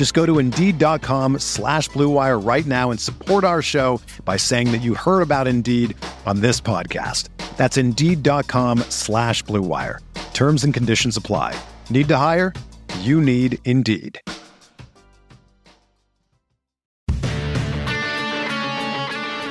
Just 0.00 0.14
go 0.14 0.24
to 0.24 0.38
Indeed.com 0.38 1.40
slash 1.40 1.90
BlueWire 1.90 2.42
right 2.42 2.64
now 2.64 2.90
and 2.90 2.98
support 2.98 3.44
our 3.44 3.60
show 3.60 4.00
by 4.24 4.38
saying 4.38 4.72
that 4.72 4.78
you 4.78 4.94
heard 4.94 5.20
about 5.20 5.46
Indeed 5.46 5.94
on 6.24 6.40
this 6.40 6.58
podcast. 6.58 7.28
That's 7.58 7.76
Indeed.com 7.76 8.78
slash 8.88 9.44
BlueWire. 9.44 9.98
Terms 10.32 10.64
and 10.64 10.72
conditions 10.72 11.18
apply. 11.18 11.54
Need 11.90 12.08
to 12.08 12.16
hire? 12.16 12.54
You 13.00 13.20
need 13.20 13.58
Indeed. 13.66 14.18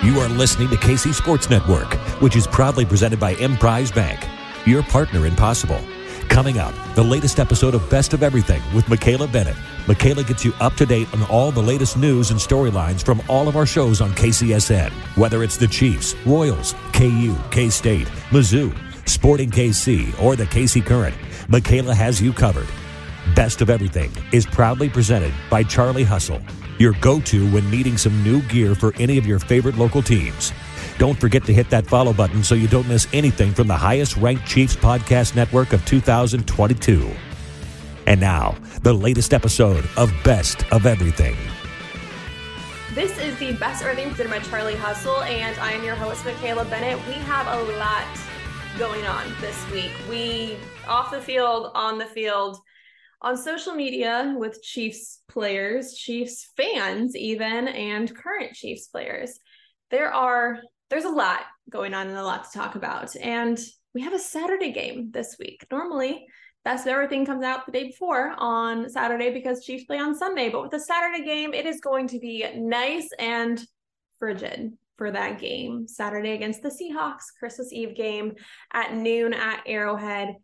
You 0.01 0.17
are 0.17 0.29
listening 0.29 0.69
to 0.69 0.77
KC 0.77 1.13
Sports 1.13 1.51
Network, 1.51 1.93
which 2.23 2.35
is 2.35 2.47
proudly 2.47 2.85
presented 2.85 3.19
by 3.19 3.35
Emprise 3.35 3.91
Bank, 3.91 4.27
your 4.65 4.81
partner 4.81 5.27
in 5.27 5.35
possible. 5.35 5.79
Coming 6.27 6.57
up, 6.57 6.73
the 6.95 7.03
latest 7.03 7.39
episode 7.39 7.75
of 7.75 7.87
Best 7.91 8.15
of 8.15 8.23
Everything 8.23 8.63
with 8.73 8.89
Michaela 8.89 9.27
Bennett. 9.27 9.55
Michaela 9.89 10.23
gets 10.23 10.45
you 10.45 10.53
up 10.59 10.75
to 10.75 10.85
date 10.85 11.11
on 11.15 11.23
all 11.31 11.49
the 11.49 11.63
latest 11.63 11.97
news 11.97 12.29
and 12.29 12.39
storylines 12.39 13.03
from 13.03 13.23
all 13.27 13.47
of 13.47 13.55
our 13.55 13.65
shows 13.65 14.01
on 14.01 14.11
KCSN, 14.11 14.91
whether 15.17 15.41
it's 15.41 15.57
the 15.57 15.67
Chiefs, 15.67 16.13
Royals, 16.27 16.75
KU, 16.93 17.35
K 17.49 17.71
State, 17.71 18.05
Mizzou, 18.29 18.71
Sporting 19.09 19.49
KC, 19.49 20.21
or 20.21 20.35
the 20.35 20.45
KC 20.45 20.85
Current. 20.85 21.15
Michaela 21.47 21.95
has 21.95 22.21
you 22.21 22.31
covered. 22.31 22.67
Best 23.35 23.63
of 23.63 23.71
Everything 23.71 24.11
is 24.31 24.45
proudly 24.45 24.89
presented 24.89 25.33
by 25.49 25.63
Charlie 25.63 26.03
Hustle, 26.03 26.39
your 26.77 26.93
go 27.01 27.19
to 27.21 27.49
when 27.51 27.67
needing 27.71 27.97
some 27.97 28.23
new 28.23 28.43
gear 28.43 28.75
for 28.75 28.93
any 28.99 29.17
of 29.17 29.25
your 29.25 29.39
favorite 29.39 29.79
local 29.79 30.03
teams. 30.03 30.53
Don't 30.99 31.19
forget 31.19 31.45
to 31.45 31.53
hit 31.53 31.71
that 31.71 31.87
follow 31.87 32.13
button 32.13 32.43
so 32.43 32.53
you 32.53 32.67
don't 32.67 32.87
miss 32.87 33.07
anything 33.11 33.53
from 33.55 33.67
the 33.67 33.77
highest 33.77 34.17
ranked 34.17 34.45
Chiefs 34.45 34.75
podcast 34.75 35.35
network 35.35 35.73
of 35.73 35.83
2022. 35.85 37.11
And 38.09 38.19
now, 38.19 38.55
the 38.81 38.91
latest 38.91 39.35
episode 39.35 39.87
of 39.95 40.11
Best 40.23 40.65
of 40.71 40.87
Everything. 40.87 41.35
This 42.95 43.15
is 43.19 43.37
the 43.37 43.53
Best 43.53 43.83
of 43.83 43.87
Everything 43.87 44.09
presented 44.09 44.31
by 44.31 44.39
Charlie 44.49 44.75
Hustle, 44.75 45.21
and 45.21 45.55
I 45.59 45.73
am 45.73 45.83
your 45.83 45.93
host, 45.93 46.25
Michaela 46.25 46.65
Bennett. 46.65 46.97
We 47.05 47.13
have 47.13 47.45
a 47.45 47.77
lot 47.77 48.07
going 48.79 49.05
on 49.05 49.31
this 49.41 49.63
week. 49.69 49.91
We, 50.09 50.57
off 50.87 51.11
the 51.11 51.21
field, 51.21 51.69
on 51.75 51.99
the 51.99 52.07
field, 52.07 52.57
on 53.21 53.37
social 53.37 53.75
media 53.75 54.33
with 54.35 54.63
Chiefs 54.63 55.21
players, 55.27 55.93
Chiefs 55.93 56.49
fans, 56.57 57.15
even, 57.15 57.67
and 57.67 58.15
current 58.15 58.55
Chiefs 58.55 58.87
players. 58.87 59.37
There 59.91 60.11
are 60.11 60.61
there's 60.89 61.05
a 61.05 61.09
lot 61.09 61.41
going 61.69 61.93
on 61.93 62.07
and 62.07 62.17
a 62.17 62.23
lot 62.23 62.45
to 62.45 62.57
talk 62.57 62.73
about. 62.73 63.15
And 63.15 63.59
we 63.93 64.01
have 64.01 64.13
a 64.13 64.19
Saturday 64.19 64.71
game 64.71 65.11
this 65.11 65.35
week. 65.39 65.63
Normally, 65.69 66.25
best 66.65 66.85
of 66.85 66.91
everything 66.91 67.25
comes 67.25 67.43
out 67.43 67.65
the 67.65 67.71
day 67.71 67.87
before 67.87 68.33
on 68.37 68.89
Saturday 68.89 69.31
because 69.31 69.63
Chiefs 69.63 69.85
play 69.85 69.97
on 69.97 70.15
Sunday. 70.15 70.49
But 70.49 70.61
with 70.61 70.71
the 70.71 70.79
Saturday 70.79 71.23
game, 71.23 71.53
it 71.53 71.65
is 71.65 71.79
going 71.79 72.07
to 72.09 72.19
be 72.19 72.45
nice 72.55 73.09
and 73.17 73.61
frigid 74.19 74.73
for 74.97 75.11
that 75.11 75.39
game. 75.39 75.87
Saturday 75.87 76.31
against 76.31 76.61
the 76.61 76.69
Seahawks, 76.69 77.23
Christmas 77.39 77.71
Eve 77.71 77.95
game 77.95 78.35
at 78.73 78.93
noon 78.93 79.33
at 79.33 79.63
Arrowhead. 79.65 80.35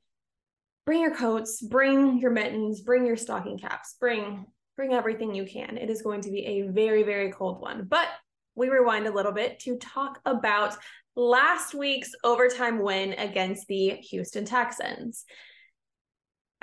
Bring 0.86 1.02
your 1.02 1.16
coats, 1.16 1.62
bring 1.62 2.20
your 2.20 2.32
mittens, 2.32 2.82
bring 2.82 3.06
your 3.06 3.18
stocking 3.18 3.58
caps, 3.58 3.96
bring 4.00 4.46
bring 4.78 4.94
everything 4.94 5.34
you 5.34 5.46
can. 5.46 5.78
It 5.78 5.90
is 5.90 6.02
going 6.02 6.22
to 6.22 6.32
be 6.32 6.46
a 6.46 6.68
very 6.68 7.04
very 7.04 7.32
cold 7.32 7.60
one. 7.60 7.86
But 7.86 8.08
we 8.56 8.70
rewind 8.70 9.08
a 9.08 9.14
little 9.14 9.32
bit 9.32 9.60
to 9.62 9.78
talk 9.78 10.20
about 10.26 10.78
last 11.16 11.74
week's 11.74 12.12
overtime 12.24 12.80
win 12.80 13.14
against 13.14 13.68
the 13.68 13.90
Houston 14.10 14.46
Texans. 14.46 15.26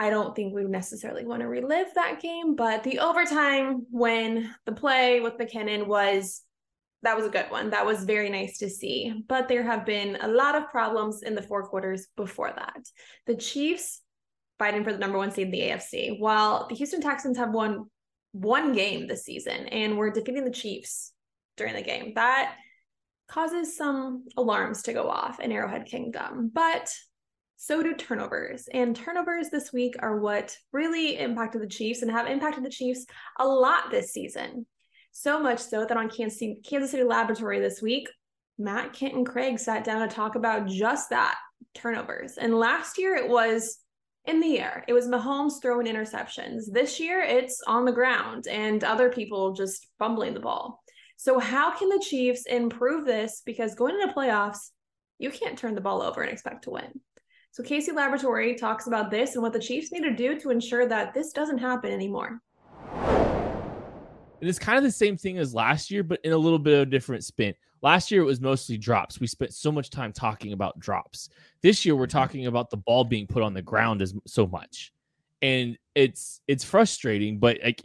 I 0.03 0.11
don't 0.11 0.35
think 0.35 0.53
we 0.53 0.65
necessarily 0.65 1.25
want 1.25 1.43
to 1.43 1.49
relive 1.49 1.95
that 1.95 2.21
game, 2.21 2.57
but 2.57 2.83
the 2.83 2.99
overtime 2.99 3.87
when 3.89 4.53
the 4.67 4.73
play 4.73 5.21
with 5.21 5.39
McKinnon 5.39 5.87
was 5.87 6.43
that 7.05 7.17
was 7.17 7.25
a 7.25 7.31
good 7.31 7.47
one. 7.51 7.71
That 7.71 7.87
was 7.87 8.03
very 8.03 8.29
nice 8.29 8.59
to 8.59 8.69
see. 8.69 9.15
But 9.29 9.47
there 9.47 9.63
have 9.63 9.87
been 9.87 10.19
a 10.21 10.27
lot 10.27 10.57
of 10.57 10.71
problems 10.71 11.23
in 11.23 11.37
the 11.37 11.43
four 11.43 11.69
quarters 11.69 12.09
before 12.17 12.53
that. 12.53 12.83
The 13.27 13.37
Chiefs 13.37 14.01
fighting 14.59 14.83
for 14.83 14.93
the 14.93 14.99
number 14.99 15.19
one 15.19 15.31
seed 15.31 15.47
in 15.47 15.53
the 15.53 15.61
AFC, 15.61 16.19
while 16.19 16.67
the 16.67 16.75
Houston 16.75 17.01
Texans 17.01 17.39
have 17.39 17.53
won 17.53 17.87
one 18.33 18.73
game 18.73 19.07
this 19.07 19.25
season 19.25 19.69
and 19.69 19.97
we're 19.97 20.11
defeating 20.11 20.45
the 20.45 20.51
Chiefs 20.51 21.13
during 21.57 21.75
the 21.75 21.83
game. 21.83 22.15
That 22.17 22.57
causes 23.29 23.77
some 23.77 24.25
alarms 24.37 24.83
to 24.83 24.93
go 24.93 25.09
off 25.09 25.39
in 25.39 25.53
Arrowhead 25.53 25.87
Kingdom. 25.87 26.51
But 26.53 26.93
so 27.62 27.81
do 27.81 27.95
turnovers. 27.95 28.69
And 28.75 28.97
turnovers 28.97 29.49
this 29.49 29.73
week 29.73 29.95
are 30.00 30.19
what 30.19 30.59
really 30.73 31.17
impacted 31.17 31.62
the 31.62 31.69
Chiefs 31.69 32.03
and 32.03 32.11
have 32.11 32.27
impacted 32.27 32.65
the 32.65 32.71
Chiefs 32.71 33.06
a 33.39 33.47
lot 33.47 33.89
this 33.89 34.12
season. 34.12 34.67
So 35.12 35.39
much 35.39 35.61
so 35.61 35.87
that 35.87 35.97
on 35.97 36.11
Kansas 36.11 36.41
City, 36.41 36.59
Kansas 36.69 36.91
City 36.91 37.05
Laboratory 37.05 37.61
this 37.61 37.81
week, 37.81 38.09
Matt 38.59 38.93
Kent 38.95 39.15
and 39.15 39.25
Craig 39.25 39.61
sat 39.61 39.84
down 39.84 40.01
to 40.06 40.12
talk 40.12 40.34
about 40.34 40.67
just 40.67 41.11
that 41.11 41.37
turnovers. 41.72 42.37
And 42.37 42.59
last 42.59 42.99
year 42.99 43.15
it 43.15 43.28
was 43.28 43.78
in 44.25 44.41
the 44.41 44.59
air. 44.59 44.84
It 44.89 44.93
was 44.93 45.06
Mahomes 45.06 45.62
throwing 45.62 45.87
interceptions. 45.87 46.65
This 46.69 46.99
year 46.99 47.21
it's 47.21 47.62
on 47.69 47.84
the 47.84 47.93
ground 47.93 48.49
and 48.49 48.83
other 48.83 49.09
people 49.09 49.53
just 49.53 49.87
fumbling 50.01 50.34
the 50.34 50.41
ball. 50.41 50.83
So, 51.17 51.39
how 51.39 51.71
can 51.78 51.91
the 51.91 52.05
Chiefs 52.05 52.45
improve 52.47 53.05
this? 53.06 53.41
Because 53.47 53.77
going 53.77 53.95
into 53.95 54.12
playoffs, 54.12 54.71
you 55.21 55.31
can't 55.31 55.56
turn 55.56 55.77
the 55.77 55.81
ball 55.81 56.03
over 56.03 56.22
and 56.22 56.33
expect 56.33 56.65
to 56.65 56.71
win. 56.71 57.01
So, 57.55 57.63
KC 57.63 57.93
Laboratory 57.95 58.55
talks 58.55 58.87
about 58.87 59.11
this 59.11 59.35
and 59.35 59.43
what 59.43 59.53
the 59.53 59.59
Chiefs 59.59 59.93
need 59.93 60.05
to 60.05 60.17
do 60.17 60.41
to 60.41 60.49
ensure 60.49 60.87
that 60.87 61.13
this 61.13 61.35
doesn't 61.35 61.59
happen 61.59 61.93
anymore. 61.93 62.41
And 62.95 64.49
it's 64.49 64.59
kind 64.59 64.79
of 64.79 64.85
the 64.85 64.91
same 64.91 65.19
thing 65.19 65.37
as 65.37 65.55
last 65.55 65.91
year, 65.91 66.03
but 66.03 66.19
in 66.25 66.33
a 66.33 66.37
little 66.37 66.59
bit 66.59 66.73
of 66.73 66.81
a 66.81 66.91
different 66.91 67.25
spin. 67.25 67.53
Last 67.83 68.11
year, 68.11 68.23
it 68.23 68.25
was 68.25 68.41
mostly 68.41 68.79
drops. 68.79 69.21
We 69.21 69.27
spent 69.27 69.53
so 69.53 69.71
much 69.71 69.91
time 69.91 70.15
talking 70.15 70.55
about 70.55 70.79
drops. 70.79 71.29
This 71.61 71.85
year, 71.85 71.95
we're 71.95 72.07
talking 72.07 72.47
about 72.47 72.71
the 72.71 72.79
ball 72.79 73.05
being 73.05 73.27
put 73.27 73.43
on 73.43 73.53
the 73.53 73.61
ground 73.61 74.01
as 74.01 74.15
so 74.27 74.47
much, 74.47 74.91
and 75.43 75.77
it's 75.95 76.41
it's 76.49 76.65
frustrating. 76.65 77.39
But 77.39 77.59
like, 77.63 77.84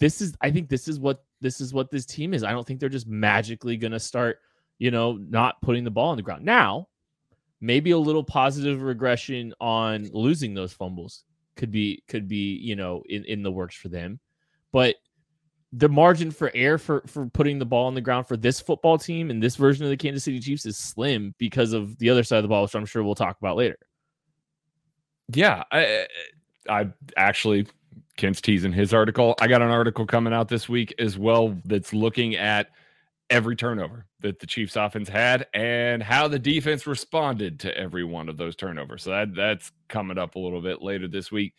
this 0.00 0.20
is 0.20 0.34
I 0.42 0.50
think 0.50 0.68
this 0.68 0.86
is 0.86 1.00
what 1.00 1.24
this 1.40 1.62
is 1.62 1.72
what 1.72 1.90
this 1.90 2.04
team 2.04 2.34
is. 2.34 2.44
I 2.44 2.52
don't 2.52 2.66
think 2.66 2.80
they're 2.80 2.90
just 2.90 3.06
magically 3.06 3.78
going 3.78 3.92
to 3.92 4.00
start, 4.00 4.40
you 4.78 4.90
know, 4.90 5.12
not 5.12 5.62
putting 5.62 5.82
the 5.82 5.90
ball 5.90 6.10
on 6.10 6.18
the 6.18 6.22
ground. 6.22 6.44
Now, 6.44 6.88
maybe 7.60 7.90
a 7.90 7.98
little 7.98 8.24
positive 8.24 8.82
regression 8.82 9.54
on 9.60 10.08
losing 10.12 10.54
those 10.54 10.72
fumbles 10.72 11.24
could 11.56 11.70
be 11.70 12.02
could 12.08 12.28
be, 12.28 12.56
you 12.56 12.76
know, 12.76 13.02
in 13.08 13.24
in 13.24 13.42
the 13.42 13.50
works 13.50 13.76
for 13.76 13.88
them. 13.88 14.20
But 14.72 14.96
the 15.72 15.88
margin 15.88 16.30
for 16.30 16.50
error 16.54 16.78
for 16.78 17.02
for 17.06 17.26
putting 17.26 17.58
the 17.58 17.66
ball 17.66 17.86
on 17.86 17.94
the 17.94 18.00
ground 18.00 18.26
for 18.26 18.36
this 18.36 18.60
football 18.60 18.98
team 18.98 19.30
and 19.30 19.42
this 19.42 19.56
version 19.56 19.84
of 19.84 19.90
the 19.90 19.96
Kansas 19.96 20.24
City 20.24 20.40
Chiefs 20.40 20.66
is 20.66 20.76
slim 20.76 21.34
because 21.38 21.72
of 21.72 21.98
the 21.98 22.10
other 22.10 22.22
side 22.22 22.38
of 22.38 22.44
the 22.44 22.48
ball, 22.48 22.62
which 22.62 22.74
I'm 22.74 22.86
sure 22.86 23.02
we'll 23.02 23.14
talk 23.14 23.38
about 23.40 23.56
later. 23.56 23.78
Yeah, 25.32 25.64
I 25.72 26.06
I 26.68 26.88
actually 27.16 27.66
Kent's 28.16 28.40
teasing 28.40 28.72
his 28.72 28.94
article. 28.94 29.34
I 29.40 29.46
got 29.46 29.62
an 29.62 29.70
article 29.70 30.06
coming 30.06 30.32
out 30.32 30.48
this 30.48 30.68
week 30.68 30.94
as 30.98 31.18
well 31.18 31.56
that's 31.64 31.92
looking 31.92 32.36
at 32.36 32.70
every 33.30 33.56
turnover 33.56 34.06
that 34.20 34.38
the 34.38 34.46
Chiefs 34.46 34.76
offense 34.76 35.08
had 35.08 35.46
and 35.54 36.02
how 36.02 36.28
the 36.28 36.38
defense 36.38 36.86
responded 36.86 37.58
to 37.60 37.76
every 37.76 38.04
one 38.04 38.28
of 38.28 38.36
those 38.36 38.54
turnovers. 38.56 39.02
So 39.02 39.10
that 39.10 39.34
that's 39.34 39.72
coming 39.88 40.18
up 40.18 40.36
a 40.36 40.38
little 40.38 40.60
bit 40.62 40.82
later 40.82 41.08
this 41.08 41.32
week. 41.32 41.54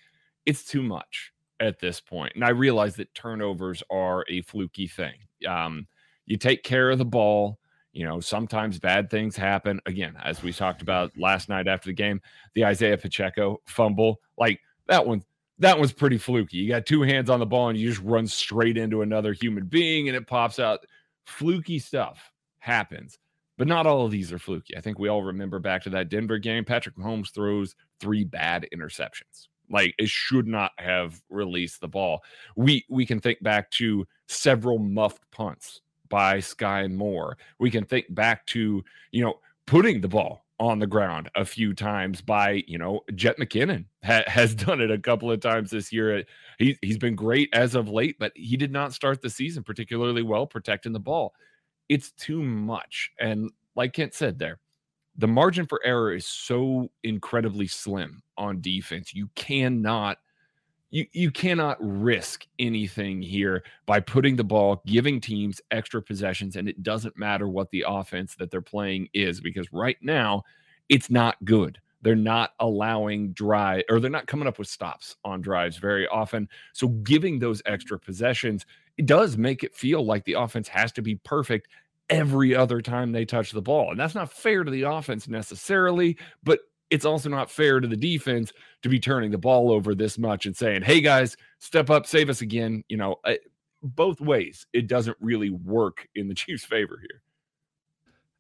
It's 0.46 0.64
too 0.64 0.81
much 0.81 1.34
at 1.60 1.80
this 1.80 2.00
point. 2.00 2.34
And 2.36 2.44
I 2.46 2.50
realize 2.50 2.96
that 2.98 3.14
turnovers 3.16 3.84
are 3.90 4.24
a 4.30 4.42
fluky 4.44 4.88
thing. 4.88 5.16
Um, 5.48 5.88
you 6.25 6.38
take 6.38 6.64
care 6.64 6.90
of 6.90 7.00
the 7.00 7.06
ball, 7.06 7.60
You 7.94 8.06
know, 8.06 8.20
sometimes 8.20 8.78
bad 8.80 9.10
things 9.10 9.36
happen. 9.36 9.81
Again, 9.88 10.16
as 10.24 10.44
we 10.44 10.54
talked 10.54 10.84
about 10.84 11.12
last 11.18 11.50
night 11.50 11.68
after 11.68 11.90
the 11.90 11.94
game, 11.94 12.22
the 12.54 12.63
Isaiah 12.63 12.98
Pacheco 12.98 13.60
fumble, 13.66 14.22
like 14.38 14.60
that 14.88 15.06
one, 15.08 15.24
that 15.58 15.80
one's 15.80 15.94
pretty 15.94 16.20
fluky. 16.20 16.58
You 16.58 16.70
got 16.70 16.86
two 16.86 17.02
hands 17.02 17.30
on 17.31 17.40
the 17.40 17.46
ball 17.48 17.70
and 17.70 17.78
you 17.78 17.90
just 17.90 18.04
run 18.04 18.28
straight 18.28 18.78
into 18.78 19.02
another 19.02 19.34
human 19.34 19.66
being 19.66 20.10
and 20.10 20.16
it 20.16 20.28
pops 20.28 20.60
out. 20.60 20.86
Fluky 21.27 21.77
stuff 21.77 22.31
happens, 22.59 23.19
but 23.57 23.68
not 23.68 23.85
all 23.85 24.06
of 24.06 24.12
these 24.12 24.31
are 24.31 24.39
fluky. 24.39 24.77
I 24.77 24.81
think 24.81 24.97
we 24.97 25.09
all 25.09 25.24
remember 25.24 25.59
back 25.59 25.83
to 25.83 25.89
that 25.89 26.07
Denver 26.07 26.38
game. 26.38 26.63
Patrick 26.63 26.95
Mahomes 26.95 27.33
throws 27.33 27.75
three 28.00 28.24
bad 28.24 28.65
interceptions. 28.74 29.50
Like 29.69 29.94
it 30.00 30.07
should 30.07 30.47
not 30.47 30.71
have 30.77 31.21
released 31.29 31.81
the 31.81 31.88
ball. 31.89 32.24
We 32.56 32.85
we 32.89 33.06
can 33.06 33.19
think 33.19 33.44
back 33.44 33.69
to 33.71 34.07
several 34.27 34.79
muffed 34.79 35.29
punts 35.31 35.81
by 36.07 36.38
Skyy 36.38 36.89
Moore. 36.89 37.38
We 37.59 37.69
can 37.69 37.83
think 37.83 38.06
back 38.15 38.45
to, 38.47 38.81
you 39.12 39.21
know, 39.21 39.41
putting 39.65 40.00
the 40.00 40.07
ball 40.07 40.45
on 40.59 40.80
the 40.80 40.88
ground 40.88 41.30
a 41.36 41.45
few 41.45 41.74
times 41.74 42.21
by, 42.21 42.63
you 42.68 42.77
know, 42.77 43.01
Jet 43.13 43.38
McKinnon 43.38 43.86
ha- 44.04 44.24
has 44.27 44.56
done 44.56 44.81
it 44.81 44.92
a 44.92 44.98
couple 44.98 45.31
of 45.31 45.39
times 45.39 45.69
this 45.69 45.92
year. 45.92 46.19
Uh, 46.19 46.24
he, 46.57 46.77
he's 46.81 46.98
been 46.98 47.15
great 47.15 47.50
as 47.54 47.75
of 47.75 47.89
late, 47.89 48.18
but 48.19 48.31
he 48.36 48.57
did 48.57 48.71
not 48.71 48.94
start 48.94 49.21
the 49.21 49.30
season 49.30 49.63
particularly 49.63 50.24
well 50.24 50.48
protecting 50.48 50.94
the 50.94 51.00
ball. 51.00 51.33
It's 51.89 52.12
too 52.12 52.42
much. 52.42 53.12
And 53.19 53.51
like 53.75 53.94
Kent 53.94 54.13
said 54.13 54.39
there, 54.39 54.59
the 55.18 55.27
margin 55.27 55.65
for 55.65 55.81
error 55.83 56.13
is 56.13 56.25
so 56.25 56.89
incredibly 57.03 57.68
slim 57.68 58.21
on 58.38 58.62
defense. 58.62 59.13
You 59.13 59.30
cannot 59.36 60.18
you 60.89 61.06
you 61.12 61.31
cannot 61.31 61.78
risk 61.80 62.45
anything 62.60 63.22
here 63.22 63.63
by 63.86 64.00
putting 64.00 64.36
the 64.36 64.44
ball 64.44 64.81
giving 64.86 65.19
teams 65.19 65.60
extra 65.72 66.01
possessions 66.01 66.56
and 66.56 66.69
it 66.69 66.81
doesn't 66.84 67.18
matter 67.18 67.48
what 67.48 67.69
the 67.72 67.84
offense 67.88 68.36
that 68.36 68.51
they're 68.51 68.62
playing 68.62 69.07
is 69.13 69.42
because 69.42 69.72
right 69.74 69.98
now 70.01 70.44
it's 70.89 71.10
not 71.10 71.44
good. 71.44 71.80
They're 72.01 72.16
not 72.16 72.51
allowing 72.60 73.34
drive 73.34 73.84
or 73.89 74.00
they're 74.00 74.10
not 74.10 74.28
coming 74.28 74.48
up 74.48 74.60
with 74.60 74.68
stops 74.69 75.18
on 75.25 75.42
drives 75.42 75.78
very 75.78 76.07
often. 76.07 76.48
So 76.74 76.88
giving 76.88 77.39
those 77.39 77.62
extra 77.66 78.00
possessions 78.00 78.66
it 78.98 79.06
does 79.06 79.38
make 79.38 79.63
it 79.63 79.75
feel 79.75 80.04
like 80.04 80.24
the 80.25 80.34
offense 80.34 80.68
has 80.69 80.92
to 80.94 81.01
be 81.01 81.16
perfect 81.16 81.68
every 82.10 82.56
other 82.56 82.81
time 82.81 83.12
they 83.12 83.25
touch 83.25 83.51
the 83.51 83.62
ball. 83.62 83.92
And 83.92 84.00
that's 84.00 84.16
not 84.16 84.31
fair 84.31 84.63
to 84.63 84.72
the 84.72 84.84
offense 84.84 85.28
necessarily 85.28 86.18
but 86.44 86.60
it's 86.89 87.06
also 87.06 87.30
not 87.30 87.51
fair 87.51 87.80
to 87.80 87.88
the 87.88 87.98
defense 87.98 88.54
to 88.84 88.89
be 88.89 89.00
turning 89.00 89.31
the 89.31 89.38
ball 89.38 89.72
over 89.72 89.94
this 89.95 90.18
much 90.18 90.45
and 90.45 90.56
saying, 90.56 90.84
"Hey 90.84 91.01
guys, 91.01 91.36
step 91.60 91.89
up, 91.89 92.06
save 92.06 92.30
us 92.30 92.42
again." 92.42 92.84
You 92.88 92.98
know, 92.98 93.16
I, 93.25 93.39
both 93.81 94.22
ways, 94.22 94.66
it 94.74 94.88
doesn't 94.88 95.18
really 95.19 95.50
work 95.50 96.07
in 96.16 96.28
the 96.28 96.34
Chiefs' 96.36 96.66
favor 96.66 97.00
here. 97.00 97.22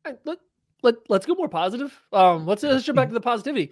Right, 0.05 0.19
let, 0.25 0.37
let, 0.83 0.95
let's 1.09 1.25
go 1.25 1.35
more 1.35 1.49
positive. 1.49 1.99
Um, 2.13 2.45
let's, 2.45 2.63
let's 2.63 2.85
jump 2.85 2.95
back 2.95 3.09
to 3.09 3.13
the 3.13 3.19
positivity. 3.19 3.71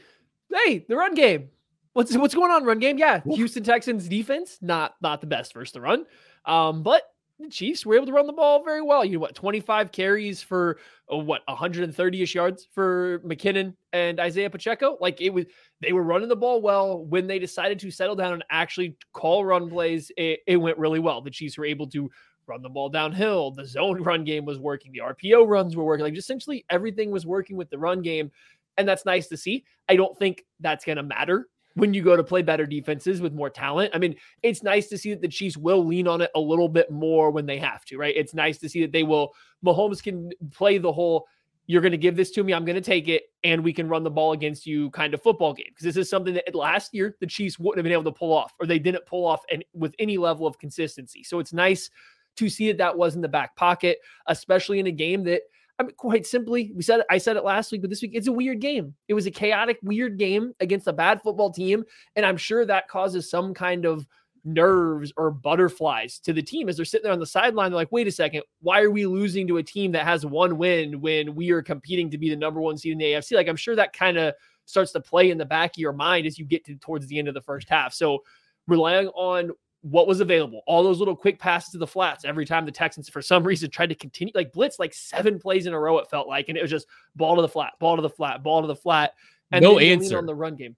Hey, 0.53 0.85
the 0.87 0.95
run 0.95 1.15
game. 1.15 1.49
What's 1.93 2.15
what's 2.17 2.35
going 2.35 2.51
on? 2.51 2.65
Run 2.65 2.79
game, 2.79 2.97
yeah. 2.97 3.21
Houston 3.25 3.63
Texans 3.63 4.09
defense 4.09 4.57
not 4.61 4.95
not 5.01 5.21
the 5.21 5.27
best 5.27 5.53
versus 5.53 5.71
the 5.71 5.79
run, 5.79 6.05
um, 6.43 6.83
but 6.83 7.03
the 7.39 7.49
Chiefs 7.49 7.85
were 7.85 7.95
able 7.95 8.05
to 8.05 8.13
run 8.13 8.27
the 8.27 8.33
ball 8.33 8.63
very 8.63 8.81
well. 8.81 9.03
You 9.03 9.13
know 9.13 9.19
what, 9.19 9.35
25 9.35 9.91
carries 9.91 10.41
for 10.41 10.77
oh, 11.09 11.17
what 11.17 11.45
130ish 11.47 12.33
yards 12.33 12.67
for 12.71 13.19
McKinnon 13.19 13.75
and 13.91 14.19
Isaiah 14.19 14.49
Pacheco. 14.49 14.97
Like 15.01 15.19
it 15.19 15.31
was, 15.31 15.45
they 15.81 15.91
were 15.91 16.03
running 16.03 16.29
the 16.29 16.35
ball 16.35 16.61
well. 16.61 17.03
When 17.03 17.27
they 17.27 17.39
decided 17.39 17.79
to 17.79 17.91
settle 17.91 18.15
down 18.15 18.33
and 18.33 18.43
actually 18.49 18.95
call 19.13 19.43
run 19.43 19.69
plays, 19.69 20.11
it, 20.15 20.39
it 20.47 20.57
went 20.57 20.77
really 20.77 20.99
well. 20.99 21.21
The 21.21 21.29
Chiefs 21.29 21.57
were 21.57 21.65
able 21.65 21.87
to 21.87 22.09
run 22.47 22.61
the 22.61 22.69
ball 22.69 22.89
downhill. 22.89 23.51
The 23.51 23.65
zone 23.65 24.01
run 24.03 24.23
game 24.23 24.45
was 24.45 24.59
working. 24.59 24.91
The 24.93 24.99
RPO 24.99 25.47
runs 25.47 25.75
were 25.75 25.83
working. 25.83 26.05
Like 26.05 26.17
essentially 26.17 26.63
everything 26.69 27.11
was 27.11 27.25
working 27.25 27.57
with 27.57 27.69
the 27.69 27.77
run 27.77 28.01
game. 28.01 28.31
And 28.77 28.87
that's 28.87 29.05
nice 29.05 29.27
to 29.27 29.37
see. 29.37 29.65
I 29.87 29.95
don't 29.95 30.17
think 30.17 30.45
that's 30.59 30.85
going 30.85 30.97
to 30.97 31.03
matter 31.03 31.47
when 31.75 31.93
you 31.93 32.01
go 32.01 32.15
to 32.15 32.23
play 32.23 32.41
better 32.41 32.65
defenses 32.65 33.21
with 33.21 33.33
more 33.33 33.49
talent. 33.49 33.91
I 33.93 33.97
mean, 33.97 34.15
it's 34.43 34.63
nice 34.63 34.87
to 34.87 34.97
see 34.97 35.11
that 35.11 35.21
the 35.21 35.27
Chiefs 35.27 35.57
will 35.57 35.85
lean 35.85 36.07
on 36.07 36.21
it 36.21 36.31
a 36.33 36.39
little 36.39 36.69
bit 36.69 36.89
more 36.89 37.31
when 37.31 37.45
they 37.45 37.57
have 37.59 37.85
to, 37.85 37.97
right? 37.97 38.15
It's 38.15 38.33
nice 38.33 38.57
to 38.59 38.69
see 38.69 38.81
that 38.81 38.91
they 38.91 39.03
will, 39.03 39.33
Mahomes 39.63 40.01
can 40.01 40.31
play 40.51 40.77
the 40.77 40.91
whole, 40.91 41.27
you're 41.67 41.81
going 41.81 41.91
to 41.91 41.97
give 41.97 42.15
this 42.15 42.31
to 42.31 42.43
me, 42.43 42.53
I'm 42.53 42.63
going 42.63 42.75
to 42.75 42.81
take 42.81 43.09
it, 43.09 43.23
and 43.43 43.63
we 43.63 43.73
can 43.73 43.89
run 43.89 44.03
the 44.03 44.09
ball 44.09 44.31
against 44.31 44.65
you 44.65 44.89
kind 44.91 45.13
of 45.13 45.21
football 45.21 45.53
game. 45.53 45.67
Because 45.69 45.83
this 45.83 45.97
is 45.97 46.09
something 46.09 46.35
that 46.35 46.55
last 46.55 46.93
year 46.93 47.17
the 47.19 47.27
Chiefs 47.27 47.59
wouldn't 47.59 47.79
have 47.79 47.83
been 47.83 47.91
able 47.91 48.03
to 48.05 48.17
pull 48.17 48.31
off, 48.31 48.53
or 48.59 48.65
they 48.65 48.79
didn't 48.79 49.05
pull 49.05 49.25
off 49.25 49.41
and 49.51 49.65
with 49.73 49.93
any 49.99 50.17
level 50.17 50.47
of 50.47 50.57
consistency. 50.59 51.23
So 51.23 51.39
it's 51.39 51.53
nice 51.53 51.89
to 52.37 52.49
see 52.49 52.67
that 52.67 52.77
that 52.77 52.97
was 52.97 53.15
in 53.15 53.21
the 53.21 53.27
back 53.27 53.55
pocket, 53.55 53.99
especially 54.27 54.79
in 54.79 54.87
a 54.87 54.91
game 54.91 55.23
that 55.23 55.41
I 55.77 55.83
mean, 55.83 55.95
quite 55.97 56.25
simply, 56.25 56.71
we 56.73 56.83
said 56.83 57.01
I 57.09 57.17
said 57.17 57.35
it 57.35 57.43
last 57.43 57.71
week, 57.71 57.81
but 57.81 57.89
this 57.89 58.01
week 58.01 58.11
it's 58.13 58.27
a 58.27 58.31
weird 58.31 58.61
game. 58.61 58.95
It 59.07 59.13
was 59.13 59.25
a 59.25 59.31
chaotic, 59.31 59.77
weird 59.83 60.17
game 60.17 60.53
against 60.59 60.87
a 60.87 60.93
bad 60.93 61.21
football 61.21 61.51
team, 61.51 61.83
and 62.15 62.25
I'm 62.25 62.37
sure 62.37 62.65
that 62.65 62.87
causes 62.87 63.29
some 63.29 63.53
kind 63.53 63.85
of 63.85 64.07
nerves 64.45 65.11
or 65.17 65.31
butterflies 65.31 66.19
to 66.19 66.31
the 66.31 66.41
team 66.41 66.69
as 66.69 66.77
they're 66.77 66.85
sitting 66.85 67.03
there 67.03 67.11
on 67.11 67.19
the 67.19 67.25
sideline. 67.25 67.71
They're 67.71 67.77
like, 67.77 67.91
"Wait 67.91 68.07
a 68.07 68.11
second, 68.11 68.43
why 68.61 68.81
are 68.81 68.91
we 68.91 69.05
losing 69.05 69.47
to 69.47 69.57
a 69.57 69.63
team 69.63 69.91
that 69.93 70.05
has 70.05 70.25
one 70.25 70.57
win 70.57 71.01
when 71.01 71.35
we 71.35 71.51
are 71.51 71.61
competing 71.61 72.09
to 72.11 72.17
be 72.17 72.29
the 72.29 72.35
number 72.35 72.61
one 72.61 72.77
seed 72.77 72.93
in 72.93 72.97
the 72.99 73.05
AFC?" 73.05 73.35
Like, 73.35 73.49
I'm 73.49 73.55
sure 73.55 73.75
that 73.75 73.91
kind 73.91 74.17
of 74.17 74.33
starts 74.65 74.91
to 74.93 75.01
play 75.01 75.29
in 75.29 75.37
the 75.37 75.45
back 75.45 75.71
of 75.71 75.79
your 75.79 75.93
mind 75.93 76.25
as 76.25 76.39
you 76.39 76.45
get 76.45 76.63
to 76.65 76.75
towards 76.75 77.07
the 77.07 77.19
end 77.19 77.27
of 77.27 77.33
the 77.33 77.41
first 77.41 77.69
half. 77.69 77.93
So 77.93 78.23
relying 78.67 79.07
on 79.09 79.51
what 79.85 80.07
was 80.07 80.19
available. 80.19 80.63
All 80.65 80.81
those 80.81 80.97
little 80.97 81.15
quick 81.15 81.37
passes 81.37 81.69
to 81.73 81.77
the 81.77 81.85
flats 81.85 82.25
every 82.25 82.45
time 82.45 82.65
the 82.65 82.71
Texans, 82.71 83.07
for 83.07 83.21
some 83.21 83.43
reason, 83.43 83.69
tried 83.69 83.89
to 83.89 83.95
continue 83.95 84.31
like 84.33 84.51
blitz 84.51 84.79
like 84.79 84.95
seven 84.95 85.37
plays 85.37 85.67
in 85.67 85.73
a 85.73 85.79
row. 85.79 85.99
It 85.99 86.09
felt 86.09 86.27
like, 86.27 86.49
and 86.49 86.57
it 86.57 86.61
was 86.61 86.71
just 86.71 86.87
ball 87.15 87.35
to 87.35 87.43
the 87.43 87.47
flat, 87.47 87.73
ball 87.79 87.95
to 87.95 88.01
the 88.01 88.09
flat, 88.09 88.41
ball 88.41 88.61
to 88.61 88.67
the 88.67 88.75
flat, 88.75 89.13
and 89.51 89.61
no 89.61 89.77
answer 89.77 90.17
on 90.17 90.25
the 90.25 90.33
run 90.33 90.55
game, 90.55 90.75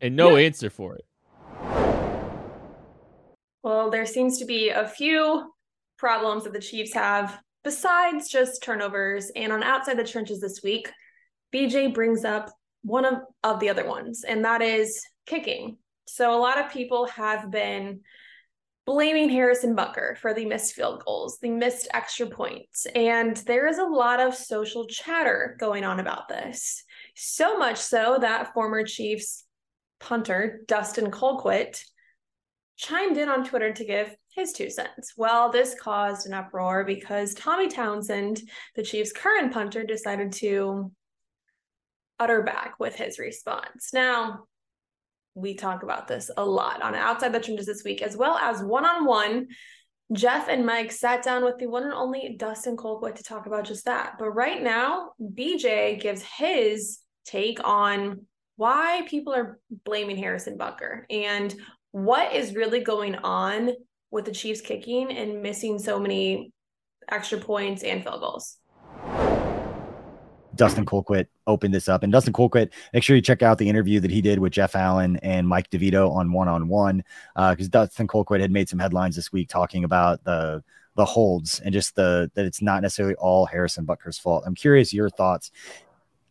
and 0.00 0.16
no 0.16 0.36
yeah. 0.36 0.46
answer 0.46 0.68
for 0.68 0.96
it. 0.96 1.04
Well, 3.62 3.88
there 3.88 4.04
seems 4.04 4.38
to 4.40 4.44
be 4.46 4.70
a 4.70 4.88
few 4.88 5.52
problems 5.96 6.42
that 6.42 6.52
the 6.52 6.60
Chiefs 6.60 6.92
have 6.94 7.38
besides 7.62 8.28
just 8.28 8.64
turnovers. 8.64 9.30
And 9.36 9.52
on 9.52 9.62
outside 9.62 9.96
the 9.96 10.04
trenches 10.04 10.40
this 10.40 10.60
week, 10.64 10.90
BJ 11.54 11.94
brings 11.94 12.24
up 12.24 12.50
one 12.82 13.04
of, 13.04 13.18
of 13.44 13.60
the 13.60 13.68
other 13.68 13.86
ones, 13.86 14.24
and 14.26 14.44
that 14.44 14.60
is 14.60 15.00
kicking. 15.26 15.76
So 16.08 16.34
a 16.34 16.40
lot 16.40 16.58
of 16.58 16.72
people 16.72 17.06
have 17.06 17.52
been 17.52 18.00
blaming 18.90 19.28
Harrison 19.28 19.76
Butker 19.76 20.18
for 20.18 20.34
the 20.34 20.44
missed 20.44 20.74
field 20.74 21.04
goals, 21.04 21.38
the 21.38 21.48
missed 21.48 21.86
extra 21.94 22.26
points. 22.26 22.88
And 22.96 23.36
there 23.36 23.68
is 23.68 23.78
a 23.78 23.84
lot 23.84 24.18
of 24.18 24.34
social 24.34 24.84
chatter 24.88 25.56
going 25.60 25.84
on 25.84 26.00
about 26.00 26.26
this. 26.26 26.82
So 27.14 27.56
much 27.56 27.76
so 27.76 28.18
that 28.20 28.52
former 28.52 28.82
Chiefs 28.82 29.44
punter 30.00 30.62
Dustin 30.66 31.12
Colquitt 31.12 31.80
chimed 32.76 33.16
in 33.16 33.28
on 33.28 33.44
Twitter 33.44 33.72
to 33.72 33.84
give 33.84 34.12
his 34.34 34.52
two 34.52 34.70
cents. 34.70 35.12
Well, 35.16 35.52
this 35.52 35.76
caused 35.78 36.26
an 36.26 36.34
uproar 36.34 36.82
because 36.82 37.32
Tommy 37.34 37.68
Townsend, 37.68 38.42
the 38.74 38.82
Chiefs' 38.82 39.12
current 39.12 39.52
punter, 39.52 39.84
decided 39.84 40.32
to 40.32 40.90
utter 42.18 42.42
back 42.42 42.74
with 42.80 42.96
his 42.96 43.20
response. 43.20 43.90
Now, 43.94 44.46
we 45.34 45.54
talk 45.54 45.82
about 45.82 46.08
this 46.08 46.30
a 46.36 46.44
lot 46.44 46.82
on 46.82 46.94
Outside 46.94 47.32
the 47.32 47.40
Trenches 47.40 47.66
this 47.66 47.84
week, 47.84 48.02
as 48.02 48.16
well 48.16 48.36
as 48.36 48.62
one 48.62 48.84
on 48.84 49.04
one. 49.04 49.48
Jeff 50.12 50.48
and 50.48 50.66
Mike 50.66 50.90
sat 50.90 51.22
down 51.22 51.44
with 51.44 51.58
the 51.58 51.68
one 51.68 51.84
and 51.84 51.92
only 51.92 52.34
Dustin 52.36 52.76
Colquitt 52.76 53.14
to 53.16 53.22
talk 53.22 53.46
about 53.46 53.64
just 53.64 53.84
that. 53.84 54.14
But 54.18 54.30
right 54.30 54.60
now, 54.60 55.10
BJ 55.22 56.00
gives 56.00 56.22
his 56.22 56.98
take 57.24 57.60
on 57.62 58.26
why 58.56 59.02
people 59.08 59.32
are 59.32 59.60
blaming 59.84 60.16
Harrison 60.16 60.58
Butker 60.58 61.04
and 61.08 61.54
what 61.92 62.34
is 62.34 62.54
really 62.54 62.80
going 62.80 63.14
on 63.16 63.70
with 64.10 64.24
the 64.24 64.32
Chiefs 64.32 64.60
kicking 64.60 65.16
and 65.16 65.42
missing 65.42 65.78
so 65.78 66.00
many 66.00 66.52
extra 67.08 67.38
points 67.38 67.82
and 67.82 68.02
field 68.02 68.20
goals. 68.20 68.58
Dustin 70.60 70.84
Colquitt 70.84 71.26
opened 71.46 71.72
this 71.72 71.88
up. 71.88 72.02
And 72.02 72.12
Dustin 72.12 72.34
Colquitt, 72.34 72.70
make 72.92 73.02
sure 73.02 73.16
you 73.16 73.22
check 73.22 73.40
out 73.40 73.56
the 73.56 73.70
interview 73.70 73.98
that 73.98 74.10
he 74.10 74.20
did 74.20 74.40
with 74.40 74.52
Jeff 74.52 74.76
Allen 74.76 75.16
and 75.22 75.48
Mike 75.48 75.70
DeVito 75.70 76.10
on 76.10 76.32
one 76.32 76.48
on 76.48 76.64
uh, 76.64 76.66
one, 76.66 77.04
because 77.34 77.70
Dustin 77.70 78.06
Colquitt 78.06 78.42
had 78.42 78.50
made 78.50 78.68
some 78.68 78.78
headlines 78.78 79.16
this 79.16 79.32
week 79.32 79.48
talking 79.48 79.84
about 79.84 80.22
the 80.24 80.62
the 80.96 81.04
holds 81.06 81.60
and 81.60 81.72
just 81.72 81.96
the 81.96 82.30
that 82.34 82.44
it's 82.44 82.60
not 82.60 82.82
necessarily 82.82 83.14
all 83.14 83.46
Harrison 83.46 83.86
Butker's 83.86 84.18
fault. 84.18 84.44
I'm 84.46 84.54
curious 84.54 84.92
your 84.92 85.08
thoughts. 85.08 85.50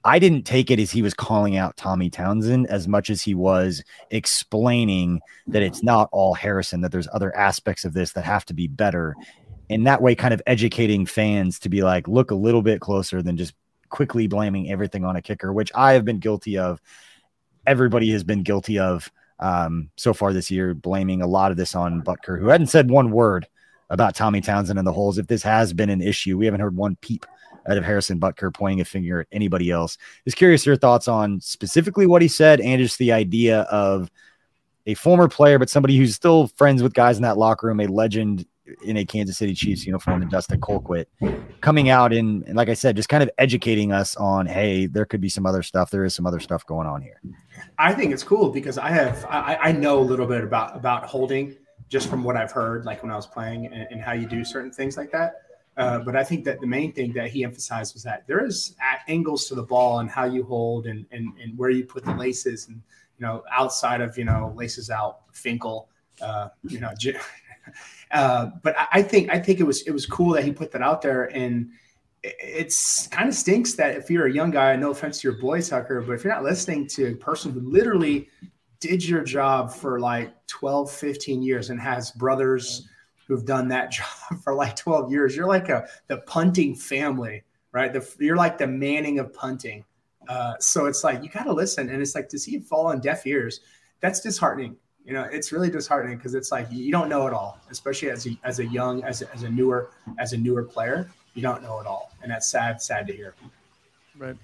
I 0.03 0.19
didn't 0.19 0.43
take 0.43 0.69
it 0.69 0.79
as 0.79 0.91
he 0.91 1.01
was 1.01 1.15
calling 1.15 1.57
out 1.57 1.75
Tommy 1.75 2.11
Townsend 2.11 2.67
as 2.67 2.87
much 2.87 3.09
as 3.09 3.23
he 3.23 3.33
was 3.33 3.83
explaining 4.11 5.21
that 5.47 5.63
it's 5.63 5.81
not 5.81 6.07
all 6.11 6.35
Harrison, 6.35 6.81
that 6.81 6.91
there's 6.91 7.07
other 7.11 7.35
aspects 7.35 7.83
of 7.83 7.93
this 7.93 8.11
that 8.13 8.25
have 8.25 8.45
to 8.45 8.53
be 8.53 8.67
better. 8.67 9.15
In 9.69 9.85
that 9.85 10.03
way, 10.03 10.13
kind 10.13 10.33
of 10.33 10.41
educating 10.45 11.05
fans 11.05 11.57
to 11.59 11.69
be 11.69 11.81
like, 11.81 12.07
look 12.07 12.29
a 12.29 12.35
little 12.35 12.61
bit 12.61 12.79
closer 12.79 13.21
than 13.21 13.35
just 13.35 13.53
quickly 13.89 14.27
blaming 14.27 14.71
everything 14.71 15.05
on 15.05 15.15
a 15.15 15.21
kicker, 15.21 15.51
which 15.51 15.71
I 15.75 15.93
have 15.93 16.05
been 16.05 16.19
guilty 16.19 16.57
of. 16.57 16.81
Everybody 17.67 18.09
has 18.11 18.23
been 18.23 18.43
guilty 18.43 18.79
of 18.79 19.11
um, 19.39 19.89
so 19.95 20.13
far 20.13 20.33
this 20.33 20.49
year, 20.51 20.73
blaming 20.73 21.21
a 21.21 21.27
lot 21.27 21.51
of 21.51 21.57
this 21.57 21.75
on 21.75 22.01
Butker, 22.01 22.39
who 22.39 22.47
hadn't 22.47 22.67
said 22.67 22.89
one 22.89 23.11
word 23.11 23.47
about 23.89 24.15
Tommy 24.15 24.41
Townsend 24.41 24.77
and 24.77 24.87
the 24.87 24.93
holes. 24.93 25.17
If 25.17 25.27
this 25.27 25.43
has 25.43 25.73
been 25.73 25.89
an 25.89 26.01
issue, 26.01 26.37
we 26.37 26.45
haven't 26.45 26.61
heard 26.61 26.75
one 26.75 26.95
peep 26.97 27.25
out 27.69 27.77
of 27.77 27.83
Harrison 27.83 28.19
Butker 28.19 28.53
pointing 28.53 28.81
a 28.81 28.85
finger 28.85 29.21
at 29.21 29.27
anybody 29.31 29.71
else. 29.71 29.97
Just 30.25 30.37
curious 30.37 30.65
your 30.65 30.75
thoughts 30.75 31.07
on 31.07 31.39
specifically 31.41 32.07
what 32.07 32.21
he 32.21 32.27
said 32.27 32.61
and 32.61 32.81
just 32.81 32.97
the 32.97 33.11
idea 33.11 33.61
of 33.61 34.09
a 34.85 34.93
former 34.95 35.27
player, 35.27 35.59
but 35.59 35.69
somebody 35.69 35.97
who's 35.97 36.15
still 36.15 36.47
friends 36.47 36.81
with 36.81 36.93
guys 36.93 37.17
in 37.17 37.23
that 37.23 37.37
locker 37.37 37.67
room, 37.67 37.79
a 37.79 37.87
legend 37.87 38.45
in 38.83 38.97
a 38.97 39.05
Kansas 39.05 39.37
City 39.37 39.53
Chiefs 39.53 39.85
uniform, 39.85 40.21
and 40.21 40.31
Dustin 40.31 40.59
Colquitt 40.59 41.05
coming 41.61 41.89
out 41.89 42.13
and, 42.13 42.43
and, 42.43 42.55
like 42.55 42.69
I 42.69 42.73
said, 42.73 42.95
just 42.95 43.09
kind 43.09 43.23
of 43.23 43.29
educating 43.37 43.91
us 43.91 44.15
on, 44.15 44.45
hey, 44.45 44.85
there 44.85 45.05
could 45.05 45.21
be 45.21 45.29
some 45.29 45.45
other 45.45 45.63
stuff. 45.63 45.91
There 45.91 46.05
is 46.05 46.15
some 46.15 46.25
other 46.25 46.39
stuff 46.39 46.65
going 46.65 46.87
on 46.87 47.01
here. 47.01 47.21
I 47.77 47.93
think 47.93 48.13
it's 48.13 48.23
cool 48.23 48.49
because 48.49 48.77
I 48.77 48.89
have 48.89 49.25
I, 49.25 49.57
I 49.61 49.71
know 49.71 49.99
a 49.99 50.01
little 50.01 50.27
bit 50.27 50.43
about 50.43 50.75
about 50.75 51.05
holding 51.05 51.55
just 51.89 52.09
from 52.09 52.23
what 52.23 52.37
I've 52.37 52.51
heard, 52.51 52.85
like 52.85 53.01
when 53.01 53.11
I 53.11 53.15
was 53.15 53.25
playing 53.25 53.65
and, 53.65 53.87
and 53.91 54.01
how 54.01 54.13
you 54.13 54.27
do 54.27 54.45
certain 54.45 54.71
things 54.71 54.95
like 54.95 55.11
that. 55.11 55.41
Uh, 55.77 55.99
but 55.99 56.15
I 56.15 56.23
think 56.23 56.43
that 56.43 56.59
the 56.59 56.67
main 56.67 56.91
thing 56.91 57.13
that 57.13 57.29
he 57.29 57.43
emphasized 57.43 57.93
was 57.93 58.03
that 58.03 58.27
there 58.27 58.45
is 58.45 58.75
angles 59.07 59.47
to 59.47 59.55
the 59.55 59.63
ball 59.63 59.99
and 59.99 60.09
how 60.09 60.25
you 60.25 60.43
hold 60.43 60.87
and, 60.87 61.05
and, 61.11 61.29
and 61.41 61.57
where 61.57 61.69
you 61.69 61.85
put 61.85 62.03
the 62.03 62.13
laces 62.13 62.67
and, 62.67 62.81
you 63.17 63.25
know, 63.25 63.43
outside 63.51 64.01
of, 64.01 64.17
you 64.17 64.25
know, 64.25 64.53
laces 64.55 64.89
out, 64.89 65.31
Finkle, 65.33 65.87
uh, 66.21 66.49
you 66.63 66.79
know, 66.79 66.91
uh, 68.11 68.47
but 68.63 68.75
I 68.91 69.01
think, 69.01 69.29
I 69.29 69.39
think 69.39 69.59
it 69.59 69.63
was, 69.63 69.81
it 69.83 69.91
was 69.91 70.05
cool 70.05 70.33
that 70.33 70.43
he 70.43 70.51
put 70.51 70.71
that 70.71 70.81
out 70.81 71.01
there 71.01 71.25
and 71.25 71.71
it's 72.21 73.07
kind 73.07 73.29
of 73.29 73.35
stinks 73.35 73.73
that 73.75 73.95
if 73.95 74.09
you're 74.09 74.27
a 74.27 74.33
young 74.33 74.51
guy, 74.51 74.75
no 74.75 74.91
offense 74.91 75.21
to 75.21 75.29
your 75.29 75.39
boy 75.39 75.61
Tucker, 75.61 76.01
but 76.01 76.13
if 76.13 76.23
you're 76.23 76.33
not 76.33 76.43
listening 76.43 76.85
to 76.87 77.13
a 77.13 77.15
person 77.15 77.53
who 77.53 77.61
literally 77.61 78.27
did 78.81 79.07
your 79.07 79.23
job 79.23 79.71
for 79.71 79.99
like 79.99 80.33
12, 80.47 80.91
15 80.91 81.41
years 81.41 81.69
and 81.69 81.79
has 81.79 82.11
brothers, 82.11 82.89
who've 83.29 83.45
done 83.45 83.67
that 83.69 83.91
job 83.93 84.41
for 84.43 84.53
like 84.53 84.75
12 84.75 85.09
years. 85.09 85.35
You're 85.35 85.47
like 85.47 85.69
a 85.69 85.87
the 86.07 86.17
punting 86.17 86.75
family, 86.75 87.43
right? 87.71 87.93
The, 87.93 88.05
you're 88.19 88.35
like 88.35 88.57
the 88.57 88.67
Manning 88.67 89.19
of 89.19 89.33
punting. 89.33 89.85
Uh, 90.27 90.55
so 90.59 90.87
it's 90.87 91.03
like 91.03 91.23
you 91.23 91.29
got 91.29 91.43
to 91.43 91.53
listen, 91.53 91.89
and 91.89 92.01
it's 92.01 92.13
like 92.13 92.27
to 92.29 92.37
see 92.37 92.57
it 92.57 92.65
fall 92.65 92.87
on 92.87 92.99
deaf 92.99 93.25
ears. 93.25 93.61
That's 94.01 94.19
disheartening. 94.19 94.75
You 95.09 95.15
know, 95.15 95.23
it's 95.23 95.51
really 95.51 95.71
disheartening 95.71 96.17
because 96.17 96.35
it's 96.35 96.51
like 96.51 96.67
you 96.69 96.91
don't 96.91 97.09
know 97.09 97.25
it 97.25 97.33
all, 97.33 97.59
especially 97.71 98.11
as 98.11 98.27
a, 98.27 98.37
as 98.43 98.59
a 98.59 98.65
young, 98.67 99.03
as 99.03 99.23
a, 99.23 99.33
as 99.33 99.41
a 99.41 99.49
newer, 99.49 99.89
as 100.19 100.33
a 100.33 100.37
newer 100.37 100.61
player. 100.61 101.09
You 101.33 101.41
don't 101.41 101.63
know 101.63 101.79
it 101.79 101.87
all, 101.87 102.11
and 102.21 102.31
that's 102.31 102.47
sad, 102.47 102.79
sad 102.79 103.07
to 103.07 103.13
hear. 103.13 103.33
Right. 104.15 104.37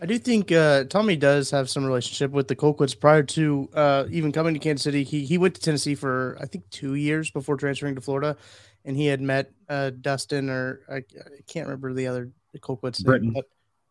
I 0.00 0.06
do 0.06 0.16
think 0.16 0.52
uh, 0.52 0.84
Tommy 0.84 1.16
does 1.16 1.50
have 1.50 1.68
some 1.68 1.84
relationship 1.84 2.30
with 2.30 2.46
the 2.46 2.54
Colquitts 2.54 2.98
prior 2.98 3.24
to 3.24 3.68
uh, 3.74 4.04
even 4.08 4.30
coming 4.30 4.54
to 4.54 4.60
Kansas 4.60 4.84
City. 4.84 5.02
He 5.02 5.24
he 5.24 5.36
went 5.36 5.56
to 5.56 5.60
Tennessee 5.60 5.96
for 5.96 6.38
I 6.40 6.46
think 6.46 6.70
two 6.70 6.94
years 6.94 7.32
before 7.32 7.56
transferring 7.56 7.96
to 7.96 8.00
Florida, 8.00 8.36
and 8.84 8.96
he 8.96 9.06
had 9.06 9.20
met 9.20 9.50
uh, 9.68 9.90
Dustin 9.90 10.48
or 10.48 10.82
I, 10.88 10.98
I, 10.98 11.02
can't 11.48 11.66
remember 11.66 11.92
the 11.92 12.06
other 12.06 12.30
Colquitts. 12.60 13.04
Britton. 13.04 13.32
But, 13.32 13.46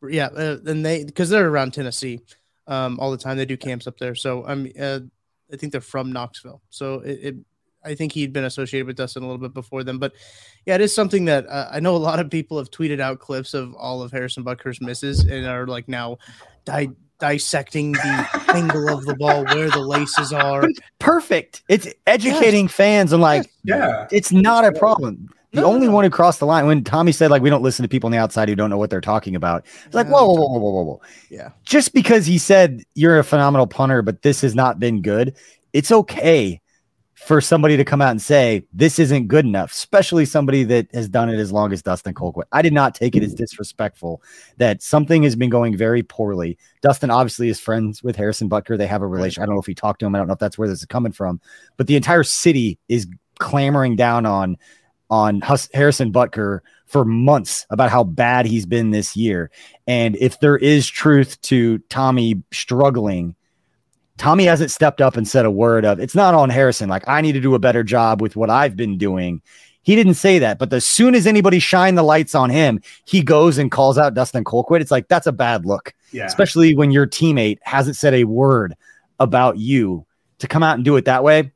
yeah, 0.09 0.27
uh, 0.27 0.59
and 0.67 0.85
they 0.85 1.03
because 1.03 1.29
they're 1.29 1.49
around 1.49 1.73
Tennessee 1.73 2.21
um, 2.65 2.97
all 2.97 3.11
the 3.11 3.17
time. 3.17 3.35
They 3.35 3.45
do 3.45 3.57
camps 3.57 3.87
up 3.87 3.97
there, 3.97 4.15
so 4.15 4.45
I'm 4.45 4.71
uh, 4.79 4.99
I 5.51 5.55
think 5.55 5.71
they're 5.71 5.81
from 5.81 6.11
Knoxville. 6.11 6.61
So 6.69 6.95
it, 7.01 7.19
it 7.23 7.35
I 7.83 7.95
think 7.95 8.11
he'd 8.11 8.33
been 8.33 8.43
associated 8.43 8.85
with 8.87 8.97
Dustin 8.97 9.23
a 9.23 9.25
little 9.25 9.41
bit 9.41 9.53
before 9.53 9.83
them. 9.83 9.97
But 9.97 10.13
yeah, 10.65 10.75
it 10.75 10.81
is 10.81 10.93
something 10.93 11.25
that 11.25 11.47
uh, 11.47 11.69
I 11.71 11.79
know 11.79 11.95
a 11.95 11.97
lot 11.97 12.19
of 12.19 12.29
people 12.29 12.57
have 12.57 12.69
tweeted 12.69 12.99
out 12.99 13.19
clips 13.19 13.53
of 13.53 13.73
all 13.75 14.01
of 14.01 14.11
Harrison 14.11 14.43
Butker's 14.43 14.81
misses 14.81 15.21
and 15.23 15.45
are 15.45 15.65
like 15.67 15.87
now 15.87 16.17
di- 16.65 16.89
dissecting 17.19 17.93
the 17.93 18.43
angle 18.53 18.89
of 18.89 19.05
the 19.05 19.15
ball, 19.15 19.45
where 19.45 19.69
the 19.69 19.79
laces 19.79 20.33
are. 20.33 20.67
perfect. 20.99 21.63
It's 21.69 21.87
educating 22.05 22.65
yes. 22.65 22.73
fans 22.73 23.13
and 23.13 23.21
like, 23.21 23.49
yeah, 23.63 24.07
it's 24.11 24.31
not 24.31 24.65
a 24.65 24.71
problem. 24.71 25.29
The 25.53 25.61
no, 25.61 25.67
only 25.67 25.87
no. 25.87 25.93
one 25.93 26.03
who 26.03 26.09
crossed 26.09 26.39
the 26.39 26.45
line 26.45 26.65
when 26.65 26.83
Tommy 26.83 27.11
said 27.11 27.31
like 27.31 27.41
we 27.41 27.49
don't 27.49 27.63
listen 27.63 27.83
to 27.83 27.89
people 27.89 28.07
on 28.07 28.11
the 28.11 28.17
outside 28.17 28.49
who 28.49 28.55
don't 28.55 28.69
know 28.69 28.77
what 28.77 28.89
they're 28.89 29.01
talking 29.01 29.35
about. 29.35 29.65
It's 29.85 29.95
like 29.95 30.07
whoa, 30.07 30.25
whoa, 30.25 30.35
whoa, 30.35 30.59
whoa, 30.59 30.71
whoa, 30.71 30.83
whoa. 30.83 31.01
Yeah. 31.29 31.51
Just 31.63 31.93
because 31.93 32.25
he 32.25 32.37
said 32.37 32.83
you're 32.95 33.17
a 33.17 33.23
phenomenal 33.23 33.67
punter, 33.67 34.01
but 34.01 34.21
this 34.23 34.41
has 34.41 34.55
not 34.55 34.79
been 34.79 35.01
good, 35.01 35.35
it's 35.73 35.91
okay 35.91 36.61
for 37.27 37.41
somebody 37.41 37.75
to 37.75 37.83
come 37.83 38.01
out 38.01 38.11
and 38.11 38.21
say 38.21 38.63
this 38.71 38.99
isn't 38.99 39.27
good 39.27 39.43
enough, 39.43 39.71
especially 39.71 40.23
somebody 40.23 40.63
that 40.63 40.87
has 40.93 41.09
done 41.09 41.29
it 41.29 41.39
as 41.39 41.51
long 41.51 41.73
as 41.73 41.81
Dustin 41.81 42.13
Colquitt. 42.13 42.45
I 42.51 42.61
did 42.61 42.73
not 42.73 42.93
take 42.93 43.15
it 43.15 43.23
as 43.23 43.33
mm. 43.33 43.37
disrespectful 43.37 44.21
that 44.57 44.83
something 44.83 45.23
has 45.23 45.35
been 45.35 45.49
going 45.49 45.75
very 45.75 46.03
poorly. 46.03 46.57
Dustin 46.81 47.09
obviously 47.09 47.49
is 47.49 47.59
friends 47.59 48.03
with 48.03 48.15
Harrison 48.15 48.49
Butker. 48.49 48.77
They 48.77 48.87
have 48.87 49.01
a 49.01 49.07
relation. 49.07 49.41
I 49.41 49.45
don't 49.45 49.55
know 49.55 49.61
if 49.61 49.65
he 49.65 49.73
talked 49.73 49.99
to 50.01 50.05
him. 50.05 50.13
I 50.13 50.19
don't 50.19 50.27
know 50.27 50.33
if 50.33 50.39
that's 50.39 50.57
where 50.57 50.67
this 50.67 50.79
is 50.79 50.85
coming 50.85 51.11
from, 51.11 51.41
but 51.75 51.87
the 51.87 51.95
entire 51.95 52.23
city 52.23 52.77
is 52.87 53.07
clamoring 53.39 53.95
down 53.95 54.25
on 54.25 54.55
on 55.09 55.41
Harrison 55.73 56.11
Butker 56.11 56.59
for 56.85 57.05
months 57.05 57.65
about 57.69 57.89
how 57.89 58.03
bad 58.03 58.45
he's 58.45 58.65
been 58.65 58.91
this 58.91 59.15
year. 59.15 59.51
And 59.87 60.15
if 60.17 60.39
there 60.39 60.57
is 60.57 60.87
truth 60.87 61.39
to 61.41 61.79
Tommy 61.89 62.41
struggling 62.51 63.35
Tommy 64.17 64.45
hasn't 64.45 64.71
stepped 64.71 64.99
up 64.99 65.15
and 65.15 65.27
said 65.27 65.45
a 65.45 65.51
word 65.51 65.85
of 65.85 65.99
it's 65.99 66.15
not 66.15 66.33
on 66.33 66.49
Harrison. 66.49 66.89
Like, 66.89 67.07
I 67.07 67.21
need 67.21 67.33
to 67.33 67.39
do 67.39 67.55
a 67.55 67.59
better 67.59 67.83
job 67.83 68.21
with 68.21 68.35
what 68.35 68.49
I've 68.49 68.75
been 68.75 68.97
doing. 68.97 69.41
He 69.83 69.95
didn't 69.95 70.15
say 70.15 70.39
that, 70.39 70.59
but 70.59 70.73
as 70.73 70.85
soon 70.85 71.15
as 71.15 71.25
anybody 71.25 71.59
shine 71.59 71.95
the 71.95 72.03
lights 72.03 72.35
on 72.35 72.49
him, 72.49 72.81
he 73.05 73.21
goes 73.21 73.57
and 73.57 73.71
calls 73.71 73.97
out 73.97 74.15
Dustin 74.15 74.43
Colquitt. 74.43 74.81
It's 74.81 74.91
like 74.91 75.07
that's 75.07 75.27
a 75.27 75.31
bad 75.31 75.65
look, 75.65 75.93
yeah. 76.11 76.25
especially 76.25 76.75
when 76.75 76.91
your 76.91 77.07
teammate 77.07 77.59
hasn't 77.61 77.95
said 77.95 78.13
a 78.13 78.25
word 78.25 78.75
about 79.19 79.57
you 79.57 80.05
to 80.39 80.47
come 80.47 80.63
out 80.63 80.75
and 80.75 80.83
do 80.83 80.97
it 80.97 81.05
that 81.05 81.23
way. 81.23 81.51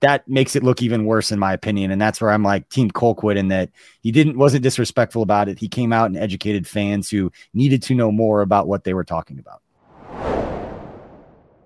That 0.00 0.28
makes 0.28 0.54
it 0.54 0.62
look 0.62 0.82
even 0.82 1.06
worse, 1.06 1.32
in 1.32 1.38
my 1.38 1.52
opinion. 1.52 1.90
And 1.90 2.00
that's 2.00 2.20
where 2.20 2.30
I'm 2.30 2.42
like 2.42 2.68
Team 2.68 2.90
Colquitt 2.90 3.36
in 3.36 3.48
that 3.48 3.70
he 4.02 4.12
didn't 4.12 4.36
wasn't 4.36 4.62
disrespectful 4.62 5.22
about 5.22 5.48
it. 5.48 5.58
He 5.58 5.68
came 5.68 5.92
out 5.92 6.06
and 6.06 6.16
educated 6.16 6.66
fans 6.66 7.08
who 7.10 7.32
needed 7.54 7.82
to 7.84 7.94
know 7.94 8.12
more 8.12 8.42
about 8.42 8.68
what 8.68 8.84
they 8.84 8.94
were 8.94 9.04
talking 9.04 9.38
about. 9.38 9.62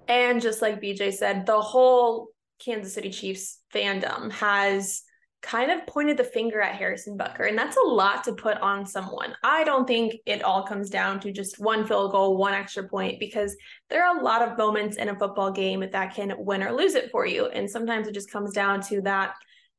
And 0.08 0.40
just 0.40 0.62
like 0.62 0.80
BJ 0.80 1.12
said, 1.12 1.46
the 1.46 1.60
whole 1.60 2.28
Kansas 2.58 2.94
City 2.94 3.10
Chiefs 3.10 3.58
fandom 3.74 4.30
has 4.32 5.02
kind 5.42 5.70
of 5.70 5.86
pointed 5.86 6.16
the 6.16 6.24
finger 6.24 6.60
at 6.60 6.76
Harrison 6.76 7.16
Butker. 7.16 7.48
And 7.48 7.56
that's 7.56 7.76
a 7.76 7.86
lot 7.86 8.24
to 8.24 8.34
put 8.34 8.58
on 8.58 8.84
someone. 8.84 9.34
I 9.42 9.64
don't 9.64 9.86
think 9.86 10.16
it 10.26 10.42
all 10.42 10.66
comes 10.66 10.90
down 10.90 11.18
to 11.20 11.32
just 11.32 11.58
one 11.58 11.86
field 11.86 12.12
goal, 12.12 12.36
one 12.36 12.52
extra 12.52 12.86
point, 12.86 13.18
because 13.18 13.56
there 13.88 14.06
are 14.06 14.18
a 14.18 14.22
lot 14.22 14.42
of 14.42 14.58
moments 14.58 14.96
in 14.96 15.08
a 15.08 15.18
football 15.18 15.50
game 15.50 15.84
that 15.90 16.14
can 16.14 16.34
win 16.38 16.62
or 16.62 16.72
lose 16.72 16.94
it 16.94 17.10
for 17.10 17.26
you. 17.26 17.46
And 17.46 17.70
sometimes 17.70 18.06
it 18.06 18.14
just 18.14 18.30
comes 18.30 18.52
down 18.52 18.82
to 18.82 19.00
that 19.02 19.34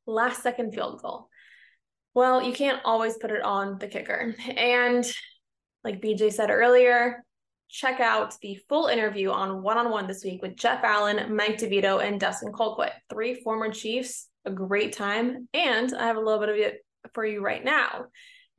last 0.08 0.42
second 0.42 0.74
field 0.74 1.02
goal. 1.02 1.30
Well, 2.14 2.44
you 2.44 2.54
can't 2.54 2.82
always 2.84 3.18
put 3.18 3.32
it 3.32 3.44
on 3.44 3.78
the 3.78 3.88
kicker. 3.88 4.36
And 4.58 5.06
like 5.84 6.02
BJ 6.02 6.34
said 6.34 6.50
earlier, 6.50 7.24
check 7.70 8.00
out 8.00 8.36
the 8.42 8.60
full 8.68 8.88
interview 8.88 9.30
on 9.30 9.62
one 9.62 9.78
on 9.78 9.90
one 9.90 10.08
this 10.08 10.24
week 10.24 10.42
with 10.42 10.58
Jeff 10.58 10.84
Allen, 10.84 11.36
Mike 11.36 11.58
DeVito, 11.58 12.04
and 12.04 12.20
Dustin 12.20 12.52
Colquitt, 12.52 12.92
three 13.10 13.36
former 13.36 13.72
Chiefs. 13.72 14.28
A 14.46 14.52
great 14.52 14.94
time. 14.94 15.48
And 15.54 15.94
I 15.94 16.08
have 16.08 16.18
a 16.18 16.22
little 16.22 16.40
bit 16.40 16.50
of 16.50 16.56
it 16.56 16.86
for 17.14 17.26
you 17.26 17.42
right 17.42 17.64
now. 17.64 18.06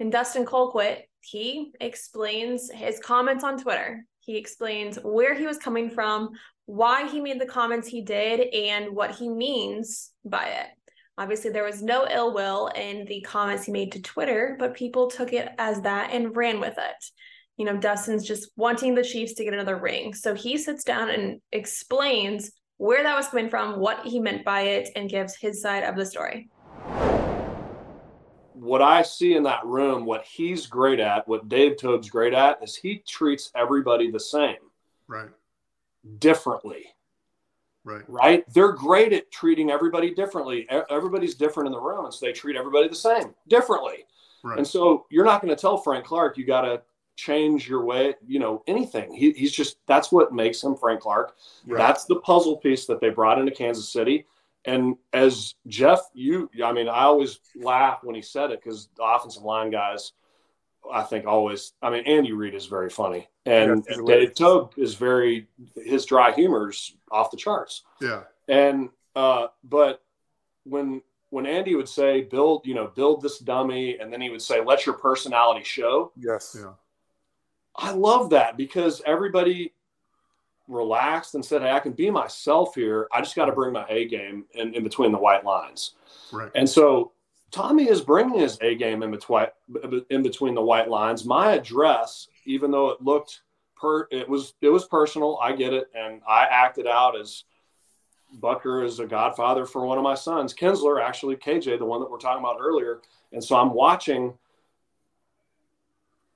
And 0.01 0.11
Dustin 0.11 0.45
Colquitt, 0.45 1.03
he 1.21 1.73
explains 1.81 2.71
his 2.71 2.99
comments 2.99 3.45
on 3.45 3.61
Twitter. 3.61 4.05
He 4.21 4.37
explains 4.37 4.97
where 5.03 5.35
he 5.35 5.47
was 5.47 5.59
coming 5.59 5.91
from, 5.91 6.31
why 6.67 7.09
he 7.09 7.21
made 7.21 7.41
the 7.41 7.47
comments 7.47 7.89
he 7.89 8.03
did, 8.03 8.55
and 8.55 8.95
what 8.95 9.15
he 9.15 9.29
means 9.29 10.11
by 10.25 10.47
it. 10.47 10.67
Obviously, 11.19 11.51
there 11.51 11.65
was 11.65 11.83
no 11.83 12.07
ill 12.11 12.33
will 12.33 12.69
in 12.69 13.05
the 13.05 13.21
comments 13.21 13.65
he 13.65 13.73
made 13.73 13.93
to 13.93 14.03
Twitter, 14.03 14.57
but 14.59 14.75
people 14.75 15.09
took 15.09 15.33
it 15.33 15.49
as 15.59 15.81
that 15.83 16.11
and 16.13 16.37
ran 16.37 16.59
with 16.59 16.75
it 16.79 17.05
you 17.57 17.65
know, 17.67 17.77
Dustin's 17.77 18.27
just 18.27 18.51
wanting 18.57 18.95
the 18.95 19.05
Chiefs 19.05 19.35
to 19.35 19.45
get 19.45 19.55
another 19.55 19.77
ring. 19.77 20.15
So 20.15 20.35
he 20.35 20.57
sits 20.57 20.85
down 20.85 21.11
and 21.11 21.41
explains 21.53 22.51
where 22.83 23.05
that 23.05 23.15
was 23.15 23.29
coming 23.29 23.49
from, 23.49 23.79
what 23.79 24.05
he 24.05 24.19
meant 24.19 24.45
by 24.45 24.63
it, 24.63 24.89
and 24.97 25.09
gives 25.09 25.37
his 25.37 25.63
side 25.63 25.85
of 25.85 25.95
the 25.95 26.05
story. 26.05 26.49
What 28.55 28.83
I 28.83 29.03
see 29.03 29.37
in 29.37 29.45
that 29.45 29.65
room, 29.65 30.05
what 30.05 30.25
he's 30.25 30.67
great 30.67 30.99
at, 30.99 31.29
what 31.29 31.49
Dave 31.49 31.77
Toub's 31.77 32.11
great 32.11 32.35
at, 32.35 32.61
is 32.61 32.75
he 32.75 32.99
treats 33.07 33.53
everybody 33.55 34.11
the 34.11 34.19
same. 34.19 34.57
Right. 35.07 35.29
Differently. 36.19 36.87
Right. 37.85 38.03
Right. 38.09 38.53
They're 38.53 38.73
great 38.73 39.13
at 39.13 39.31
treating 39.31 39.71
everybody 39.71 40.13
differently. 40.13 40.67
Everybody's 40.91 41.37
different 41.37 41.69
in 41.69 41.73
the 41.73 41.81
room, 41.81 42.07
and 42.07 42.13
so 42.13 42.27
they 42.27 42.33
treat 42.33 42.57
everybody 42.57 42.89
the 42.89 42.97
same 42.97 43.33
differently. 43.47 44.07
Right. 44.43 44.59
And 44.59 44.67
so 44.67 45.07
you're 45.09 45.25
not 45.25 45.41
going 45.41 45.55
to 45.55 45.61
tell 45.61 45.77
Frank 45.77 46.05
Clark 46.05 46.37
you 46.37 46.45
got 46.45 46.63
to 46.63 46.83
change 47.23 47.69
your 47.69 47.85
way, 47.85 48.15
you 48.27 48.39
know, 48.39 48.63
anything. 48.67 49.13
He, 49.15 49.33
he's 49.33 49.53
just 49.53 49.77
that's 49.87 50.11
what 50.11 50.33
makes 50.33 50.63
him 50.63 50.75
Frank 50.77 51.01
Clark. 51.01 51.37
Right. 51.67 51.79
That's 51.79 52.05
the 52.05 52.17
puzzle 52.17 52.57
piece 52.57 52.87
that 52.87 53.01
they 53.01 53.11
brought 53.11 53.39
into 53.39 53.53
Kansas 53.53 53.93
City. 53.93 54.27
And 54.65 54.97
as 55.13 55.55
Jeff, 55.67 56.01
you, 56.15 56.49
I 56.65 56.73
mean, 56.73 56.89
I 56.89 57.03
always 57.03 57.41
laugh 57.57 58.01
when 58.03 58.15
he 58.15 58.23
said 58.23 58.51
it 58.51 58.61
because 58.63 58.89
the 58.97 59.03
offensive 59.03 59.43
line 59.43 59.71
guys, 59.71 60.13
I 60.93 61.03
think 61.03 61.27
always, 61.27 61.73
I 61.83 61.91
mean, 61.91 62.05
Andy 62.07 62.33
Reid 62.33 62.55
is 62.55 62.67
very 62.67 62.91
funny, 62.91 63.29
and 63.47 63.85
yeah, 63.89 63.97
Dave 64.05 64.35
Toub 64.35 64.75
is 64.77 64.95
very, 64.95 65.49
his 65.77 66.07
dry 66.07 66.33
humor's 66.33 66.97
off 67.11 67.31
the 67.31 67.37
charts. 67.37 67.83
Yeah. 68.01 68.23
And, 68.49 68.91
uh, 69.15 69.49
but 69.63 70.03
when 70.65 71.03
when 71.31 71.47
Andy 71.47 71.75
would 71.75 71.89
say, 71.89 72.21
build, 72.21 72.67
you 72.67 72.75
know, 72.75 72.89
build 72.95 73.23
this 73.23 73.39
dummy, 73.39 73.99
and 73.99 74.13
then 74.13 74.21
he 74.21 74.29
would 74.29 74.43
say, 74.43 74.63
let 74.63 74.85
your 74.85 74.97
personality 74.97 75.65
show. 75.65 76.13
Yes. 76.15 76.55
Yeah. 76.61 76.73
I 77.77 77.93
love 77.93 78.31
that 78.31 78.57
because 78.57 79.03
everybody 79.07 79.73
relaxed 80.69 81.35
and 81.35 81.45
said, 81.45 81.63
Hey, 81.63 81.71
I 81.71 81.81
can 81.81 81.93
be 81.93 82.11
myself 82.11 82.75
here. 82.75 83.09
I 83.13 83.21
just 83.21 83.37
got 83.37 83.47
to 83.47 83.53
bring 83.53 83.73
my 83.73 83.87
A 83.89 84.07
game 84.07 84.45
in, 84.55 84.75
in 84.75 84.83
between 84.83 85.13
the 85.13 85.19
white 85.19 85.45
lines. 85.45 85.95
Right. 86.33 86.51
And 86.55 86.69
so 86.69 87.13
Tommy 87.51 87.89
is 87.89 88.01
bringing 88.01 88.39
his 88.39 88.59
A 88.63 88.75
game 88.75 89.03
in 89.03 89.11
between 89.11 89.47
in 90.11 90.23
between 90.23 90.55
the 90.55 90.63
white 90.63 90.89
lines. 90.89 91.25
My 91.25 91.53
address, 91.53 92.29
even 92.47 92.71
though 92.71 92.91
it 92.91 93.03
looked 93.03 93.43
per, 93.77 94.09
it 94.11 94.29
was 94.29 94.55
it 94.61 94.69
was 94.69 94.87
personal. 94.87 95.39
I 95.41 95.53
get 95.53 95.73
it, 95.73 95.91
and 95.95 96.23
I 96.27 96.45
acted 96.45 96.87
out 96.87 97.19
as 97.19 97.45
Butker 98.41 98.85
is 98.85 98.99
a 98.99 99.07
godfather 99.07 99.67
for 99.67 99.85
one 99.85 99.99
of 99.99 100.05
my 100.05 100.15
sons, 100.15 100.55
Kinsler, 100.55 101.03
actually 101.03 101.37
KJ, 101.37 101.79
the 101.79 101.85
one 101.85 102.01
that 102.01 102.11
we're 102.11 102.19
talking 102.19 102.43
about 102.43 102.57
earlier. 102.61 103.01
And 103.33 103.43
so 103.43 103.57
I'm 103.57 103.75
watching. 103.75 104.35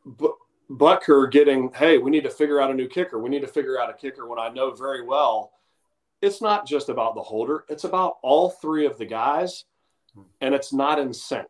But 0.05 0.33
Butker 0.71 1.31
getting, 1.31 1.71
hey, 1.75 1.99
we 1.99 2.11
need 2.11 2.25
to 2.25 2.31
figure 2.31 2.61
out 2.61 2.71
a 2.71 2.75
new 2.75 2.89
kicker. 2.89 3.19
We 3.19 3.31
need 3.31 3.43
to 3.43 3.49
figure 3.49 3.81
out 3.81 3.91
a 3.91 3.95
kicker 3.95 4.27
when 4.27 4.39
I 4.39 4.49
know 4.49 4.73
very 4.73 5.03
well 5.03 5.53
it's 6.23 6.41
not 6.41 6.67
just 6.67 6.89
about 6.89 7.15
the 7.15 7.23
holder, 7.23 7.65
it's 7.69 7.85
about 7.85 8.17
all 8.23 8.51
three 8.51 8.87
of 8.87 8.99
the 8.99 9.05
guys, 9.05 9.65
and 10.41 10.55
it's 10.55 10.73
not 10.73 10.99
in 10.99 11.13
sync. 11.13 11.49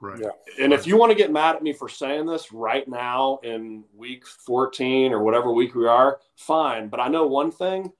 Right. 0.00 0.20
Yeah. 0.20 0.62
And 0.62 0.74
if 0.74 0.86
you 0.86 0.98
want 0.98 1.10
to 1.10 1.16
get 1.16 1.32
mad 1.32 1.56
at 1.56 1.62
me 1.62 1.72
for 1.72 1.88
saying 1.88 2.26
this 2.26 2.52
right 2.52 2.86
now 2.86 3.38
in 3.42 3.84
week 3.94 4.26
14 4.26 5.12
or 5.12 5.22
whatever 5.22 5.50
week 5.52 5.74
we 5.74 5.86
are, 5.86 6.20
fine. 6.36 6.88
But 6.88 7.00
I 7.00 7.08
know 7.08 7.26
one 7.26 7.50
thing 7.50 7.90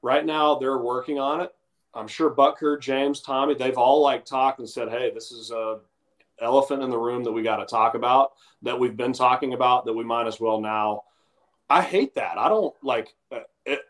right 0.00 0.24
now, 0.24 0.54
they're 0.54 0.78
working 0.78 1.18
on 1.18 1.42
it. 1.42 1.50
I'm 1.92 2.08
sure 2.08 2.34
Butker, 2.34 2.80
James, 2.80 3.20
Tommy, 3.20 3.54
they've 3.54 3.76
all 3.76 4.00
like 4.00 4.24
talked 4.24 4.60
and 4.60 4.68
said, 4.68 4.88
hey, 4.88 5.10
this 5.12 5.30
is 5.30 5.50
a 5.50 5.80
elephant 6.40 6.82
in 6.82 6.90
the 6.90 6.98
room 6.98 7.24
that 7.24 7.32
we 7.32 7.42
got 7.42 7.56
to 7.56 7.66
talk 7.66 7.94
about 7.94 8.32
that 8.62 8.78
we've 8.78 8.96
been 8.96 9.12
talking 9.12 9.54
about 9.54 9.84
that 9.86 9.92
we 9.92 10.04
might 10.04 10.26
as 10.26 10.40
well 10.40 10.60
now. 10.60 11.02
I 11.68 11.82
hate 11.82 12.14
that. 12.14 12.38
I 12.38 12.48
don't 12.48 12.74
like 12.82 13.14
uh, 13.32 13.40
it. 13.64 13.80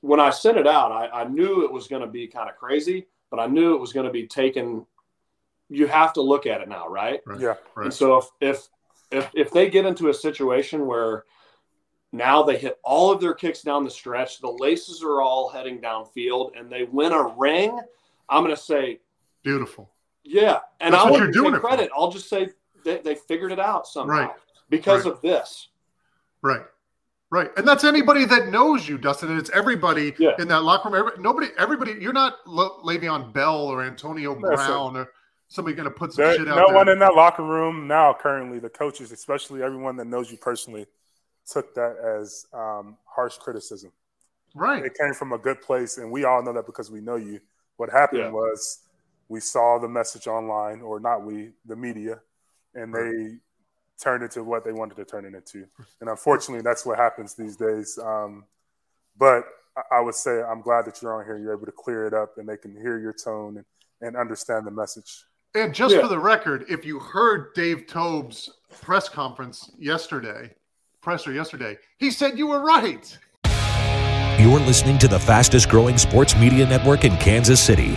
When 0.00 0.20
I 0.20 0.30
sent 0.30 0.58
it 0.58 0.66
out, 0.66 0.92
I, 0.92 1.22
I 1.22 1.24
knew 1.24 1.64
it 1.64 1.72
was 1.72 1.88
going 1.88 2.02
to 2.02 2.08
be 2.08 2.28
kind 2.28 2.48
of 2.48 2.56
crazy, 2.56 3.06
but 3.30 3.40
I 3.40 3.46
knew 3.46 3.74
it 3.74 3.80
was 3.80 3.92
going 3.92 4.06
to 4.06 4.12
be 4.12 4.26
taken. 4.26 4.86
You 5.68 5.86
have 5.86 6.12
to 6.14 6.22
look 6.22 6.46
at 6.46 6.60
it 6.60 6.68
now, 6.68 6.88
right? 6.88 7.20
right. 7.26 7.40
Yeah. 7.40 7.54
Right. 7.74 7.86
And 7.86 7.94
so 7.94 8.18
if, 8.18 8.26
if 8.40 8.68
if 9.10 9.30
if 9.34 9.50
they 9.50 9.68
get 9.70 9.86
into 9.86 10.08
a 10.08 10.14
situation 10.14 10.86
where 10.86 11.24
now 12.12 12.42
they 12.42 12.56
hit 12.56 12.78
all 12.84 13.10
of 13.10 13.20
their 13.20 13.34
kicks 13.34 13.62
down 13.62 13.84
the 13.84 13.90
stretch, 13.90 14.40
the 14.40 14.50
laces 14.50 15.02
are 15.02 15.20
all 15.20 15.48
heading 15.48 15.80
downfield, 15.80 16.58
and 16.58 16.70
they 16.70 16.84
win 16.84 17.12
a 17.12 17.34
ring, 17.36 17.78
I'm 18.28 18.44
going 18.44 18.54
to 18.54 18.60
say 18.60 19.00
beautiful. 19.42 19.90
Yeah, 20.30 20.58
and 20.80 20.92
That's 20.92 21.04
I 21.04 21.10
what 21.10 21.20
won't 21.20 21.34
you're 21.34 21.50
take 21.52 21.60
credit. 21.60 21.90
I'll 21.96 22.10
just 22.10 22.28
say 22.28 22.50
they, 22.84 22.98
they 22.98 23.14
figured 23.14 23.50
it 23.50 23.58
out 23.58 23.86
somehow 23.86 24.12
Right. 24.14 24.30
because 24.68 25.04
Right. 25.06 25.14
of 25.14 25.22
this. 25.22 25.68
Right. 26.42 26.60
Right. 27.30 27.50
And 27.56 27.66
that's 27.66 27.82
anybody 27.84 28.24
that 28.26 28.48
knows 28.48 28.86
you, 28.88 28.98
Dustin. 28.98 29.30
And 29.30 29.38
it's 29.38 29.50
everybody 29.50 30.14
Yeah. 30.18 30.32
in 30.38 30.48
that 30.48 30.64
locker 30.64 30.90
room. 30.90 30.98
Every, 31.06 31.22
nobody, 31.22 31.48
everybody, 31.58 31.92
you're 31.92 32.12
not 32.12 32.46
Le- 32.46 32.82
Le'Veon 32.82 33.32
Bell 33.32 33.56
or 33.68 33.82
Antonio 33.82 34.34
That's 34.34 34.62
it. 34.62 34.66
Brown 34.66 34.96
or 34.98 35.10
somebody 35.48 35.74
going 35.74 35.88
to 35.88 35.94
put 35.94 36.12
some 36.12 36.24
There, 36.24 36.34
shit 36.36 36.48
out 36.48 36.56
no 36.56 36.66
there. 36.68 36.76
one 36.76 36.88
in 36.90 36.98
that 36.98 37.14
locker 37.14 37.42
room 37.42 37.86
now, 37.86 38.12
currently, 38.14 38.58
the 38.58 38.68
coaches, 38.70 39.12
especially 39.12 39.62
everyone 39.62 39.96
that 39.96 40.06
knows 40.06 40.30
you 40.30 40.36
personally, 40.36 40.86
took 41.50 41.74
that 41.74 41.96
as 41.98 42.46
um, 42.52 42.96
harsh 43.06 43.38
criticism. 43.38 43.92
right. 44.54 44.84
It 44.84 44.92
came 44.98 45.14
from 45.14 45.32
a 45.32 45.38
good 45.38 45.60
place, 45.62 45.96
and 45.98 46.10
we 46.10 46.24
all 46.24 46.42
know 46.42 46.52
that 46.52 46.66
because 46.66 46.90
we 46.90 47.00
know 47.00 47.16
you. 47.16 47.40
What 47.76 47.88
happened 47.90 48.20
Yeah. 48.20 48.30
was 48.30 48.80
we 49.28 49.40
saw 49.40 49.78
the 49.78 49.88
message 49.88 50.26
online, 50.26 50.80
or 50.80 51.00
not 51.00 51.22
we, 51.24 51.50
the 51.66 51.76
media, 51.76 52.20
and 52.74 52.94
they 52.94 53.36
turned 54.02 54.22
it 54.22 54.30
to 54.32 54.44
what 54.44 54.64
they 54.64 54.72
wanted 54.72 54.96
to 54.96 55.04
turn 55.04 55.24
it 55.24 55.34
into. 55.34 55.66
And 56.00 56.08
unfortunately, 56.08 56.62
that's 56.62 56.86
what 56.86 56.98
happens 56.98 57.34
these 57.34 57.56
days. 57.56 57.98
Um, 57.98 58.44
but 59.18 59.44
I- 59.76 59.96
I 59.96 60.00
would 60.00 60.14
say 60.14 60.42
I'm 60.42 60.60
glad 60.60 60.84
that 60.86 61.02
you're 61.02 61.14
on 61.18 61.24
here. 61.24 61.36
You're 61.36 61.52
able 61.52 61.66
to 61.66 61.72
clear 61.72 62.06
it 62.06 62.14
up, 62.14 62.38
and 62.38 62.48
they 62.48 62.56
can 62.56 62.74
hear 62.74 62.98
your 62.98 63.12
tone 63.12 63.56
and, 63.58 63.66
and 64.00 64.16
understand 64.16 64.66
the 64.66 64.70
message. 64.70 65.24
And 65.54 65.74
just 65.74 65.94
Yeah. 65.94 66.02
for 66.02 66.08
the 66.08 66.18
record, 66.18 66.64
if 66.68 66.84
you 66.84 66.98
heard 66.98 67.54
Dave 67.54 67.86
Toub's 67.86 68.50
press 68.82 69.08
conference 69.08 69.70
yesterday, 69.78 70.54
presser 71.00 71.32
yesterday, 71.32 71.78
he 71.98 72.10
said 72.10 72.38
you 72.38 72.46
were 72.46 72.60
right. 72.60 73.18
You're 74.38 74.60
listening 74.60 74.98
to 74.98 75.08
the 75.08 75.18
fastest 75.18 75.68
growing 75.68 75.98
sports 75.98 76.36
media 76.36 76.64
network 76.66 77.04
in 77.04 77.16
Kansas 77.16 77.60
City, 77.60 77.96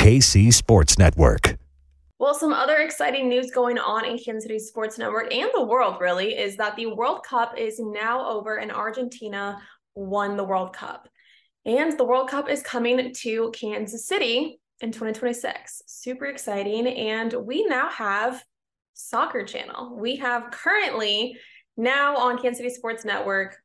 KC 0.00 0.50
Sports 0.50 0.96
Network. 0.96 1.58
Well, 2.18 2.32
some 2.32 2.54
other 2.54 2.78
exciting 2.78 3.28
news 3.28 3.50
going 3.50 3.76
on 3.76 4.06
in 4.06 4.16
Kansas 4.16 4.44
City 4.44 4.58
Sports 4.58 4.96
Network 4.96 5.30
and 5.30 5.50
the 5.52 5.62
world 5.62 6.00
really 6.00 6.38
is 6.38 6.56
that 6.56 6.74
the 6.74 6.86
World 6.86 7.22
Cup 7.22 7.58
is 7.58 7.78
now 7.78 8.26
over 8.26 8.56
and 8.56 8.72
Argentina 8.72 9.60
won 9.94 10.38
the 10.38 10.44
World 10.44 10.72
Cup. 10.72 11.06
And 11.66 11.98
the 11.98 12.04
World 12.04 12.30
Cup 12.30 12.48
is 12.48 12.62
coming 12.62 13.12
to 13.12 13.52
Kansas 13.54 14.06
City 14.06 14.58
in 14.80 14.90
2026. 14.90 15.82
Super 15.86 16.24
exciting. 16.24 16.86
And 16.86 17.34
we 17.34 17.66
now 17.66 17.90
have 17.90 18.42
Soccer 18.94 19.44
Channel. 19.44 19.98
We 19.98 20.16
have 20.16 20.50
currently 20.50 21.36
now 21.76 22.16
on 22.16 22.38
Kansas 22.38 22.56
City 22.56 22.70
Sports 22.70 23.04
Network 23.04 23.58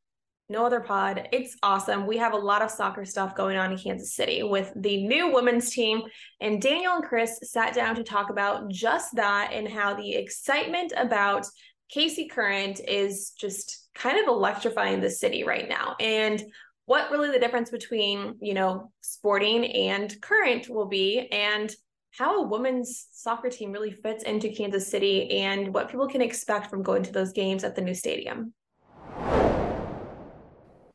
no 0.50 0.66
other 0.66 0.80
pod. 0.80 1.28
It's 1.32 1.56
awesome. 1.64 2.06
We 2.06 2.18
have 2.18 2.34
a 2.34 2.38
lot 2.38 2.62
of 2.62 2.70
soccer 2.70 3.06
stuff 3.06 3.36
going 3.36 3.58
on 3.58 3.72
in 3.72 3.78
Kansas 3.78 4.16
City 4.16 4.44
with 4.44 4.72
the 4.76 5.06
new 5.08 5.34
women's 5.34 5.72
team. 5.72 6.02
And 6.40 6.62
Daniel 6.62 6.94
and 6.94 7.04
Chris 7.04 7.40
sat 7.44 7.74
down 7.74 7.96
to 7.96 8.04
talk 8.04 8.30
about 8.30 8.70
just 8.70 9.16
that 9.16 9.52
and 9.54 9.68
how 9.68 9.96
the 9.96 10.16
excitement 10.16 10.94
about 10.96 11.48
KC 11.96 12.30
Current 12.30 12.80
is 12.88 13.32
just 13.32 13.88
kind 13.96 14.20
of 14.20 14.28
electrifying 14.28 15.02
the 15.02 15.10
city 15.10 15.44
right 15.44 15.68
now. 15.68 15.96
And 16.00 16.44
what 16.86 17.10
really 17.10 17.32
the 17.32 17.40
difference 17.40 17.72
between, 17.72 18.36
you 18.40 18.54
know, 18.54 18.92
sporting 19.02 19.66
and 19.66 20.14
current 20.22 20.70
will 20.70 20.88
be. 20.88 21.28
And 21.32 21.74
how 22.12 22.44
a 22.44 22.48
women's 22.48 23.08
soccer 23.12 23.50
team 23.50 23.72
really 23.72 23.92
fits 23.92 24.24
into 24.24 24.50
Kansas 24.50 24.88
City 24.88 25.40
and 25.40 25.74
what 25.74 25.90
people 25.90 26.08
can 26.08 26.22
expect 26.22 26.70
from 26.70 26.84
going 26.84 27.04
to 27.04 27.12
those 27.12 27.34
games 27.34 27.64
at 27.64 27.76
the 27.76 27.82
new 27.82 27.94
stadium. 27.94 28.54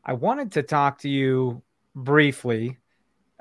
I 0.05 0.15
wanted 0.15 0.53
to 0.53 0.63
talk 0.63 1.01
to 1.01 1.09
you 1.09 1.63
briefly 1.95 2.79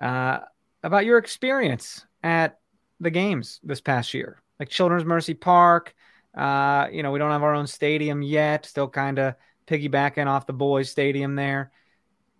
uh, 0.01 0.39
about 0.83 1.05
your 1.05 1.17
experience 1.17 2.05
at 2.23 2.59
the 2.99 3.11
games 3.11 3.59
this 3.63 3.81
past 3.81 4.13
year, 4.13 4.41
like 4.59 4.69
Children's 4.69 5.05
Mercy 5.05 5.33
Park. 5.33 5.93
Uh, 6.35 6.87
you 6.91 7.01
know, 7.01 7.11
we 7.11 7.19
don't 7.19 7.31
have 7.31 7.43
our 7.43 7.55
own 7.55 7.67
stadium 7.67 8.21
yet, 8.21 8.65
still 8.65 8.87
kind 8.87 9.19
of 9.19 9.35
piggybacking 9.67 10.27
off 10.27 10.45
the 10.45 10.53
boys' 10.53 10.89
stadium 10.89 11.35
there. 11.35 11.71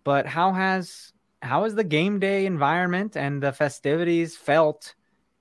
But 0.04 0.26
how 0.26 0.52
has 0.52 1.12
how 1.42 1.64
has 1.64 1.74
the 1.74 1.84
game 1.84 2.18
day 2.18 2.46
environment 2.46 3.16
and 3.16 3.42
the 3.42 3.52
festivities 3.52 4.36
felt 4.36 4.94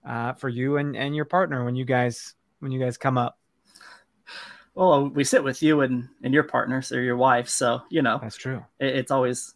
uh, 0.08 0.34
for 0.34 0.48
you 0.48 0.78
and, 0.78 0.96
and 0.96 1.16
your 1.16 1.26
partner 1.26 1.66
when 1.66 1.76
you 1.76 1.86
guys 1.86 2.36
when 2.60 2.72
you 2.72 2.80
guys 2.80 2.98
come 2.98 3.18
up? 3.18 3.38
Well, 4.80 5.10
we 5.10 5.26
sit 5.26 5.44
with 5.44 5.62
you 5.62 5.82
and, 5.82 6.08
and 6.24 6.34
your 6.34 6.44
partners 6.44 6.94
or 6.94 7.02
your 7.02 7.18
wife, 7.18 7.50
so 7.50 7.82
you 7.90 8.02
know 8.02 8.18
that's 8.22 8.38
true. 8.38 8.64
It, 8.80 8.96
it's 8.96 9.12
always 9.12 9.54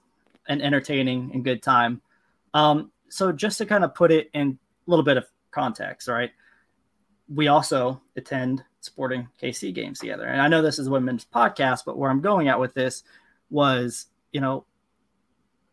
an 0.50 0.62
entertaining 0.62 1.32
and 1.34 1.46
good 1.46 1.64
time. 1.64 2.02
Um, 2.54 2.92
so 3.08 3.32
just 3.32 3.58
to 3.60 3.66
kind 3.66 3.86
of 3.86 3.96
put 3.96 4.12
it 4.12 4.30
in 4.34 4.60
a 4.86 4.90
little 4.92 5.06
bit 5.06 5.16
of 5.16 5.26
context, 5.50 6.10
right? 6.10 6.32
We 7.34 7.48
also 7.48 8.02
attend 8.18 8.66
sporting 8.82 9.30
KC 9.42 9.74
games 9.74 10.00
together, 10.00 10.26
and 10.26 10.42
I 10.42 10.50
know 10.50 10.62
this 10.62 10.78
is 10.78 10.88
a 10.88 10.92
women's 10.92 11.24
podcast, 11.24 11.86
but 11.86 11.98
where 11.98 12.12
I'm 12.12 12.20
going 12.20 12.50
at 12.50 12.60
with 12.60 12.74
this 12.74 13.04
was, 13.50 14.08
you 14.34 14.42
know, 14.42 14.66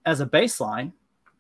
as 0.07 0.21
a 0.21 0.27
baseline, 0.27 0.93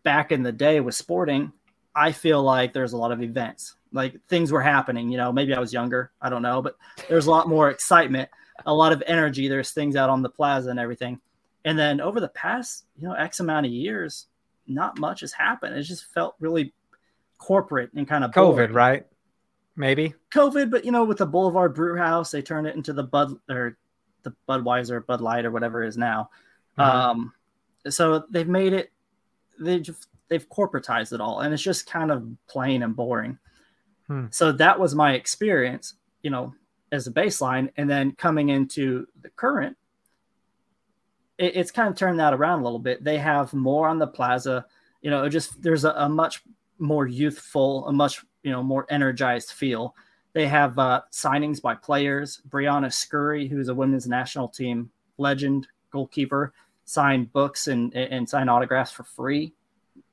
back 0.03 0.33
in 0.33 0.43
the 0.43 0.51
day 0.51 0.81
with 0.81 0.97
sporting, 0.97 1.53
I 1.95 2.11
feel 2.11 2.43
like 2.43 2.73
there's 2.73 2.93
a 2.93 2.97
lot 2.97 3.13
of 3.13 3.23
events, 3.23 3.77
like 3.93 4.21
things 4.29 4.53
were 4.53 4.63
happening. 4.63 5.11
You 5.11 5.19
know, 5.19 5.33
maybe 5.33 5.55
I 5.55 5.61
was 5.61 5.73
younger, 5.73 6.11
I 6.21 6.29
don't 6.29 6.43
know, 6.43 6.63
but 6.63 6.77
there's 7.09 7.27
a 7.27 7.31
lot 7.31 7.49
more 7.49 7.71
excitement, 7.71 8.29
a 8.67 8.75
lot 8.75 8.93
of 8.93 9.03
energy. 9.07 9.49
There's 9.49 9.73
things 9.73 9.97
out 9.97 10.11
on 10.11 10.23
the 10.23 10.29
plaza 10.29 10.71
and 10.71 10.79
everything. 10.79 11.21
And 11.65 11.79
then 11.79 12.01
over 12.01 12.21
the 12.21 12.29
past, 12.29 12.85
you 12.97 13.07
know, 13.07 13.15
X 13.15 13.41
amount 13.41 13.67
of 13.67 13.73
years, 13.73 14.27
not 14.67 14.99
much 14.99 15.21
has 15.21 15.33
happened. 15.33 15.77
It 15.77 15.83
just 15.83 16.13
felt 16.13 16.37
really 16.41 16.73
corporate 17.39 17.93
and 17.95 18.09
kind 18.09 18.25
of 18.25 18.31
COVID, 18.31 18.55
boring. 18.55 18.73
right? 18.73 19.07
Maybe 19.77 20.15
COVID, 20.31 20.71
but 20.71 20.85
you 20.85 20.93
know, 20.93 21.05
with 21.05 21.19
the 21.19 21.27
Boulevard 21.27 21.75
Brew 21.75 21.97
House, 21.97 22.31
they 22.31 22.43
turned 22.43 22.67
it 22.67 22.77
into 22.77 22.93
the 22.93 23.03
Bud 23.03 23.35
or 23.49 23.77
the 24.23 24.35
Budweiser, 24.49 25.05
Bud 25.05 25.21
Light, 25.21 25.45
or 25.45 25.51
whatever 25.51 25.83
it 25.83 25.89
is 25.89 25.97
now. 25.97 26.31
Mm-hmm. 26.79 26.99
Um, 26.99 27.33
so 27.89 28.25
they've 28.31 28.49
made 28.49 28.73
it. 28.73 28.93
They 29.59 29.81
just 29.81 30.09
they've 30.29 30.49
corporatized 30.49 31.13
it 31.13 31.21
all, 31.21 31.41
and 31.41 31.53
it's 31.55 31.63
just 31.63 31.87
kind 31.87 32.11
of 32.11 32.27
plain 32.49 32.83
and 32.83 32.95
boring. 32.95 33.39
Hmm. 34.11 34.27
So 34.33 34.51
that 34.51 34.81
was 34.81 34.93
my 34.93 35.13
experience, 35.13 35.95
you 36.21 36.31
know, 36.31 36.53
as 36.91 37.07
a 37.07 37.13
baseline, 37.13 37.71
and 37.77 37.89
then 37.89 38.11
coming 38.11 38.49
into 38.49 39.07
the 39.23 39.31
current, 39.31 39.77
it, 41.39 41.55
it's 41.55 41.71
kind 41.71 41.89
of 41.89 41.95
turned 41.95 42.19
that 42.19 42.35
around 42.35 42.59
a 42.59 42.65
little 42.65 42.81
bit. 42.81 43.05
They 43.05 43.19
have 43.19 43.55
more 43.55 43.87
on 43.87 44.01
the 44.01 44.09
plaza, 44.09 44.67
you 45.01 45.13
know. 45.13 45.29
Just 45.29 45.63
there's 45.63 45.85
a, 45.85 45.91
a 45.91 46.09
much 46.09 46.43
more 46.81 47.07
youthful, 47.07 47.87
a 47.87 47.93
much 47.93 48.25
you 48.43 48.51
know 48.51 48.65
more 48.65 48.85
energized 48.91 49.53
feel. 49.53 49.95
They 50.33 50.49
have 50.49 50.77
uh, 50.77 51.03
signings 51.13 51.63
by 51.63 51.77
players. 51.77 52.43
Briana 52.49 52.93
Scurry, 52.93 53.47
who's 53.47 53.69
a 53.69 53.75
women's 53.77 54.09
national 54.09 54.49
team 54.49 54.91
legend 55.19 55.69
goalkeeper, 55.93 56.53
signed 56.85 57.33
books 57.33 57.69
and 57.69 57.95
and 57.95 58.29
sign 58.29 58.49
autographs 58.49 58.91
for 58.91 59.05
free. 59.05 59.53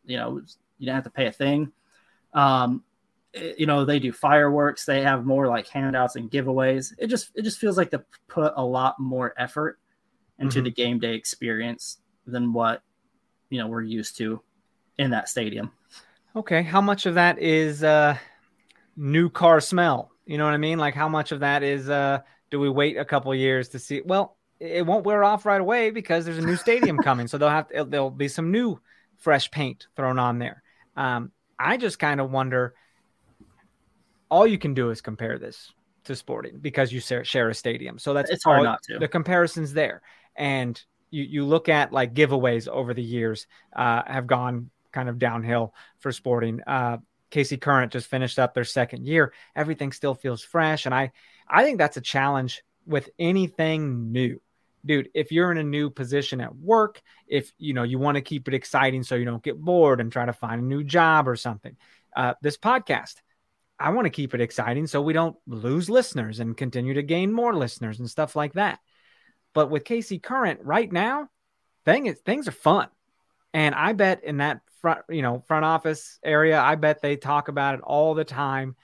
You 0.05 0.17
know, 0.17 0.35
you 0.77 0.85
didn't 0.85 0.93
have 0.93 1.03
to 1.05 1.09
pay 1.09 1.25
a 1.25 1.31
thing. 1.31 1.71
Um, 2.35 2.83
you 3.57 3.65
know, 3.65 3.85
they 3.85 3.99
do 3.99 4.11
fireworks. 4.11 4.85
They 4.85 5.01
have 5.01 5.25
more 5.25 5.47
like 5.47 5.67
handouts 5.67 6.15
and 6.15 6.29
giveaways. 6.29 6.93
It 6.97 7.07
just 7.07 7.31
it 7.35 7.43
just 7.43 7.59
feels 7.59 7.77
like 7.77 7.91
they 7.91 7.99
put 8.27 8.53
a 8.55 8.63
lot 8.63 8.99
more 8.99 9.33
effort 9.37 9.79
into 10.39 10.59
mm-hmm. 10.59 10.65
the 10.65 10.71
game 10.71 10.99
day 10.99 11.15
experience 11.15 11.97
than 12.25 12.53
what 12.53 12.81
you 13.49 13.59
know 13.59 13.67
we're 13.67 13.81
used 13.81 14.17
to 14.17 14.41
in 14.97 15.11
that 15.11 15.29
stadium. 15.29 15.71
Okay, 16.35 16.61
how 16.61 16.81
much 16.81 17.05
of 17.05 17.15
that 17.15 17.39
is 17.39 17.83
uh 17.83 18.17
new 18.95 19.29
car 19.29 19.59
smell? 19.59 20.11
You 20.25 20.37
know 20.37 20.45
what 20.45 20.53
I 20.53 20.57
mean? 20.57 20.77
Like 20.77 20.93
how 20.93 21.09
much 21.09 21.31
of 21.31 21.39
that 21.41 21.63
is 21.63 21.89
uh 21.89 22.19
do 22.49 22.59
we 22.59 22.69
wait 22.69 22.97
a 22.97 23.05
couple 23.05 23.33
years 23.33 23.69
to 23.69 23.79
see? 23.79 24.01
Well, 24.03 24.37
it 24.59 24.85
won't 24.85 25.05
wear 25.05 25.23
off 25.23 25.45
right 25.45 25.61
away 25.61 25.91
because 25.91 26.25
there's 26.25 26.37
a 26.37 26.45
new 26.45 26.55
stadium 26.55 26.97
coming, 26.97 27.27
so 27.27 27.37
they'll 27.37 27.49
have 27.49 27.67
to, 27.69 27.83
there'll 27.83 28.09
be 28.09 28.27
some 28.27 28.51
new 28.51 28.79
fresh 29.17 29.51
paint 29.51 29.87
thrown 29.95 30.19
on 30.19 30.39
there. 30.39 30.63
Um, 30.95 31.31
I 31.59 31.77
just 31.77 31.99
kind 31.99 32.21
of 32.21 32.31
wonder. 32.31 32.73
All 34.29 34.45
you 34.45 34.57
can 34.57 34.73
do 34.73 34.89
is 34.89 35.01
compare 35.01 35.37
this 35.37 35.71
to 36.05 36.15
Sporting 36.15 36.57
because 36.59 36.91
you 36.91 36.99
share 36.99 37.49
a 37.49 37.55
stadium, 37.55 37.99
so 37.99 38.13
that's 38.13 38.31
it's 38.31 38.43
hard 38.43 38.59
all, 38.59 38.63
not 38.63 38.83
to. 38.83 38.99
The 38.99 39.07
comparisons 39.07 39.73
there, 39.73 40.01
and 40.35 40.81
you 41.09 41.23
you 41.23 41.45
look 41.45 41.69
at 41.69 41.91
like 41.91 42.13
giveaways 42.13 42.67
over 42.67 42.93
the 42.93 43.03
years 43.03 43.47
uh, 43.75 44.03
have 44.05 44.27
gone 44.27 44.69
kind 44.91 45.09
of 45.09 45.19
downhill 45.19 45.73
for 45.99 46.11
Sporting. 46.11 46.61
Uh, 46.65 46.97
KC 47.31 47.59
Current 47.59 47.91
just 47.91 48.07
finished 48.07 48.39
up 48.39 48.53
their 48.53 48.63
second 48.63 49.05
year. 49.05 49.33
Everything 49.55 49.91
still 49.91 50.15
feels 50.15 50.43
fresh, 50.43 50.85
and 50.85 50.95
I 50.95 51.11
I 51.47 51.63
think 51.63 51.77
that's 51.77 51.97
a 51.97 52.01
challenge 52.01 52.63
with 52.85 53.09
anything 53.19 54.11
new 54.11 54.39
dude 54.85 55.09
if 55.13 55.31
you're 55.31 55.51
in 55.51 55.57
a 55.57 55.63
new 55.63 55.89
position 55.89 56.39
at 56.39 56.55
work 56.55 57.01
if 57.27 57.51
you 57.57 57.73
know 57.73 57.83
you 57.83 57.99
want 57.99 58.15
to 58.15 58.21
keep 58.21 58.47
it 58.47 58.53
exciting 58.53 59.03
so 59.03 59.15
you 59.15 59.25
don't 59.25 59.43
get 59.43 59.59
bored 59.59 59.99
and 59.99 60.11
try 60.11 60.25
to 60.25 60.33
find 60.33 60.61
a 60.61 60.65
new 60.65 60.83
job 60.83 61.27
or 61.27 61.35
something 61.35 61.75
uh, 62.15 62.33
this 62.41 62.57
podcast 62.57 63.15
i 63.79 63.89
want 63.89 64.05
to 64.05 64.11
keep 64.11 64.33
it 64.33 64.41
exciting 64.41 64.87
so 64.87 65.01
we 65.01 65.13
don't 65.13 65.35
lose 65.45 65.89
listeners 65.89 66.39
and 66.39 66.57
continue 66.57 66.93
to 66.93 67.03
gain 67.03 67.31
more 67.31 67.55
listeners 67.55 67.99
and 67.99 68.09
stuff 68.09 68.35
like 68.35 68.53
that 68.53 68.79
but 69.53 69.71
with 69.71 69.85
KC 69.85 70.21
Current 70.21 70.59
right 70.61 70.91
now 70.91 71.29
thing 71.85 72.05
is, 72.05 72.19
things 72.19 72.47
are 72.47 72.51
fun 72.51 72.89
and 73.53 73.73
i 73.73 73.93
bet 73.93 74.23
in 74.23 74.37
that 74.37 74.61
front 74.81 75.01
you 75.09 75.21
know 75.21 75.43
front 75.47 75.65
office 75.65 76.19
area 76.23 76.59
i 76.59 76.75
bet 76.75 77.01
they 77.01 77.15
talk 77.15 77.47
about 77.47 77.75
it 77.75 77.81
all 77.81 78.13
the 78.13 78.25
time 78.25 78.75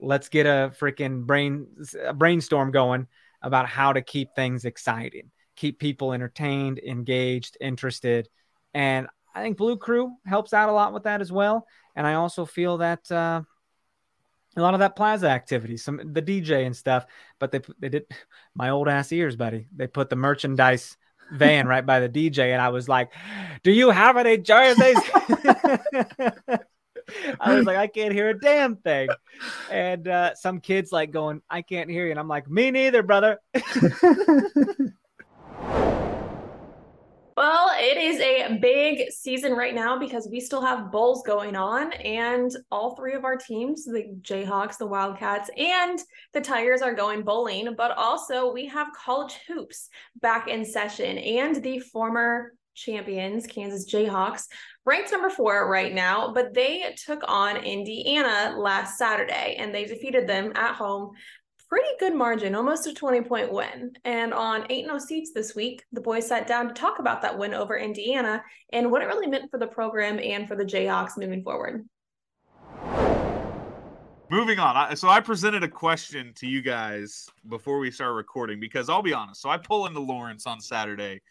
let's 0.00 0.28
get 0.28 0.46
a 0.46 0.72
freaking 0.78 1.24
brain 1.24 1.66
a 2.04 2.14
brainstorm 2.14 2.70
going 2.70 3.06
about 3.42 3.68
how 3.68 3.92
to 3.92 4.00
keep 4.00 4.28
things 4.34 4.64
exciting 4.64 5.30
keep 5.56 5.78
people 5.78 6.12
entertained, 6.12 6.78
engaged, 6.78 7.56
interested. 7.60 8.28
And 8.72 9.06
I 9.34 9.42
think 9.42 9.56
Blue 9.56 9.76
Crew 9.76 10.14
helps 10.26 10.52
out 10.52 10.68
a 10.68 10.72
lot 10.72 10.92
with 10.92 11.04
that 11.04 11.20
as 11.20 11.32
well. 11.32 11.66
And 11.96 12.06
I 12.06 12.14
also 12.14 12.44
feel 12.44 12.78
that 12.78 13.10
uh, 13.10 13.42
a 14.56 14.62
lot 14.62 14.74
of 14.74 14.80
that 14.80 14.96
plaza 14.96 15.28
activity, 15.28 15.76
some 15.76 16.00
the 16.12 16.22
DJ 16.22 16.66
and 16.66 16.76
stuff. 16.76 17.06
But 17.38 17.52
they 17.52 17.60
they 17.78 17.88
did 17.88 18.06
my 18.54 18.70
old 18.70 18.88
ass 18.88 19.12
ears, 19.12 19.36
buddy. 19.36 19.66
They 19.74 19.86
put 19.86 20.10
the 20.10 20.16
merchandise 20.16 20.96
van 21.32 21.66
right 21.66 21.84
by 21.84 22.00
the 22.00 22.08
DJ, 22.08 22.52
and 22.52 22.60
I 22.60 22.68
was 22.68 22.88
like, 22.88 23.12
"Do 23.62 23.72
you 23.72 23.90
have 23.90 24.16
any 24.16 24.38
jerseys?" 24.38 24.98
I 27.40 27.54
was 27.54 27.66
like, 27.66 27.76
I 27.76 27.86
can't 27.86 28.14
hear 28.14 28.30
a 28.30 28.38
damn 28.38 28.76
thing. 28.76 29.08
And 29.70 30.08
uh, 30.08 30.34
some 30.34 30.60
kids 30.60 30.90
like 30.92 31.10
going, 31.10 31.42
I 31.50 31.62
can't 31.62 31.90
hear 31.90 32.06
you. 32.06 32.10
And 32.10 32.20
I'm 32.20 32.28
like, 32.28 32.48
me 32.48 32.70
neither, 32.70 33.02
brother. 33.02 33.40
Well, 37.36 37.70
it 37.74 37.96
is 37.96 38.20
a 38.20 38.58
big 38.60 39.10
season 39.10 39.54
right 39.54 39.74
now 39.74 39.98
because 39.98 40.28
we 40.30 40.38
still 40.38 40.60
have 40.60 40.92
bowls 40.92 41.24
going 41.26 41.56
on, 41.56 41.92
and 41.94 42.50
all 42.70 42.94
three 42.94 43.14
of 43.14 43.24
our 43.24 43.36
teams 43.36 43.84
the 43.84 44.04
Jayhawks, 44.20 44.78
the 44.78 44.86
Wildcats, 44.86 45.50
and 45.56 45.98
the 46.32 46.40
Tigers 46.40 46.80
are 46.80 46.94
going 46.94 47.22
bowling. 47.22 47.74
But 47.76 47.90
also, 47.98 48.52
we 48.52 48.66
have 48.66 48.92
college 48.92 49.36
hoops 49.48 49.88
back 50.20 50.46
in 50.46 50.64
session, 50.64 51.18
and 51.18 51.60
the 51.60 51.80
former 51.80 52.52
champions, 52.74 53.48
Kansas 53.48 53.92
Jayhawks, 53.92 54.44
ranked 54.84 55.10
number 55.10 55.30
four 55.30 55.68
right 55.68 55.92
now, 55.92 56.32
but 56.32 56.54
they 56.54 56.94
took 57.04 57.22
on 57.26 57.56
Indiana 57.56 58.56
last 58.58 58.98
Saturday 58.98 59.56
and 59.58 59.74
they 59.74 59.84
defeated 59.84 60.26
them 60.26 60.52
at 60.56 60.74
home 60.74 61.12
pretty 61.74 61.88
good 61.98 62.14
margin, 62.14 62.54
almost 62.54 62.86
a 62.86 62.94
20 62.94 63.22
point 63.22 63.52
win. 63.52 63.92
And 64.04 64.32
on 64.32 64.64
8 64.70 64.84
0 64.84 64.98
seats 65.00 65.32
this 65.32 65.56
week, 65.56 65.84
the 65.90 66.00
boys 66.00 66.28
sat 66.28 66.46
down 66.46 66.68
to 66.68 66.72
talk 66.72 67.00
about 67.00 67.20
that 67.22 67.36
win 67.36 67.52
over 67.52 67.76
Indiana 67.76 68.44
and 68.72 68.92
what 68.92 69.02
it 69.02 69.06
really 69.06 69.26
meant 69.26 69.50
for 69.50 69.58
the 69.58 69.66
program 69.66 70.20
and 70.20 70.46
for 70.46 70.54
the 70.54 70.64
Jayhawks 70.64 71.18
moving 71.18 71.42
forward. 71.42 71.84
Moving 74.30 74.60
on. 74.60 74.94
So 74.96 75.08
I 75.08 75.18
presented 75.18 75.64
a 75.64 75.68
question 75.68 76.32
to 76.36 76.46
you 76.46 76.62
guys 76.62 77.28
before 77.48 77.80
we 77.80 77.90
start 77.90 78.14
recording 78.14 78.60
because 78.60 78.88
I'll 78.88 79.02
be 79.02 79.12
honest. 79.12 79.42
So 79.42 79.48
I 79.48 79.56
pull 79.58 79.86
into 79.86 79.98
Lawrence 79.98 80.46
on 80.46 80.60
Saturday 80.60 81.22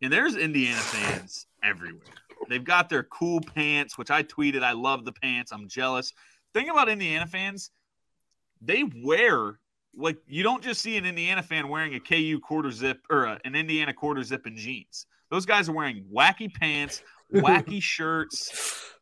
and 0.00 0.10
there's 0.10 0.34
Indiana 0.34 0.80
fans 0.80 1.46
everywhere. 1.62 2.00
They've 2.48 2.64
got 2.64 2.88
their 2.88 3.02
cool 3.02 3.42
pants, 3.54 3.98
which 3.98 4.10
I 4.10 4.22
tweeted. 4.22 4.62
I 4.62 4.72
love 4.72 5.04
the 5.04 5.12
pants. 5.12 5.52
I'm 5.52 5.68
jealous. 5.68 6.14
Thing 6.54 6.70
about 6.70 6.88
Indiana 6.88 7.26
fans, 7.26 7.70
they 8.64 8.84
wear 9.02 9.58
like 9.94 10.18
you 10.26 10.42
don't 10.42 10.62
just 10.62 10.80
see 10.80 10.96
an 10.96 11.04
Indiana 11.04 11.42
fan 11.42 11.68
wearing 11.68 11.94
a 11.94 12.00
KU 12.00 12.38
quarter 12.40 12.70
zip 12.70 13.00
or 13.10 13.24
a, 13.24 13.40
an 13.44 13.54
Indiana 13.54 13.92
quarter 13.92 14.22
zip 14.22 14.46
and 14.46 14.56
jeans. 14.56 15.06
Those 15.30 15.46
guys 15.46 15.68
are 15.68 15.72
wearing 15.72 16.04
wacky 16.14 16.52
pants, 16.52 17.02
wacky 17.32 17.82
shirts. 17.82 18.94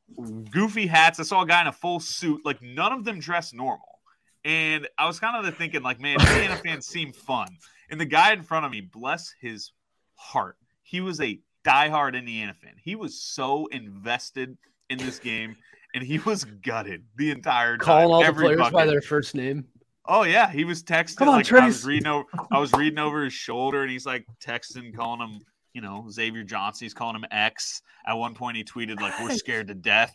goofy 0.50 0.86
hats. 0.86 1.20
I 1.20 1.22
saw 1.22 1.42
a 1.42 1.46
guy 1.46 1.60
in 1.60 1.66
a 1.66 1.72
full 1.72 2.00
suit. 2.00 2.40
Like 2.44 2.60
none 2.62 2.92
of 2.92 3.04
them 3.04 3.20
dress 3.20 3.52
normal. 3.52 4.00
And 4.44 4.88
I 4.98 5.06
was 5.06 5.20
kind 5.20 5.44
of 5.44 5.56
thinking, 5.56 5.82
like, 5.82 6.00
man, 6.00 6.18
Indiana 6.20 6.56
fans 6.64 6.86
seem 6.86 7.12
fun. 7.12 7.48
And 7.90 8.00
the 8.00 8.06
guy 8.06 8.32
in 8.32 8.42
front 8.42 8.64
of 8.64 8.72
me, 8.72 8.80
bless 8.80 9.34
his 9.40 9.72
heart, 10.14 10.56
he 10.82 11.00
was 11.00 11.20
a 11.20 11.40
diehard 11.64 12.14
Indiana 12.14 12.54
fan. 12.54 12.74
He 12.82 12.94
was 12.94 13.22
so 13.22 13.66
invested 13.66 14.56
in 14.88 14.98
this 14.98 15.18
game, 15.18 15.56
and 15.94 16.04
he 16.04 16.18
was 16.18 16.44
gutted 16.44 17.04
the 17.16 17.30
entire 17.30 17.76
time. 17.76 17.84
Calling 17.84 18.10
all 18.10 18.24
every 18.24 18.48
the 18.48 18.56
players 18.56 18.72
by 18.72 18.86
their 18.86 19.02
first 19.02 19.34
name. 19.34 19.66
Oh 20.06 20.22
yeah, 20.22 20.50
he 20.50 20.64
was 20.64 20.82
texting. 20.82 21.18
Come 21.18 21.28
on, 21.28 21.36
like, 21.36 21.52
I 21.52 21.66
was 21.66 21.84
reading 21.84 22.06
over. 22.06 22.24
I 22.50 22.58
was 22.58 22.72
reading 22.72 22.98
over 22.98 23.22
his 23.24 23.32
shoulder, 23.32 23.82
and 23.82 23.90
he's 23.90 24.06
like 24.06 24.26
texting, 24.44 24.94
calling 24.94 25.20
him, 25.20 25.40
you 25.72 25.80
know, 25.80 26.06
Xavier 26.10 26.42
Johnson. 26.42 26.84
He's 26.84 26.94
calling 26.94 27.16
him 27.16 27.24
X. 27.30 27.82
At 28.06 28.14
one 28.14 28.34
point, 28.34 28.56
he 28.56 28.64
tweeted 28.64 29.00
like, 29.00 29.18
"We're 29.20 29.30
scared 29.36 29.68
to 29.68 29.74
death," 29.74 30.14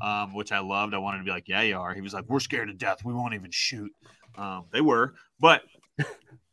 um, 0.00 0.34
which 0.34 0.52
I 0.52 0.60
loved. 0.60 0.94
I 0.94 0.98
wanted 0.98 1.18
to 1.18 1.24
be 1.24 1.30
like, 1.30 1.48
"Yeah, 1.48 1.62
you 1.62 1.78
are." 1.78 1.94
He 1.94 2.00
was 2.00 2.14
like, 2.14 2.24
"We're 2.28 2.40
scared 2.40 2.68
to 2.68 2.74
death. 2.74 3.04
We 3.04 3.14
won't 3.14 3.34
even 3.34 3.50
shoot." 3.50 3.90
Um, 4.36 4.66
they 4.72 4.80
were, 4.80 5.14
but 5.40 5.62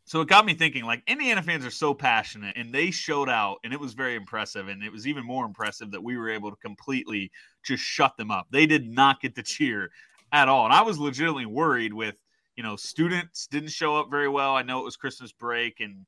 so 0.10 0.22
it 0.22 0.28
got 0.28 0.44
me 0.44 0.56
thinking. 0.56 0.86
Like 0.86 1.04
Indiana 1.06 1.44
fans 1.44 1.64
are 1.64 1.70
so 1.70 1.94
passionate, 1.94 2.58
and 2.58 2.74
they 2.74 2.90
showed 2.90 3.30
out, 3.30 3.58
and 3.64 3.72
it 3.72 3.80
was 3.80 3.94
very 3.94 4.16
impressive. 4.16 4.68
And 4.68 4.84
it 4.84 4.92
was 4.92 5.06
even 5.06 5.24
more 5.24 5.46
impressive 5.46 5.92
that 5.92 6.02
we 6.04 6.18
were 6.18 6.30
able 6.32 6.50
to 6.50 6.58
completely 6.58 7.32
just 7.64 7.84
shut 7.84 8.18
them 8.18 8.32
up. 8.32 8.48
They 8.50 8.66
did 8.66 8.90
not 8.90 9.22
get 9.22 9.36
to 9.36 9.44
cheer 9.44 9.92
at 10.32 10.50
all, 10.50 10.66
and 10.66 10.74
I 10.74 10.82
was 10.82 10.98
legitimately 10.98 11.46
worried 11.46 11.94
with 11.94 12.16
you 12.56 12.64
know, 12.64 12.76
students 12.76 13.48
didn't 13.48 13.70
show 13.70 13.96
up 13.96 14.10
very 14.12 14.28
well. 14.28 14.54
I 14.54 14.64
know 14.64 14.80
it 14.80 14.84
was 14.84 14.98
Christmas 14.98 15.32
break 15.32 15.80
and 15.80 16.06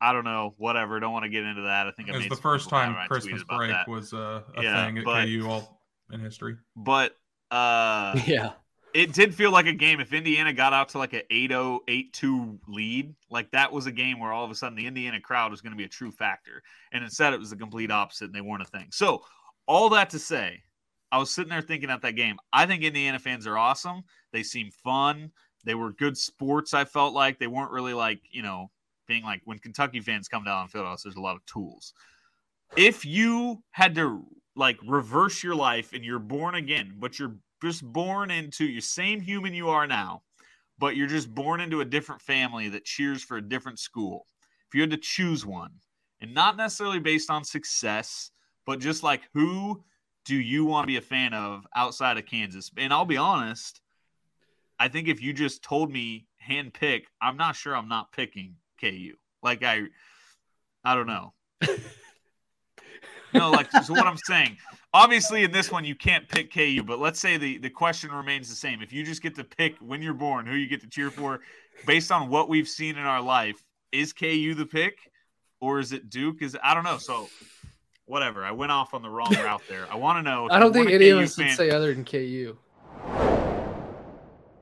I 0.00 0.12
don't 0.12 0.24
know, 0.24 0.54
whatever. 0.56 0.98
Don't 0.98 1.12
want 1.12 1.22
to 1.26 1.28
get 1.28 1.44
into 1.44 1.62
that. 1.62 1.86
I 1.86 1.92
think 1.92 2.08
I 2.08 2.12
It 2.12 2.16
was 2.16 2.22
made 2.24 2.32
the 2.32 2.36
first 2.42 2.68
time 2.68 2.96
Christmas 3.06 3.44
break 3.44 3.70
that. 3.70 3.86
was 3.86 4.12
uh, 4.12 4.42
a 4.56 4.62
Yeah, 4.64 4.84
thing 4.86 4.98
at 4.98 5.04
but- 5.04 5.26
KU 5.26 5.46
all 5.48 5.80
in 6.10 6.18
history. 6.18 6.56
But 6.74 7.12
uh 7.52 8.18
Yeah. 8.26 8.54
It 8.96 9.12
did 9.12 9.34
feel 9.34 9.50
like 9.50 9.66
a 9.66 9.74
game. 9.74 10.00
If 10.00 10.14
Indiana 10.14 10.54
got 10.54 10.72
out 10.72 10.88
to 10.90 10.98
like 10.98 11.12
an 11.12 11.20
8-0, 11.30 11.80
8-2 11.86 12.58
lead, 12.66 13.14
like 13.30 13.50
that 13.50 13.70
was 13.70 13.84
a 13.84 13.92
game 13.92 14.18
where 14.18 14.32
all 14.32 14.42
of 14.42 14.50
a 14.50 14.54
sudden 14.54 14.74
the 14.74 14.86
Indiana 14.86 15.20
crowd 15.20 15.50
was 15.50 15.60
going 15.60 15.72
to 15.72 15.76
be 15.76 15.84
a 15.84 15.88
true 15.88 16.10
factor. 16.10 16.62
And 16.92 17.04
instead 17.04 17.34
it 17.34 17.38
was 17.38 17.50
the 17.50 17.56
complete 17.56 17.90
opposite 17.90 18.24
and 18.24 18.34
they 18.34 18.40
weren't 18.40 18.62
a 18.62 18.64
thing. 18.64 18.88
So 18.90 19.22
all 19.66 19.90
that 19.90 20.08
to 20.10 20.18
say, 20.18 20.62
I 21.12 21.18
was 21.18 21.30
sitting 21.30 21.50
there 21.50 21.60
thinking 21.60 21.90
at 21.90 22.00
that 22.00 22.16
game, 22.16 22.38
I 22.54 22.64
think 22.64 22.82
Indiana 22.82 23.18
fans 23.18 23.46
are 23.46 23.58
awesome. 23.58 24.02
They 24.32 24.42
seem 24.42 24.70
fun. 24.70 25.30
They 25.66 25.74
were 25.74 25.92
good 25.92 26.16
sports, 26.16 26.72
I 26.72 26.86
felt 26.86 27.12
like. 27.12 27.38
They 27.38 27.48
weren't 27.48 27.72
really 27.72 27.92
like, 27.92 28.22
you 28.30 28.42
know, 28.42 28.70
being 29.06 29.24
like 29.24 29.42
when 29.44 29.58
Kentucky 29.58 30.00
fans 30.00 30.26
come 30.26 30.44
down 30.44 30.56
on 30.56 30.68
field 30.68 30.86
house, 30.86 31.02
there's 31.02 31.16
a 31.16 31.20
lot 31.20 31.36
of 31.36 31.44
tools. 31.44 31.92
If 32.78 33.04
you 33.04 33.62
had 33.72 33.94
to 33.96 34.24
like 34.54 34.78
reverse 34.86 35.42
your 35.42 35.54
life 35.54 35.92
and 35.92 36.02
you're 36.02 36.18
born 36.18 36.54
again, 36.54 36.94
but 36.98 37.18
you're 37.18 37.36
just 37.62 37.84
born 37.84 38.30
into 38.30 38.64
your 38.64 38.80
same 38.80 39.20
human 39.20 39.54
you 39.54 39.68
are 39.68 39.86
now, 39.86 40.22
but 40.78 40.96
you're 40.96 41.06
just 41.06 41.34
born 41.34 41.60
into 41.60 41.80
a 41.80 41.84
different 41.84 42.20
family 42.20 42.68
that 42.68 42.84
cheers 42.84 43.22
for 43.22 43.36
a 43.36 43.48
different 43.48 43.78
school. 43.78 44.26
If 44.68 44.74
you 44.74 44.80
had 44.80 44.90
to 44.90 44.96
choose 44.96 45.46
one, 45.46 45.72
and 46.20 46.34
not 46.34 46.56
necessarily 46.56 46.98
based 46.98 47.30
on 47.30 47.44
success, 47.44 48.30
but 48.64 48.80
just 48.80 49.02
like 49.02 49.22
who 49.34 49.82
do 50.24 50.36
you 50.36 50.64
want 50.64 50.84
to 50.84 50.88
be 50.88 50.96
a 50.96 51.02
fan 51.02 51.34
of 51.34 51.66
outside 51.74 52.18
of 52.18 52.26
Kansas? 52.26 52.70
And 52.76 52.92
I'll 52.92 53.04
be 53.04 53.16
honest, 53.16 53.80
I 54.78 54.88
think 54.88 55.08
if 55.08 55.22
you 55.22 55.32
just 55.32 55.62
told 55.62 55.90
me 55.90 56.26
hand 56.38 56.74
pick, 56.74 57.06
I'm 57.20 57.36
not 57.36 57.56
sure 57.56 57.76
I'm 57.76 57.88
not 57.88 58.12
picking 58.12 58.56
KU. 58.80 59.14
Like 59.42 59.62
I 59.62 59.82
I 60.84 60.94
don't 60.94 61.06
know. 61.06 61.32
no, 63.34 63.50
like 63.50 63.70
so 63.70 63.92
what 63.92 64.06
I'm 64.06 64.18
saying. 64.18 64.56
Obviously 64.96 65.44
in 65.44 65.52
this 65.52 65.70
one 65.70 65.84
you 65.84 65.94
can't 65.94 66.26
pick 66.26 66.50
KU, 66.50 66.82
but 66.82 66.98
let's 66.98 67.20
say 67.20 67.36
the 67.36 67.58
the 67.58 67.68
question 67.68 68.10
remains 68.10 68.48
the 68.48 68.54
same. 68.54 68.80
If 68.80 68.94
you 68.94 69.04
just 69.04 69.20
get 69.20 69.34
to 69.34 69.44
pick 69.44 69.76
when 69.78 70.00
you're 70.00 70.14
born 70.14 70.46
who 70.46 70.54
you 70.54 70.66
get 70.66 70.80
to 70.80 70.88
cheer 70.88 71.10
for 71.10 71.40
based 71.84 72.10
on 72.10 72.30
what 72.30 72.48
we've 72.48 72.66
seen 72.66 72.96
in 72.96 73.04
our 73.04 73.20
life, 73.20 73.62
is 73.92 74.14
KU 74.14 74.54
the 74.54 74.64
pick 74.64 74.96
or 75.60 75.80
is 75.80 75.92
it 75.92 76.08
Duke? 76.08 76.40
Is 76.40 76.56
I 76.64 76.72
don't 76.72 76.84
know. 76.84 76.96
So 76.96 77.28
whatever. 78.06 78.42
I 78.42 78.52
went 78.52 78.72
off 78.72 78.94
on 78.94 79.02
the 79.02 79.10
wrong 79.10 79.34
route 79.34 79.60
there. 79.68 79.86
I 79.92 79.96
want 79.96 80.16
to 80.16 80.22
know 80.22 80.48
I 80.50 80.58
don't 80.58 80.72
think 80.72 80.86
weren't 80.86 80.94
any 80.94 81.10
of 81.10 81.18
KU 81.18 81.24
us 81.24 81.36
would 81.36 81.50
say 81.50 81.68
other 81.68 81.92
than 81.92 82.02
KU. 82.02 82.56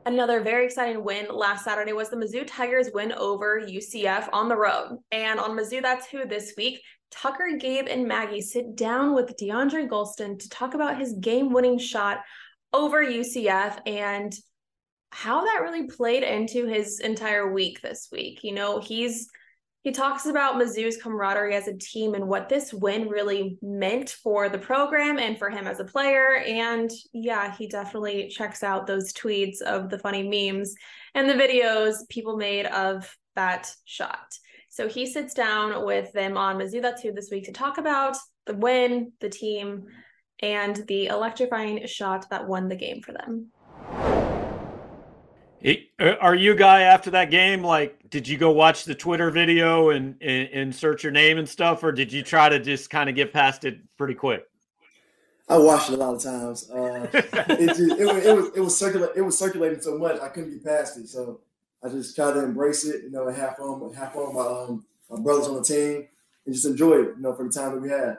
Another 0.06 0.40
very 0.40 0.66
exciting 0.66 1.02
win 1.02 1.28
last 1.30 1.64
Saturday 1.64 1.92
was 1.92 2.10
the 2.10 2.16
Mizzou 2.16 2.44
Tigers 2.44 2.90
win 2.92 3.12
over 3.12 3.60
UCF 3.60 4.28
on 4.32 4.48
the 4.48 4.56
road. 4.56 4.98
And 5.12 5.38
on 5.40 5.52
Mizzou, 5.52 5.80
that's 5.80 6.06
who 6.08 6.26
this 6.26 6.54
week. 6.58 6.82
Tucker, 7.10 7.56
Gabe, 7.58 7.86
and 7.88 8.08
Maggie 8.08 8.40
sit 8.40 8.76
down 8.76 9.14
with 9.14 9.36
DeAndre 9.36 9.88
Gholston 9.88 10.38
to 10.38 10.48
talk 10.48 10.74
about 10.74 10.98
his 10.98 11.14
game 11.14 11.52
winning 11.52 11.78
shot 11.78 12.20
over 12.72 13.04
UCF 13.04 13.78
and 13.86 14.34
how 15.10 15.44
that 15.44 15.60
really 15.62 15.86
played 15.86 16.24
into 16.24 16.66
his 16.66 16.98
entire 16.98 17.52
week 17.52 17.80
this 17.80 18.08
week. 18.10 18.42
You 18.42 18.52
know, 18.52 18.80
he's 18.80 19.28
he 19.84 19.92
talks 19.92 20.24
about 20.24 20.54
Mizzou's 20.54 20.96
camaraderie 20.96 21.54
as 21.54 21.68
a 21.68 21.76
team 21.76 22.14
and 22.14 22.26
what 22.26 22.48
this 22.48 22.72
win 22.72 23.06
really 23.06 23.58
meant 23.60 24.08
for 24.08 24.48
the 24.48 24.58
program 24.58 25.18
and 25.18 25.38
for 25.38 25.50
him 25.50 25.66
as 25.66 25.78
a 25.78 25.84
player. 25.84 26.38
And 26.38 26.90
yeah, 27.12 27.54
he 27.54 27.68
definitely 27.68 28.28
checks 28.28 28.62
out 28.62 28.86
those 28.86 29.12
tweets 29.12 29.60
of 29.60 29.90
the 29.90 29.98
funny 29.98 30.22
memes 30.22 30.74
and 31.14 31.28
the 31.28 31.34
videos 31.34 31.96
people 32.08 32.38
made 32.38 32.64
of 32.64 33.14
that 33.36 33.70
shot. 33.84 34.32
So 34.74 34.88
he 34.88 35.06
sits 35.06 35.34
down 35.34 35.86
with 35.86 36.12
them 36.14 36.36
on 36.36 36.58
Mizzou 36.58 36.82
That's 36.82 37.00
Who 37.00 37.12
this 37.12 37.30
week 37.30 37.44
to 37.44 37.52
talk 37.52 37.78
about 37.78 38.16
the 38.44 38.54
win, 38.54 39.12
the 39.20 39.28
team, 39.28 39.84
and 40.40 40.74
the 40.88 41.06
electrifying 41.06 41.86
shot 41.86 42.28
that 42.30 42.48
won 42.48 42.68
the 42.68 42.74
game 42.74 43.00
for 43.00 43.12
them. 43.12 43.52
Hey, 45.60 45.90
uh, 46.00 46.14
Are 46.20 46.34
you 46.34 46.56
guy 46.56 46.80
after 46.80 47.12
that 47.12 47.30
game? 47.30 47.62
Like, 47.62 48.10
did 48.10 48.26
you 48.26 48.36
go 48.36 48.50
watch 48.50 48.84
the 48.84 48.96
Twitter 48.96 49.30
video 49.30 49.90
and, 49.90 50.16
and 50.20 50.48
and 50.52 50.74
search 50.74 51.04
your 51.04 51.12
name 51.12 51.38
and 51.38 51.48
stuff, 51.48 51.84
or 51.84 51.92
did 51.92 52.12
you 52.12 52.24
try 52.24 52.48
to 52.48 52.58
just 52.58 52.90
kind 52.90 53.08
of 53.08 53.14
get 53.14 53.32
past 53.32 53.64
it 53.64 53.78
pretty 53.96 54.14
quick? 54.14 54.42
I 55.48 55.56
watched 55.56 55.88
it 55.90 55.94
a 55.94 55.98
lot 55.98 56.16
of 56.16 56.22
times. 56.24 56.68
Uh, 56.68 57.06
it, 57.12 57.68
just, 57.68 57.80
it, 57.80 58.06
was- 58.06 58.26
it 58.26 58.36
was 58.36 58.50
it 58.56 58.60
was 58.60 58.76
circulating 58.76 59.14
it 59.18 59.22
was 59.24 59.38
circulating 59.38 59.80
so 59.80 59.96
much 59.96 60.20
I 60.20 60.30
couldn't 60.30 60.50
get 60.50 60.64
past 60.64 60.98
it. 60.98 61.06
So 61.06 61.42
I 61.84 61.88
just 61.90 62.16
tried 62.16 62.32
to 62.32 62.42
embrace 62.42 62.84
it, 62.86 63.02
you 63.02 63.10
know, 63.10 63.28
and 63.28 63.36
have 63.36 63.56
fun, 63.56 63.92
have 63.94 64.12
fun 64.12 64.26
with 64.26 64.34
my 64.34 64.40
um, 64.40 64.86
my 65.10 65.20
brothers 65.20 65.48
on 65.48 65.56
the 65.56 65.62
team, 65.62 66.08
and 66.46 66.54
just 66.54 66.66
enjoy 66.66 66.92
it, 67.02 67.16
you 67.16 67.20
know, 67.20 67.34
for 67.34 67.44
the 67.44 67.50
time 67.50 67.74
that 67.74 67.80
we 67.80 67.90
had. 67.90 68.16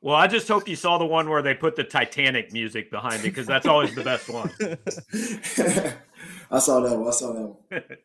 Well, 0.00 0.16
I 0.16 0.26
just 0.26 0.46
hope 0.48 0.68
you 0.68 0.76
saw 0.76 0.98
the 0.98 1.06
one 1.06 1.28
where 1.28 1.42
they 1.42 1.54
put 1.54 1.76
the 1.76 1.84
Titanic 1.84 2.52
music 2.52 2.90
behind 2.90 3.20
it 3.20 3.24
because 3.24 3.46
that's 3.46 3.66
always 3.66 3.94
the 3.94 4.04
best 4.04 4.28
one. 4.28 4.50
I 6.50 6.58
saw 6.60 6.80
that 6.80 6.96
one. 6.96 7.08
I 7.08 7.10
saw 7.10 7.32
that 7.32 7.42
one. 7.42 7.82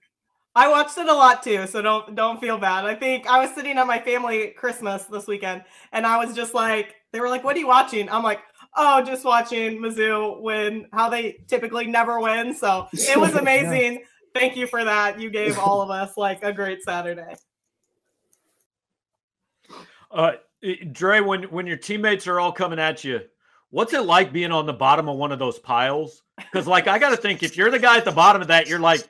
I 0.56 0.70
watched 0.70 0.98
it 1.00 1.08
a 1.08 1.14
lot 1.14 1.42
too, 1.42 1.66
so 1.66 1.82
don't 1.82 2.16
don't 2.16 2.40
feel 2.40 2.60
bad. 2.60 2.86
I 2.86 2.94
think 2.94 3.26
I 3.28 3.40
was 3.40 3.54
sitting 3.56 3.78
at 3.78 3.88
my 3.88 4.00
family 4.00 4.50
Christmas 4.56 5.04
this 5.06 5.26
weekend, 5.26 5.64
and 5.92 6.06
I 6.06 6.24
was 6.24 6.36
just 6.36 6.54
like, 6.54 6.96
they 7.12 7.20
were 7.20 7.30
like, 7.30 7.44
"What 7.44 7.56
are 7.56 7.60
you 7.60 7.68
watching?" 7.68 8.08
I'm 8.10 8.22
like, 8.22 8.40
"Oh, 8.76 9.04
just 9.04 9.26
watching 9.26 9.80
Mizzou 9.80 10.42
win. 10.42 10.88
How 10.94 11.10
they 11.10 11.44
typically 11.48 11.88
never 11.88 12.20
win." 12.20 12.54
So 12.54 12.88
it 12.94 13.20
was 13.20 13.34
amazing. 13.36 14.04
Thank 14.34 14.56
you 14.56 14.68
for 14.68 14.84
that. 14.84 15.20
You 15.20 15.30
gave 15.30 15.60
all 15.60 15.82
of 15.82 15.90
us 15.90 16.18
like 16.18 16.44
a 16.44 16.52
great 16.52 16.82
Saturday. 16.82 17.36
Uh, 20.12 20.34
Dre, 20.92 21.20
when 21.20 21.44
when 21.44 21.68
your 21.68 21.78
teammates 21.78 22.28
are 22.28 22.40
all 22.40 22.52
coming 22.52 22.80
at 22.80 23.04
you, 23.04 23.22
what's 23.70 23.94
it 23.94 24.06
like 24.06 24.32
being 24.32 24.52
on 24.52 24.66
the 24.66 24.74
bottom 24.74 25.10
of 25.10 25.18
one 25.18 25.32
of 25.32 25.40
those 25.40 25.60
piles? 25.60 26.24
Because 26.38 26.68
like 26.68 26.88
I 26.88 27.00
got 27.00 27.12
to 27.12 27.18
think, 27.18 27.44
if 27.44 27.58
you're 27.58 27.72
the 27.72 27.80
guy 27.80 27.98
at 27.98 28.06
the 28.06 28.12
bottom 28.12 28.42
of 28.42 28.48
that, 28.48 28.68
you're 28.68 28.80
like, 28.80 29.08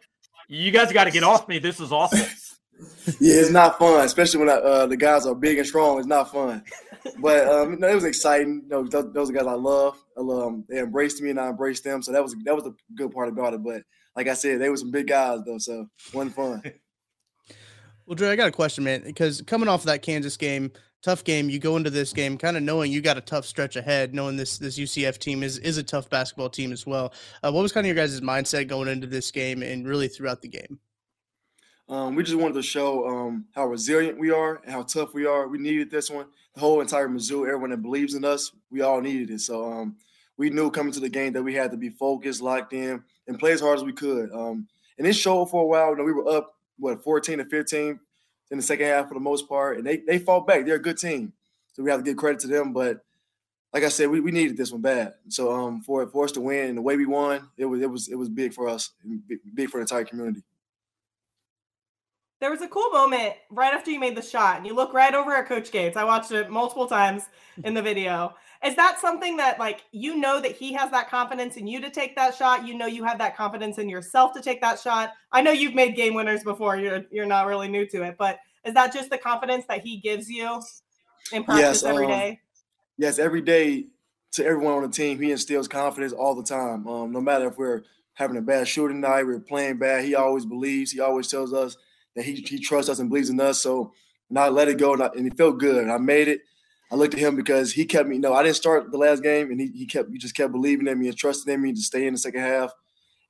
you 0.48 0.72
guys 0.72 0.92
got 0.92 1.06
to 1.06 1.12
get 1.12 1.24
off 1.24 1.48
me. 1.48 1.60
This 1.60 1.80
is 1.80 1.92
awful. 1.92 2.20
Yeah, 3.20 3.36
it's 3.36 3.52
not 3.52 3.78
fun, 3.78 4.04
especially 4.04 4.40
when 4.46 4.50
uh, 4.50 4.88
the 4.88 4.98
guys 4.98 5.26
are 5.26 5.36
big 5.36 5.58
and 5.58 5.68
strong. 5.68 6.00
It's 6.00 6.08
not 6.08 6.32
fun, 6.32 6.64
but 7.20 7.48
um, 7.48 7.74
you 7.74 7.80
know, 7.80 7.88
it 7.88 7.96
was 7.96 8.04
exciting. 8.04 8.64
You 8.64 8.70
know, 8.70 8.84
those, 8.84 9.14
those 9.14 9.32
guys 9.32 9.46
I 9.46 9.54
love. 9.54 10.04
I 10.18 10.22
love 10.22 10.44
them. 10.52 10.66
They 10.68 10.80
embraced 10.80 11.22
me, 11.22 11.30
and 11.30 11.40
I 11.40 11.50
embraced 11.50 11.84
them. 11.84 12.02
So 12.02 12.12
that 12.12 12.24
was 12.24 12.36
that 12.44 12.56
was 12.56 12.64
the 12.64 12.76
good 12.96 13.12
part 13.12 13.30
about 13.30 13.54
it. 13.54 13.64
But 13.64 13.84
like 14.16 14.28
I 14.28 14.34
said, 14.34 14.60
they 14.60 14.70
were 14.70 14.78
some 14.78 14.92
big 14.92 15.08
guys 15.08 15.40
though, 15.46 15.58
so 15.58 15.88
it 16.08 16.14
wasn't 16.14 16.36
fun. 16.36 16.64
Well, 18.06 18.16
Drew, 18.16 18.30
I 18.30 18.36
got 18.36 18.50
a 18.50 18.52
question, 18.52 18.84
man. 18.84 19.04
Because 19.04 19.42
coming 19.44 19.70
off 19.70 19.82
of 19.82 19.86
that 19.86 20.02
Kansas 20.02 20.36
game, 20.36 20.72
tough 21.02 21.24
game, 21.24 21.50
you 21.50 21.60
go 21.60 21.78
into 21.78 21.90
this 21.90 22.12
game 22.12 22.38
kind 22.38 22.58
of 22.58 22.64
knowing 22.64 22.92
you 22.92 23.02
got 23.02 23.18
a 23.18 23.22
tough 23.22 23.46
stretch 23.46 23.76
ahead, 23.76 24.14
knowing 24.14 24.36
this 24.36 24.58
this 24.58 24.78
UCF 24.78 25.18
team 25.20 25.42
is 25.42 25.58
is 25.60 25.78
a 25.78 25.84
tough 25.84 26.10
basketball 26.10 26.50
team 26.50 26.72
as 26.74 26.86
well. 26.86 27.14
Uh, 27.42 27.52
what 27.52 27.62
was 27.62 27.72
kind 27.72 27.86
of 27.86 27.96
your 27.96 27.96
guys' 27.96 28.20
mindset 28.20 28.68
going 28.68 28.90
into 28.90 29.08
this 29.08 29.32
game 29.32 29.64
and 29.64 29.88
really 29.88 30.08
throughout 30.08 30.42
the 30.42 30.50
game? 30.50 30.80
Um, 31.90 32.16
we 32.16 32.24
just 32.24 32.38
wanted 32.38 32.56
to 32.56 32.62
show 32.62 33.08
um, 33.08 33.46
how 33.54 33.68
resilient 33.68 34.18
we 34.18 34.32
are 34.32 34.62
and 34.64 34.72
how 34.72 34.84
tough 34.84 35.14
we 35.14 35.26
are. 35.26 35.48
We 35.48 35.58
needed 35.58 35.92
this 35.92 36.10
one. 36.10 36.28
The 36.56 36.62
whole 36.62 36.82
entire 36.82 37.10
Mizzou, 37.10 37.46
everyone 37.46 37.72
that 37.72 37.82
believes 37.82 38.16
in 38.16 38.24
us, 38.24 38.52
we 38.72 38.82
all 38.82 39.02
needed 39.02 39.30
it. 39.32 39.42
So 39.42 39.72
um, 39.72 39.98
we 40.38 40.50
knew 40.50 40.72
coming 40.72 40.94
to 40.94 41.02
the 41.02 41.10
game 41.10 41.34
that 41.34 41.44
we 41.44 41.54
had 41.54 41.72
to 41.72 41.78
be 41.78 41.90
focused, 41.90 42.42
locked 42.42 42.74
in, 42.74 43.04
and 43.28 43.40
play 43.40 43.52
as 43.52 43.62
hard 43.62 43.78
as 43.78 43.84
we 43.84 43.94
could. 43.94 44.32
Um, 44.32 44.68
and 44.98 45.08
it 45.08 45.14
showed 45.14 45.50
for 45.50 45.64
a 45.64 45.68
while. 45.68 45.92
You 45.92 45.98
know, 45.98 46.04
we 46.04 46.14
were 46.14 46.30
up 46.30 46.56
what 46.78 47.04
14 47.04 47.40
to 47.40 47.46
15 47.46 48.00
in 48.52 48.58
the 48.58 48.64
second 48.64 48.86
half 48.86 49.08
for 49.08 49.14
the 49.14 49.20
most 49.20 49.48
part, 49.48 49.78
and 49.78 49.86
they 49.86 49.98
they 49.98 50.20
fought 50.20 50.48
back. 50.48 50.66
They're 50.66 50.76
a 50.76 50.82
good 50.82 50.98
team, 50.98 51.34
so 51.74 51.84
we 51.84 51.90
have 51.90 52.00
to 52.00 52.04
give 52.04 52.18
credit 52.18 52.40
to 52.42 52.48
them. 52.48 52.74
But 52.74 53.04
like 53.74 53.84
I 53.84 53.90
said, 53.90 54.10
we, 54.10 54.20
we 54.20 54.32
needed 54.32 54.56
this 54.56 54.72
one 54.72 54.82
bad. 54.82 55.14
So 55.30 55.52
um, 55.52 55.82
for 55.82 56.06
for 56.08 56.26
us 56.26 56.32
to 56.34 56.42
win 56.42 56.70
and 56.70 56.78
the 56.78 56.82
way 56.82 56.96
we 56.96 57.06
won, 57.06 57.50
it 57.58 57.66
was 57.66 57.82
it 57.82 57.90
was 57.90 58.08
it 58.10 58.16
was 58.16 58.30
big 58.30 58.54
for 58.54 58.68
us, 58.68 58.92
big 59.54 59.70
for 59.70 59.78
the 59.78 59.82
entire 59.82 60.06
community. 60.06 60.44
There 62.44 62.52
was 62.52 62.62
a 62.62 62.68
cool 62.68 62.90
moment 62.90 63.36
right 63.52 63.74
after 63.74 63.90
you 63.90 64.02
made 64.02 64.18
the 64.18 64.22
shot, 64.22 64.58
and 64.58 64.68
you 64.68 64.76
look 64.76 64.94
right 64.94 65.16
over 65.16 65.34
at 65.34 65.48
Coach 65.48 65.72
Gates. 65.72 65.96
I 65.96 66.04
watched 66.04 66.34
it 66.34 66.50
multiple 66.50 66.88
times 66.88 67.30
in 67.64 67.74
the 67.74 67.82
video. 67.82 68.36
Is 68.66 68.76
that 68.76 69.00
something 69.00 69.38
that, 69.38 69.60
like, 69.60 69.86
you 69.94 70.18
know 70.18 70.42
that 70.42 70.52
he 70.52 70.74
has 70.74 70.92
that 70.92 71.10
confidence 71.10 71.56
in 71.56 71.68
you 71.68 71.80
to 71.80 71.90
take 71.90 72.18
that 72.18 72.36
shot? 72.36 72.68
You 72.68 72.78
know 72.78 72.86
you 72.86 73.06
have 73.06 73.18
that 73.20 73.38
confidence 73.38 73.78
in 73.78 73.88
yourself 73.88 74.34
to 74.34 74.42
take 74.42 74.60
that 74.60 74.78
shot. 74.78 75.14
I 75.32 75.42
know 75.42 75.52
you've 75.52 75.74
made 75.74 75.96
game 75.96 76.16
winners 76.16 76.44
before. 76.44 76.76
You're 76.76 77.06
you're 77.12 77.26
not 77.26 77.48
really 77.48 77.70
new 77.70 77.86
to 77.86 78.04
it, 78.04 78.18
but 78.20 78.40
is 78.66 78.74
that 78.74 78.92
just 78.92 79.10
the 79.10 79.18
confidence 79.18 79.64
that 79.70 79.80
he 79.80 80.02
gives 80.02 80.30
you 80.30 80.62
in 81.32 81.46
practice 81.46 81.82
Yes, 81.82 81.84
every 81.84 82.08
um, 82.08 82.12
day? 82.12 82.42
Yes, 82.98 83.20
every 83.20 83.42
day 83.42 83.86
to 84.34 84.46
everyone 84.46 84.74
on 84.74 84.82
the 84.82 84.90
team, 84.90 85.18
he 85.18 85.32
instills 85.32 85.70
confidence 85.70 86.12
all 86.12 86.36
the 86.36 86.44
time. 86.44 86.86
Um, 86.90 87.14
no 87.14 87.22
matter 87.22 87.48
if 87.48 87.58
we're 87.58 87.84
having 88.16 88.36
a 88.36 88.42
bad 88.42 88.68
shooting 88.68 89.00
night, 89.00 89.26
we're 89.26 89.40
playing 89.40 89.78
bad, 89.78 90.04
he 90.04 90.14
always 90.14 90.46
believes. 90.46 90.92
He 90.92 91.00
always 91.00 91.30
tells 91.30 91.54
us 91.54 91.78
that 92.16 92.26
he, 92.26 92.36
he 92.36 92.60
trusts 92.60 92.90
us 92.90 93.00
and 93.00 93.10
believes 93.10 93.30
in 93.30 93.40
us. 93.40 93.62
So 93.62 93.94
not 94.30 94.54
let 94.54 94.68
it 94.68 94.78
go, 94.78 94.94
and, 94.94 95.04
I, 95.04 95.10
and 95.16 95.28
it 95.28 95.38
felt 95.38 95.60
good. 95.60 95.84
And 95.84 95.92
I 95.92 95.98
made 95.98 96.28
it. 96.28 96.42
I 96.92 96.96
looked 96.96 97.14
at 97.14 97.20
him 97.20 97.36
because 97.36 97.74
he 97.74 97.86
kept 97.86 98.08
me. 98.08 98.20
No, 98.20 98.34
I 98.34 98.44
didn't 98.44 98.56
start 98.56 98.92
the 98.92 98.98
last 98.98 99.24
game, 99.24 99.52
and 99.52 99.60
he, 99.60 99.68
he 99.68 99.86
kept 99.86 100.12
he 100.12 100.18
just 100.18 100.36
kept 100.36 100.52
believing 100.52 100.88
in 100.88 101.00
me 101.00 101.08
and 101.08 101.18
trusting 101.18 101.52
in 101.52 101.62
me 101.62 101.74
to 101.74 101.82
stay 101.82 102.06
in 102.06 102.14
the 102.14 102.20
second 102.20 102.42
half, 102.42 102.72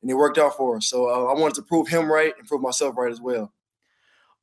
and 0.01 0.11
it 0.11 0.15
worked 0.15 0.37
out 0.37 0.57
for 0.57 0.77
us. 0.77 0.87
So 0.87 1.09
uh, 1.09 1.33
I 1.33 1.39
wanted 1.39 1.55
to 1.55 1.61
prove 1.63 1.87
him 1.87 2.11
right 2.11 2.33
and 2.37 2.47
prove 2.47 2.61
myself 2.61 2.95
right 2.97 3.11
as 3.11 3.21
well. 3.21 3.53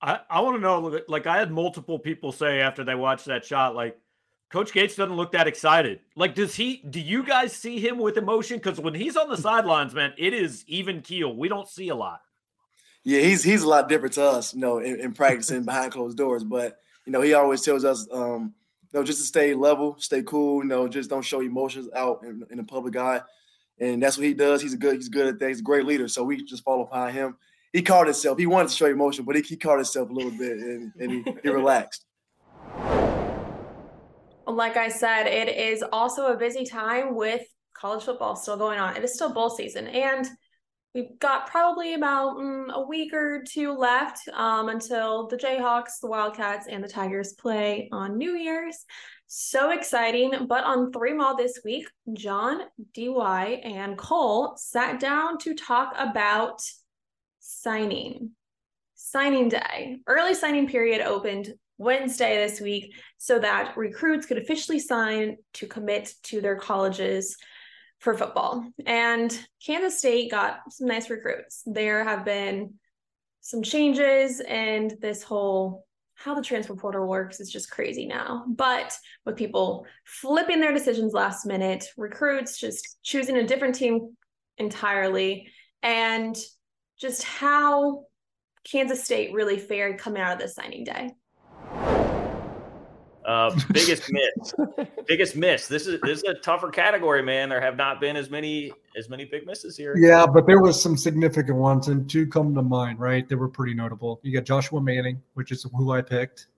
I, 0.03 0.21
I 0.31 0.41
want 0.41 0.57
to 0.57 0.61
know, 0.61 1.01
like, 1.09 1.27
I 1.27 1.39
had 1.39 1.51
multiple 1.51 1.99
people 1.99 2.33
say 2.33 2.61
after 2.61 2.85
they 2.85 2.95
watched 2.95 3.27
that 3.27 3.45
shot, 3.45 3.75
like, 3.75 3.99
Coach 4.51 4.73
Gates 4.73 4.97
doesn't 4.97 5.15
look 5.15 5.33
that 5.33 5.47
excited. 5.47 6.01
Like, 6.17 6.35
does 6.35 6.55
he, 6.55 6.83
do 6.89 6.99
you 6.99 7.23
guys 7.23 7.53
see 7.53 7.79
him 7.79 7.99
with 7.99 8.17
emotion? 8.17 8.57
Because 8.57 8.81
when 8.81 8.95
he's 8.95 9.17
on 9.17 9.29
the 9.29 9.37
sidelines, 9.37 9.95
man, 9.95 10.13
it 10.17 10.33
is 10.33 10.65
even 10.67 11.03
keel. 11.03 11.37
We 11.37 11.49
don't 11.49 11.69
see 11.69 11.91
a 11.91 11.95
lot. 11.95 12.23
Yeah, 13.05 13.21
he's 13.21 13.43
he's 13.43 13.63
a 13.63 13.69
lot 13.69 13.89
different 13.89 14.15
to 14.15 14.25
us, 14.25 14.55
you 14.55 14.61
know, 14.61 14.79
in, 14.79 15.01
in 15.01 15.13
practicing 15.13 15.65
behind 15.65 15.93
closed 15.93 16.19
doors. 16.19 16.45
But 16.45 16.79
you 17.07 17.13
know, 17.13 17.23
he 17.23 17.35
always 17.35 17.63
tells 17.63 17.85
us, 17.85 18.07
um, 18.13 18.55
you 18.93 18.99
know, 18.99 19.05
just 19.05 19.21
to 19.21 19.25
stay 19.25 19.55
level, 19.55 19.97
stay 19.99 20.23
cool, 20.23 20.63
you 20.63 20.69
know, 20.69 20.87
just 20.87 21.09
don't 21.09 21.23
show 21.23 21.41
emotions 21.41 21.89
out 21.97 22.23
in, 22.25 22.45
in 22.51 22.59
the 22.59 22.65
public 22.65 22.97
eye. 22.97 23.21
And 23.79 24.03
that's 24.03 24.19
what 24.19 24.27
he 24.27 24.35
does. 24.35 24.61
He's 24.61 24.75
a 24.75 24.77
good, 24.77 24.97
he's 24.97 25.09
good 25.09 25.27
at 25.27 25.39
that. 25.39 25.49
He's 25.49 25.61
a 25.61 25.63
great 25.63 25.87
leader. 25.87 26.07
So 26.09 26.23
we 26.23 26.45
just 26.45 26.63
follow 26.63 26.85
behind 26.85 27.15
him. 27.15 27.37
He 27.73 27.81
caught 27.81 28.07
himself. 28.07 28.39
He 28.39 28.47
wanted 28.47 28.69
to 28.69 28.75
show 28.75 28.87
emotion, 28.87 29.25
but 29.25 29.37
he, 29.37 29.43
he 29.43 29.57
caught 29.57 29.77
himself 29.77 30.11
a 30.11 30.13
little 30.13 30.33
bit 30.33 30.59
and, 30.59 30.93
and 31.01 31.11
he, 31.11 31.25
he 31.43 31.49
relaxed. 31.49 32.05
Like 34.47 34.77
I 34.77 34.89
said, 34.89 35.27
it 35.27 35.49
is 35.49 35.83
also 35.93 36.27
a 36.33 36.37
busy 36.37 36.67
time 36.67 37.15
with 37.15 37.43
college 37.73 38.05
football 38.05 38.37
still 38.37 38.57
going 38.57 38.79
on. 38.79 38.97
It 38.97 39.05
is 39.05 39.15
still 39.15 39.33
bowl 39.33 39.49
season, 39.49 39.87
and 39.87 40.29
we've 40.95 41.19
got 41.19 41.49
probably 41.49 41.95
about 41.95 42.37
mm, 42.37 42.73
a 42.73 42.81
week 42.81 43.13
or 43.13 43.43
two 43.47 43.73
left 43.73 44.29
um, 44.33 44.69
until 44.69 45.29
the 45.29 45.37
Jayhawks, 45.37 46.01
the 46.01 46.09
Wildcats, 46.09 46.67
and 46.67 46.83
the 46.83 46.89
Tigers 46.89 47.35
play 47.35 47.89
on 47.93 48.19
New 48.19 48.37
Year's. 48.37 48.85
So 49.27 49.71
exciting. 49.71 50.47
But 50.49 50.65
on 50.65 50.93
Three 50.93 51.13
Mall 51.13 51.37
this 51.37 51.61
week, 51.65 51.87
John, 52.13 52.63
DY, 52.95 53.61
and 53.65 53.97
Cole 53.97 54.57
sat 54.57 54.99
down 54.99 55.39
to 55.39 55.55
talk 55.55 55.95
about 55.97 56.61
signing. 57.39 58.31
Signing 58.97 59.49
day. 59.49 60.01
Early 60.07 60.35
signing 60.35 60.67
period 60.67 61.01
opened 61.01 61.53
Wednesday 61.79 62.37
this 62.37 62.61
week 62.61 62.95
so 63.17 63.39
that 63.39 63.77
recruits 63.77 64.27
could 64.27 64.37
officially 64.37 64.79
sign 64.79 65.37
to 65.55 65.67
commit 65.67 66.13
to 66.25 66.41
their 66.41 66.57
colleges 66.57 67.37
for 68.01 68.15
football. 68.15 68.67
And 68.87 69.39
Kansas 69.65 69.99
State 69.99 70.31
got 70.31 70.61
some 70.71 70.89
nice 70.89 71.09
recruits. 71.09 71.63
There 71.65 72.03
have 72.03 72.25
been 72.25 72.75
some 73.41 73.63
changes 73.63 74.41
and 74.41 74.95
this 75.01 75.23
whole 75.23 75.87
how 76.15 76.35
the 76.35 76.43
transfer 76.43 76.75
portal 76.75 77.07
works 77.07 77.41
is 77.41 77.51
just 77.51 77.71
crazy 77.71 78.05
now. 78.07 78.45
But 78.47 78.93
with 79.25 79.37
people 79.37 79.87
flipping 80.05 80.61
their 80.61 80.75
decisions 80.75 81.15
last 81.15 81.47
minute, 81.47 81.87
recruits 81.97 82.59
just 82.59 82.99
choosing 83.03 83.37
a 83.37 83.47
different 83.47 83.75
team 83.75 84.17
entirely, 84.59 85.49
and 85.83 86.37
just 86.99 87.23
how 87.23 88.05
Kansas 88.65 89.03
State 89.03 89.33
really 89.33 89.59
fared 89.59 89.99
coming 89.99 90.21
out 90.21 90.35
of 90.35 90.39
this 90.39 90.55
signing 90.55 90.85
day. 90.85 91.11
Uh, 93.31 93.57
biggest 93.73 94.03
miss. 94.11 94.55
biggest 95.07 95.37
miss. 95.37 95.69
This 95.69 95.87
is 95.87 96.01
this 96.01 96.19
is 96.19 96.25
a 96.25 96.35
tougher 96.35 96.69
category, 96.69 97.23
man. 97.23 97.49
There 97.49 97.61
have 97.61 97.77
not 97.77 98.01
been 98.01 98.17
as 98.17 98.29
many 98.29 98.73
as 98.97 99.09
many 99.09 99.25
big 99.25 99.47
misses 99.47 99.77
here. 99.77 99.97
Yeah, 99.97 100.27
but 100.27 100.49
there 100.49 100.61
was 100.61 100.83
some 100.83 100.97
significant 100.97 101.57
ones, 101.57 101.87
and 101.87 102.11
two 102.11 102.27
come 102.27 102.57
to 102.57 102.63
mind, 102.63 102.99
right? 102.99 103.29
They 103.29 103.37
were 103.37 103.49
pretty 103.49 103.73
notable. 103.73 104.19
You 104.25 104.33
got 104.33 104.45
Joshua 104.45 104.81
Manning, 104.81 105.23
which 105.35 105.53
is 105.53 105.65
who 105.73 105.93
I 105.93 106.03
picked 106.03 106.49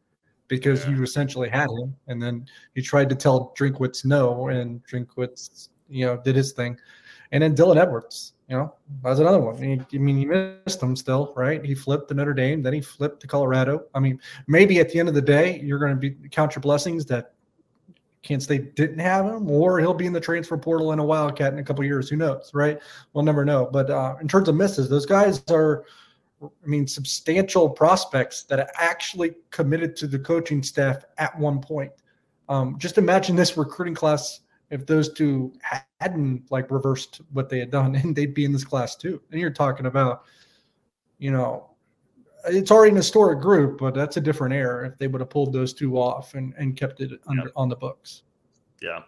because 0.48 0.86
you 0.88 1.02
essentially 1.02 1.50
had 1.50 1.68
him, 1.68 1.94
and 2.08 2.22
then 2.22 2.46
he 2.74 2.80
tried 2.80 3.10
to 3.10 3.14
tell 3.16 3.54
Drinkwitz 3.58 4.06
no, 4.06 4.48
and 4.48 4.82
Drinkwitz, 4.86 5.68
you 5.90 6.06
know, 6.06 6.22
did 6.24 6.36
his 6.36 6.52
thing, 6.52 6.78
and 7.32 7.42
then 7.42 7.56
Dylan 7.56 7.80
Edwards, 7.80 8.34
you 8.48 8.56
know, 8.56 8.74
that's 9.02 9.18
another 9.18 9.40
one. 9.40 9.56
I 9.56 9.60
mean, 9.60 9.86
he 9.90 9.98
missed 9.98 10.82
him 10.82 10.94
still, 10.94 11.32
right? 11.34 11.64
He 11.64 11.74
flipped 11.74 12.08
to 12.08 12.14
Notre 12.14 12.34
Dame, 12.34 12.62
then 12.62 12.74
he 12.74 12.82
flipped 12.82 13.20
to 13.20 13.26
Colorado. 13.26 13.86
I 13.94 14.00
mean, 14.00 14.20
maybe 14.46 14.78
at 14.78 14.90
the 14.90 15.00
end 15.00 15.08
of 15.08 15.14
the 15.14 15.22
day, 15.22 15.58
you're 15.60 15.78
going 15.78 15.92
to 15.92 15.96
be 15.96 16.28
count 16.28 16.54
your 16.54 16.60
blessings 16.60 17.06
that 17.06 17.32
Kansas 18.22 18.44
State 18.44 18.76
didn't 18.76 18.98
have 18.98 19.24
him, 19.24 19.50
or 19.50 19.80
he'll 19.80 19.94
be 19.94 20.06
in 20.06 20.12
the 20.12 20.20
transfer 20.20 20.56
portal 20.56 20.92
in 20.92 20.98
a 20.98 21.04
Wildcat 21.04 21.52
in 21.52 21.58
a 21.58 21.64
couple 21.64 21.84
years. 21.84 22.08
Who 22.08 22.16
knows, 22.16 22.50
right? 22.54 22.78
We'll 23.14 23.24
never 23.24 23.44
know. 23.44 23.68
But 23.72 23.90
uh, 23.90 24.16
in 24.20 24.28
terms 24.28 24.48
of 24.48 24.54
misses, 24.54 24.88
those 24.88 25.06
guys 25.06 25.42
are, 25.50 25.84
I 26.42 26.66
mean, 26.66 26.86
substantial 26.86 27.68
prospects 27.68 28.44
that 28.44 28.60
are 28.60 28.70
actually 28.76 29.34
committed 29.50 29.96
to 29.96 30.06
the 30.06 30.18
coaching 30.18 30.62
staff 30.62 31.04
at 31.18 31.36
one 31.38 31.60
point. 31.60 31.92
Um, 32.48 32.78
just 32.78 32.98
imagine 32.98 33.34
this 33.34 33.56
recruiting 33.56 33.94
class 33.94 34.40
if 34.72 34.86
those 34.86 35.12
two 35.12 35.52
hadn't 36.00 36.50
like 36.50 36.70
reversed 36.70 37.20
what 37.32 37.50
they 37.50 37.58
had 37.60 37.70
done, 37.70 37.94
and 38.02 38.16
they'd 38.16 38.34
be 38.34 38.44
in 38.44 38.52
this 38.52 38.64
class 38.64 38.96
too. 38.96 39.20
And 39.30 39.40
you're 39.40 39.50
talking 39.50 39.86
about, 39.86 40.24
you 41.18 41.30
know, 41.30 41.68
it's 42.46 42.72
already 42.72 42.90
an 42.90 42.96
historic 42.96 43.40
group, 43.40 43.78
but 43.78 43.94
that's 43.94 44.16
a 44.16 44.20
different 44.20 44.54
era 44.54 44.88
if 44.88 44.98
they 44.98 45.06
would 45.06 45.20
have 45.20 45.30
pulled 45.30 45.52
those 45.52 45.72
two 45.72 45.96
off 45.96 46.34
and, 46.34 46.54
and 46.58 46.76
kept 46.76 47.00
it 47.00 47.20
under, 47.28 47.52
on 47.54 47.68
the 47.68 47.76
books. 47.76 48.22
Yeah. 48.80 49.02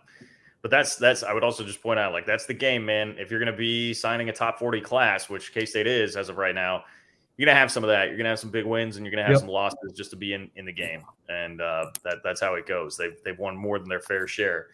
But 0.63 0.71
that's 0.71 0.97
that's 0.97 1.23
I 1.23 1.33
would 1.33 1.43
also 1.43 1.65
just 1.65 1.83
point 1.83 1.99
out 1.99 2.13
like 2.13 2.27
that's 2.27 2.47
the 2.47 2.55
game, 2.55 2.87
man. 2.87 3.17
If 3.19 3.31
you're 3.31 3.41
going 3.41 3.53
to 3.53 3.59
be 3.59 3.93
signing 3.93 4.29
a 4.29 4.33
top 4.33 4.59
40 4.59 4.81
class, 4.83 5.29
which 5.29 5.53
K 5.53 5.67
State 5.67 5.87
is 5.87 6.17
as 6.17 6.29
of 6.29 6.39
right 6.39 6.55
now, 6.55 6.85
you're 7.37 7.47
going 7.47 7.55
to 7.55 7.59
have 7.59 7.73
some 7.73 7.85
of 7.85 7.89
that. 7.89 8.07
You're 8.09 8.17
going 8.17 8.25
to 8.25 8.31
have 8.31 8.39
some 8.39 8.51
big 8.51 8.65
wins 8.65 8.97
and 8.97 9.05
you're 9.05 9.11
going 9.11 9.23
to 9.23 9.25
have 9.25 9.33
Yep. 9.33 9.41
some 9.41 9.49
losses 9.49 9.93
just 9.95 10.11
to 10.11 10.17
be 10.17 10.33
in, 10.33 10.51
in 10.57 10.65
the 10.65 10.73
game. 10.73 11.03
And 11.29 11.61
uh, 11.61 11.87
that 12.05 12.19
that's 12.23 12.41
how 12.41 12.55
it 12.55 12.67
goes. 12.67 12.97
They've 12.97 13.17
they've 13.25 13.39
won 13.39 13.57
more 13.57 13.79
than 13.79 13.89
their 13.89 14.01
fair 14.01 14.27
share. 14.27 14.69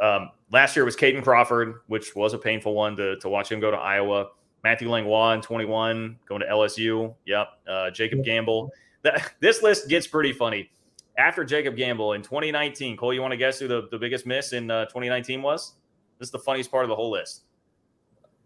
Um, 0.00 0.30
last 0.50 0.76
year 0.76 0.84
was 0.84 0.96
Caden 0.96 1.22
Crawford, 1.22 1.80
which 1.86 2.14
was 2.14 2.34
a 2.34 2.38
painful 2.38 2.74
one 2.74 2.96
to, 2.96 3.16
to 3.18 3.28
watch 3.28 3.50
him 3.50 3.60
go 3.60 3.70
to 3.70 3.76
Iowa. 3.76 4.28
Matthew 4.62 4.90
Langlois 4.90 5.34
in 5.34 5.42
21, 5.42 6.18
going 6.26 6.40
to 6.40 6.46
LSU. 6.46 7.14
Yep. 7.26 7.48
Uh, 7.68 7.90
Jacob 7.90 8.24
Gamble. 8.24 8.70
That, 9.02 9.34
this 9.40 9.62
list 9.62 9.88
gets 9.88 10.06
pretty 10.06 10.32
funny. 10.32 10.70
After 11.18 11.44
Jacob 11.44 11.76
Gamble 11.76 12.14
in 12.14 12.22
2019, 12.22 12.96
Cole, 12.96 13.12
you 13.12 13.20
want 13.20 13.32
to 13.32 13.36
guess 13.36 13.58
who 13.58 13.68
the, 13.68 13.86
the 13.90 13.98
biggest 13.98 14.24
miss 14.24 14.54
in 14.54 14.70
uh, 14.70 14.86
2019 14.86 15.42
was? 15.42 15.74
This 16.18 16.28
is 16.28 16.32
the 16.32 16.38
funniest 16.38 16.70
part 16.70 16.84
of 16.84 16.88
the 16.88 16.96
whole 16.96 17.10
list. 17.10 17.42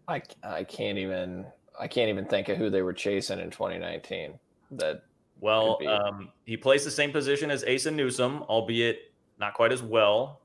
I, 0.09 0.21
I 0.43 0.63
can't 0.65 0.97
even 0.97 1.45
I 1.79 1.87
can't 1.87 2.09
even 2.09 2.25
think 2.25 2.49
of 2.49 2.57
who 2.57 2.69
they 2.69 2.81
were 2.81 2.93
chasing 2.93 3.39
in 3.39 3.49
2019. 3.49 4.37
That 4.71 5.03
Well, 5.39 5.79
um, 5.87 6.29
he 6.45 6.57
plays 6.57 6.83
the 6.83 6.91
same 6.91 7.11
position 7.11 7.49
as 7.49 7.63
Asa 7.63 7.91
Newsom, 7.91 8.43
albeit 8.43 9.13
not 9.39 9.53
quite 9.53 9.71
as 9.71 9.81
well. 9.81 10.38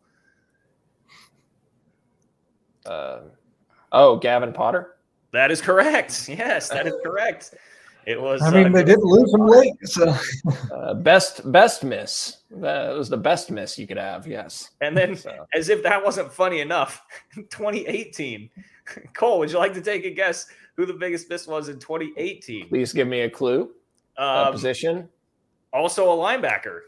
Uh, 2.86 3.20
oh 3.92 4.16
Gavin 4.16 4.52
Potter. 4.52 4.96
That 5.32 5.50
is 5.50 5.60
correct. 5.60 6.28
Yes, 6.28 6.68
that 6.68 6.86
is 6.86 6.94
correct. 7.04 7.54
It 8.06 8.20
was. 8.20 8.42
I 8.42 8.50
mean, 8.50 8.66
uh, 8.66 8.76
they 8.76 8.84
did 8.84 8.98
lose 9.02 9.32
him 9.32 9.46
late, 9.46 9.74
so 9.84 10.14
Uh, 10.72 10.94
best 10.94 11.50
best 11.50 11.84
miss. 11.84 12.42
That 12.50 12.94
was 12.94 13.08
the 13.08 13.16
best 13.16 13.50
miss 13.50 13.78
you 13.78 13.86
could 13.86 13.96
have. 13.96 14.26
Yes. 14.26 14.70
And 14.80 14.96
then, 14.96 15.18
as 15.54 15.70
if 15.70 15.82
that 15.82 16.04
wasn't 16.04 16.32
funny 16.32 16.60
enough, 16.60 17.02
2018. 17.34 18.50
Cole, 19.14 19.38
would 19.38 19.50
you 19.50 19.58
like 19.58 19.72
to 19.74 19.80
take 19.80 20.04
a 20.04 20.10
guess 20.10 20.46
who 20.76 20.84
the 20.84 20.92
biggest 20.92 21.30
miss 21.30 21.46
was 21.46 21.68
in 21.68 21.78
2018? 21.78 22.68
Please 22.68 22.92
give 22.92 23.08
me 23.08 23.22
a 23.22 23.30
clue. 23.30 23.70
Um, 24.18 24.52
position. 24.52 25.08
Also 25.72 26.04
a 26.12 26.16
linebacker. 26.16 26.80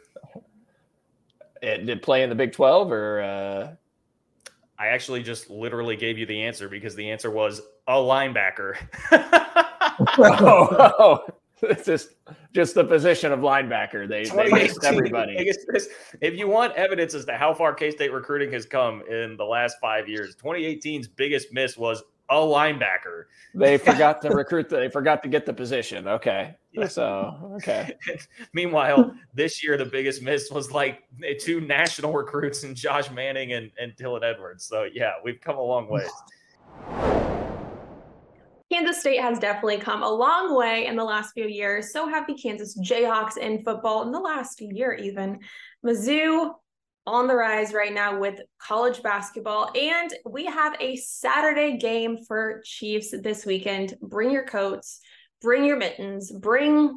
It 1.63 1.87
did 1.87 2.03
play 2.03 2.23
in 2.23 2.29
the 2.29 2.35
Big 2.35 2.53
12 2.53 2.93
or 2.93 3.23
uh... 3.23 3.75
I 4.79 4.89
actually 4.89 5.23
just 5.23 5.51
literally 5.51 5.97
gave 5.97 6.19
you 6.19 6.27
the 6.27 6.43
answer 6.43 6.69
because 6.69 6.95
the 6.95 7.11
answer 7.11 7.31
was 7.31 7.63
a 7.87 7.95
linebacker. 7.95 8.77
Oh, 10.19 10.93
oh, 10.99 11.25
It's 11.63 11.87
just 11.87 12.11
just 12.53 12.75
the 12.75 12.85
position 12.85 13.33
of 13.33 13.41
linebacker. 13.41 14.07
They 14.09 14.25
they 14.25 14.51
missed 14.51 14.85
everybody. 14.85 15.37
if 16.21 16.35
you 16.35 16.49
want 16.49 16.75
evidence 16.75 17.15
as 17.15 17.25
to 17.27 17.37
how 17.37 17.55
far 17.55 17.73
K 17.75 17.91
State 17.91 18.13
recruiting 18.13 18.53
has 18.53 18.67
come 18.67 19.03
in 19.09 19.37
the 19.37 19.45
last 19.45 19.77
five 19.81 20.09
years, 20.09 20.37
2018's 20.37 21.09
biggest 21.09 21.53
miss 21.53 21.79
was 21.79 22.03
a 22.31 22.35
linebacker. 22.37 23.25
They 23.55 23.79
forgot 23.91 24.23
to 24.23 24.31
recruit. 24.31 24.69
The, 24.69 24.77
they 24.77 24.89
forgot 24.89 25.23
to 25.23 25.29
get 25.29 25.47
the 25.47 25.53
position. 25.53 26.09
Okay, 26.09 26.55
so 26.89 27.53
okay. 27.57 27.95
Meanwhile, 28.53 29.15
this 29.35 29.63
year 29.65 29.77
the 29.77 29.85
biggest 29.85 30.23
miss 30.23 30.51
was 30.51 30.71
like 30.71 31.03
two 31.41 31.61
national 31.61 32.13
recruits 32.13 32.65
and 32.65 32.77
Josh 32.77 33.11
Manning 33.11 33.53
and, 33.53 33.71
and 33.81 33.93
Dylan 33.97 34.23
Edwards. 34.23 34.65
So 34.65 34.87
yeah, 34.93 35.13
we've 35.25 35.41
come 35.41 35.57
a 35.57 35.63
long 35.63 35.89
ways. 35.89 36.11
Kansas 38.73 38.99
State 38.99 39.21
has 39.21 39.39
definitely 39.39 39.79
come 39.79 40.03
a 40.03 40.11
long 40.11 40.57
way 40.57 40.87
in 40.87 40.97
the 40.97 41.05
last 41.05 41.33
few 41.35 41.47
years. 41.47 41.93
So 41.93 42.09
have 42.09 42.27
the 42.27 42.35
Kansas 42.35 42.77
Jayhawks 42.81 43.37
in 43.37 43.63
football 43.63 44.03
in 44.03 44.11
the 44.11 44.19
last 44.19 44.61
year, 44.61 44.93
even. 44.95 45.39
Mizzou 45.85 46.55
on 47.07 47.27
the 47.27 47.35
rise 47.35 47.73
right 47.73 47.93
now 47.93 48.19
with 48.19 48.41
college 48.59 49.03
basketball. 49.03 49.71
And 49.75 50.13
we 50.29 50.47
have 50.47 50.75
a 50.81 50.97
Saturday 50.97 51.77
game 51.77 52.19
for 52.27 52.61
Chiefs 52.65 53.15
this 53.23 53.47
weekend. 53.47 53.95
Bring 54.03 54.31
your 54.31 54.45
coats, 54.45 55.01
bring 55.41 55.65
your 55.65 55.77
mittens, 55.77 56.33
bring 56.33 56.97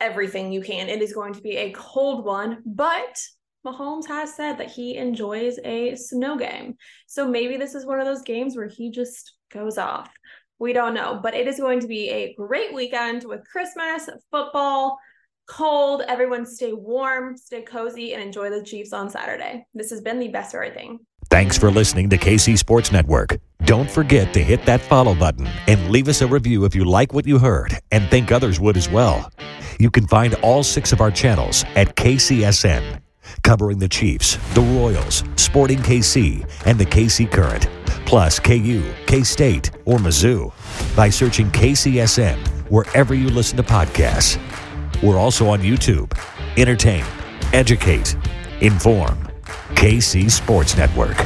everything 0.00 0.52
you 0.52 0.60
can. 0.60 0.88
It 0.88 1.02
is 1.02 1.12
going 1.12 1.34
to 1.34 1.40
be 1.40 1.56
a 1.56 1.72
cold 1.72 2.24
one, 2.24 2.62
but 2.66 3.18
Mahomes 3.66 4.08
has 4.08 4.34
said 4.34 4.58
that 4.58 4.70
he 4.70 4.96
enjoys 4.96 5.58
a 5.64 5.94
snow 5.94 6.36
game. 6.36 6.76
So 7.06 7.28
maybe 7.28 7.56
this 7.56 7.74
is 7.74 7.84
one 7.84 8.00
of 8.00 8.06
those 8.06 8.22
games 8.22 8.56
where 8.56 8.68
he 8.68 8.90
just 8.90 9.34
goes 9.52 9.76
off. 9.76 10.10
We 10.58 10.72
don't 10.72 10.94
know, 10.94 11.18
but 11.22 11.34
it 11.34 11.46
is 11.46 11.58
going 11.58 11.80
to 11.80 11.86
be 11.86 12.10
a 12.10 12.34
great 12.34 12.74
weekend 12.74 13.24
with 13.24 13.48
Christmas, 13.50 14.08
football, 14.30 14.98
cold. 15.50 16.02
Everyone 16.06 16.46
stay 16.46 16.72
warm, 16.72 17.36
stay 17.36 17.62
cozy, 17.62 18.14
and 18.14 18.22
enjoy 18.22 18.50
the 18.50 18.62
Chiefs 18.62 18.92
on 18.92 19.10
Saturday. 19.10 19.66
This 19.74 19.90
has 19.90 20.00
been 20.00 20.20
the 20.20 20.28
best 20.28 20.54
of 20.54 20.58
everything. 20.58 21.00
Thanks 21.28 21.58
for 21.58 21.70
listening 21.70 22.08
to 22.10 22.18
KC 22.18 22.56
Sports 22.56 22.92
Network. 22.92 23.36
Don't 23.64 23.90
forget 23.90 24.32
to 24.34 24.42
hit 24.42 24.64
that 24.66 24.80
follow 24.80 25.14
button 25.14 25.48
and 25.66 25.90
leave 25.90 26.08
us 26.08 26.22
a 26.22 26.26
review 26.26 26.64
if 26.64 26.74
you 26.74 26.84
like 26.84 27.12
what 27.12 27.26
you 27.26 27.38
heard 27.38 27.76
and 27.90 28.08
think 28.10 28.30
others 28.30 28.60
would 28.60 28.76
as 28.76 28.88
well. 28.88 29.30
You 29.78 29.90
can 29.90 30.06
find 30.06 30.34
all 30.36 30.62
six 30.62 30.92
of 30.92 31.00
our 31.00 31.10
channels 31.10 31.64
at 31.74 31.96
KCSN, 31.96 33.00
covering 33.42 33.78
the 33.78 33.88
Chiefs, 33.88 34.36
the 34.54 34.60
Royals, 34.60 35.24
Sporting 35.36 35.78
KC, 35.78 36.48
and 36.66 36.78
the 36.78 36.86
KC 36.86 37.30
Current 37.30 37.68
plus 38.06 38.40
KU, 38.40 38.82
K 39.06 39.22
State, 39.22 39.70
or 39.84 39.98
Mizzou 39.98 40.52
by 40.96 41.08
searching 41.08 41.48
KCSN 41.50 42.38
wherever 42.68 43.14
you 43.14 43.28
listen 43.28 43.56
to 43.56 43.62
podcasts. 43.62 44.36
We're 45.02 45.18
also 45.18 45.48
on 45.48 45.60
YouTube. 45.60 46.12
Entertain, 46.56 47.04
educate, 47.52 48.16
inform. 48.60 49.28
KC 49.74 50.30
Sports 50.30 50.76
Network. 50.76 51.16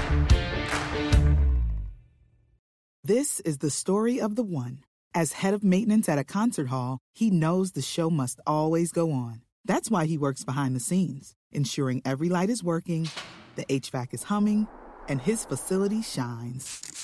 This 3.03 3.41
is 3.41 3.59
the 3.59 3.71
story 3.71 4.21
of 4.21 4.37
the 4.37 4.43
one. 4.43 4.81
As 5.15 5.33
head 5.33 5.55
of 5.55 5.63
maintenance 5.63 6.09
at 6.09 6.19
a 6.19 6.25
concert 6.25 6.69
hall, 6.69 6.99
he 7.13 7.31
knows 7.31 7.73
the 7.73 7.83
show 7.83 8.11
must 8.11 8.41
always 8.47 8.93
go 8.93 9.13
on. 9.13 9.43
That's 9.65 9.91
why 9.91 10.07
he 10.07 10.19
works 10.19 10.45
behind 10.45 10.75
the 10.77 10.81
scenes, 10.81 11.35
ensuring 11.53 12.03
every 12.05 12.29
light 12.29 12.51
is 12.51 12.63
working, 12.63 13.09
the 13.57 13.65
HVAC 13.67 14.15
is 14.15 14.25
humming 14.25 14.69
and 15.09 15.21
his 15.21 15.45
facility 15.45 16.03
shines. 16.03 17.04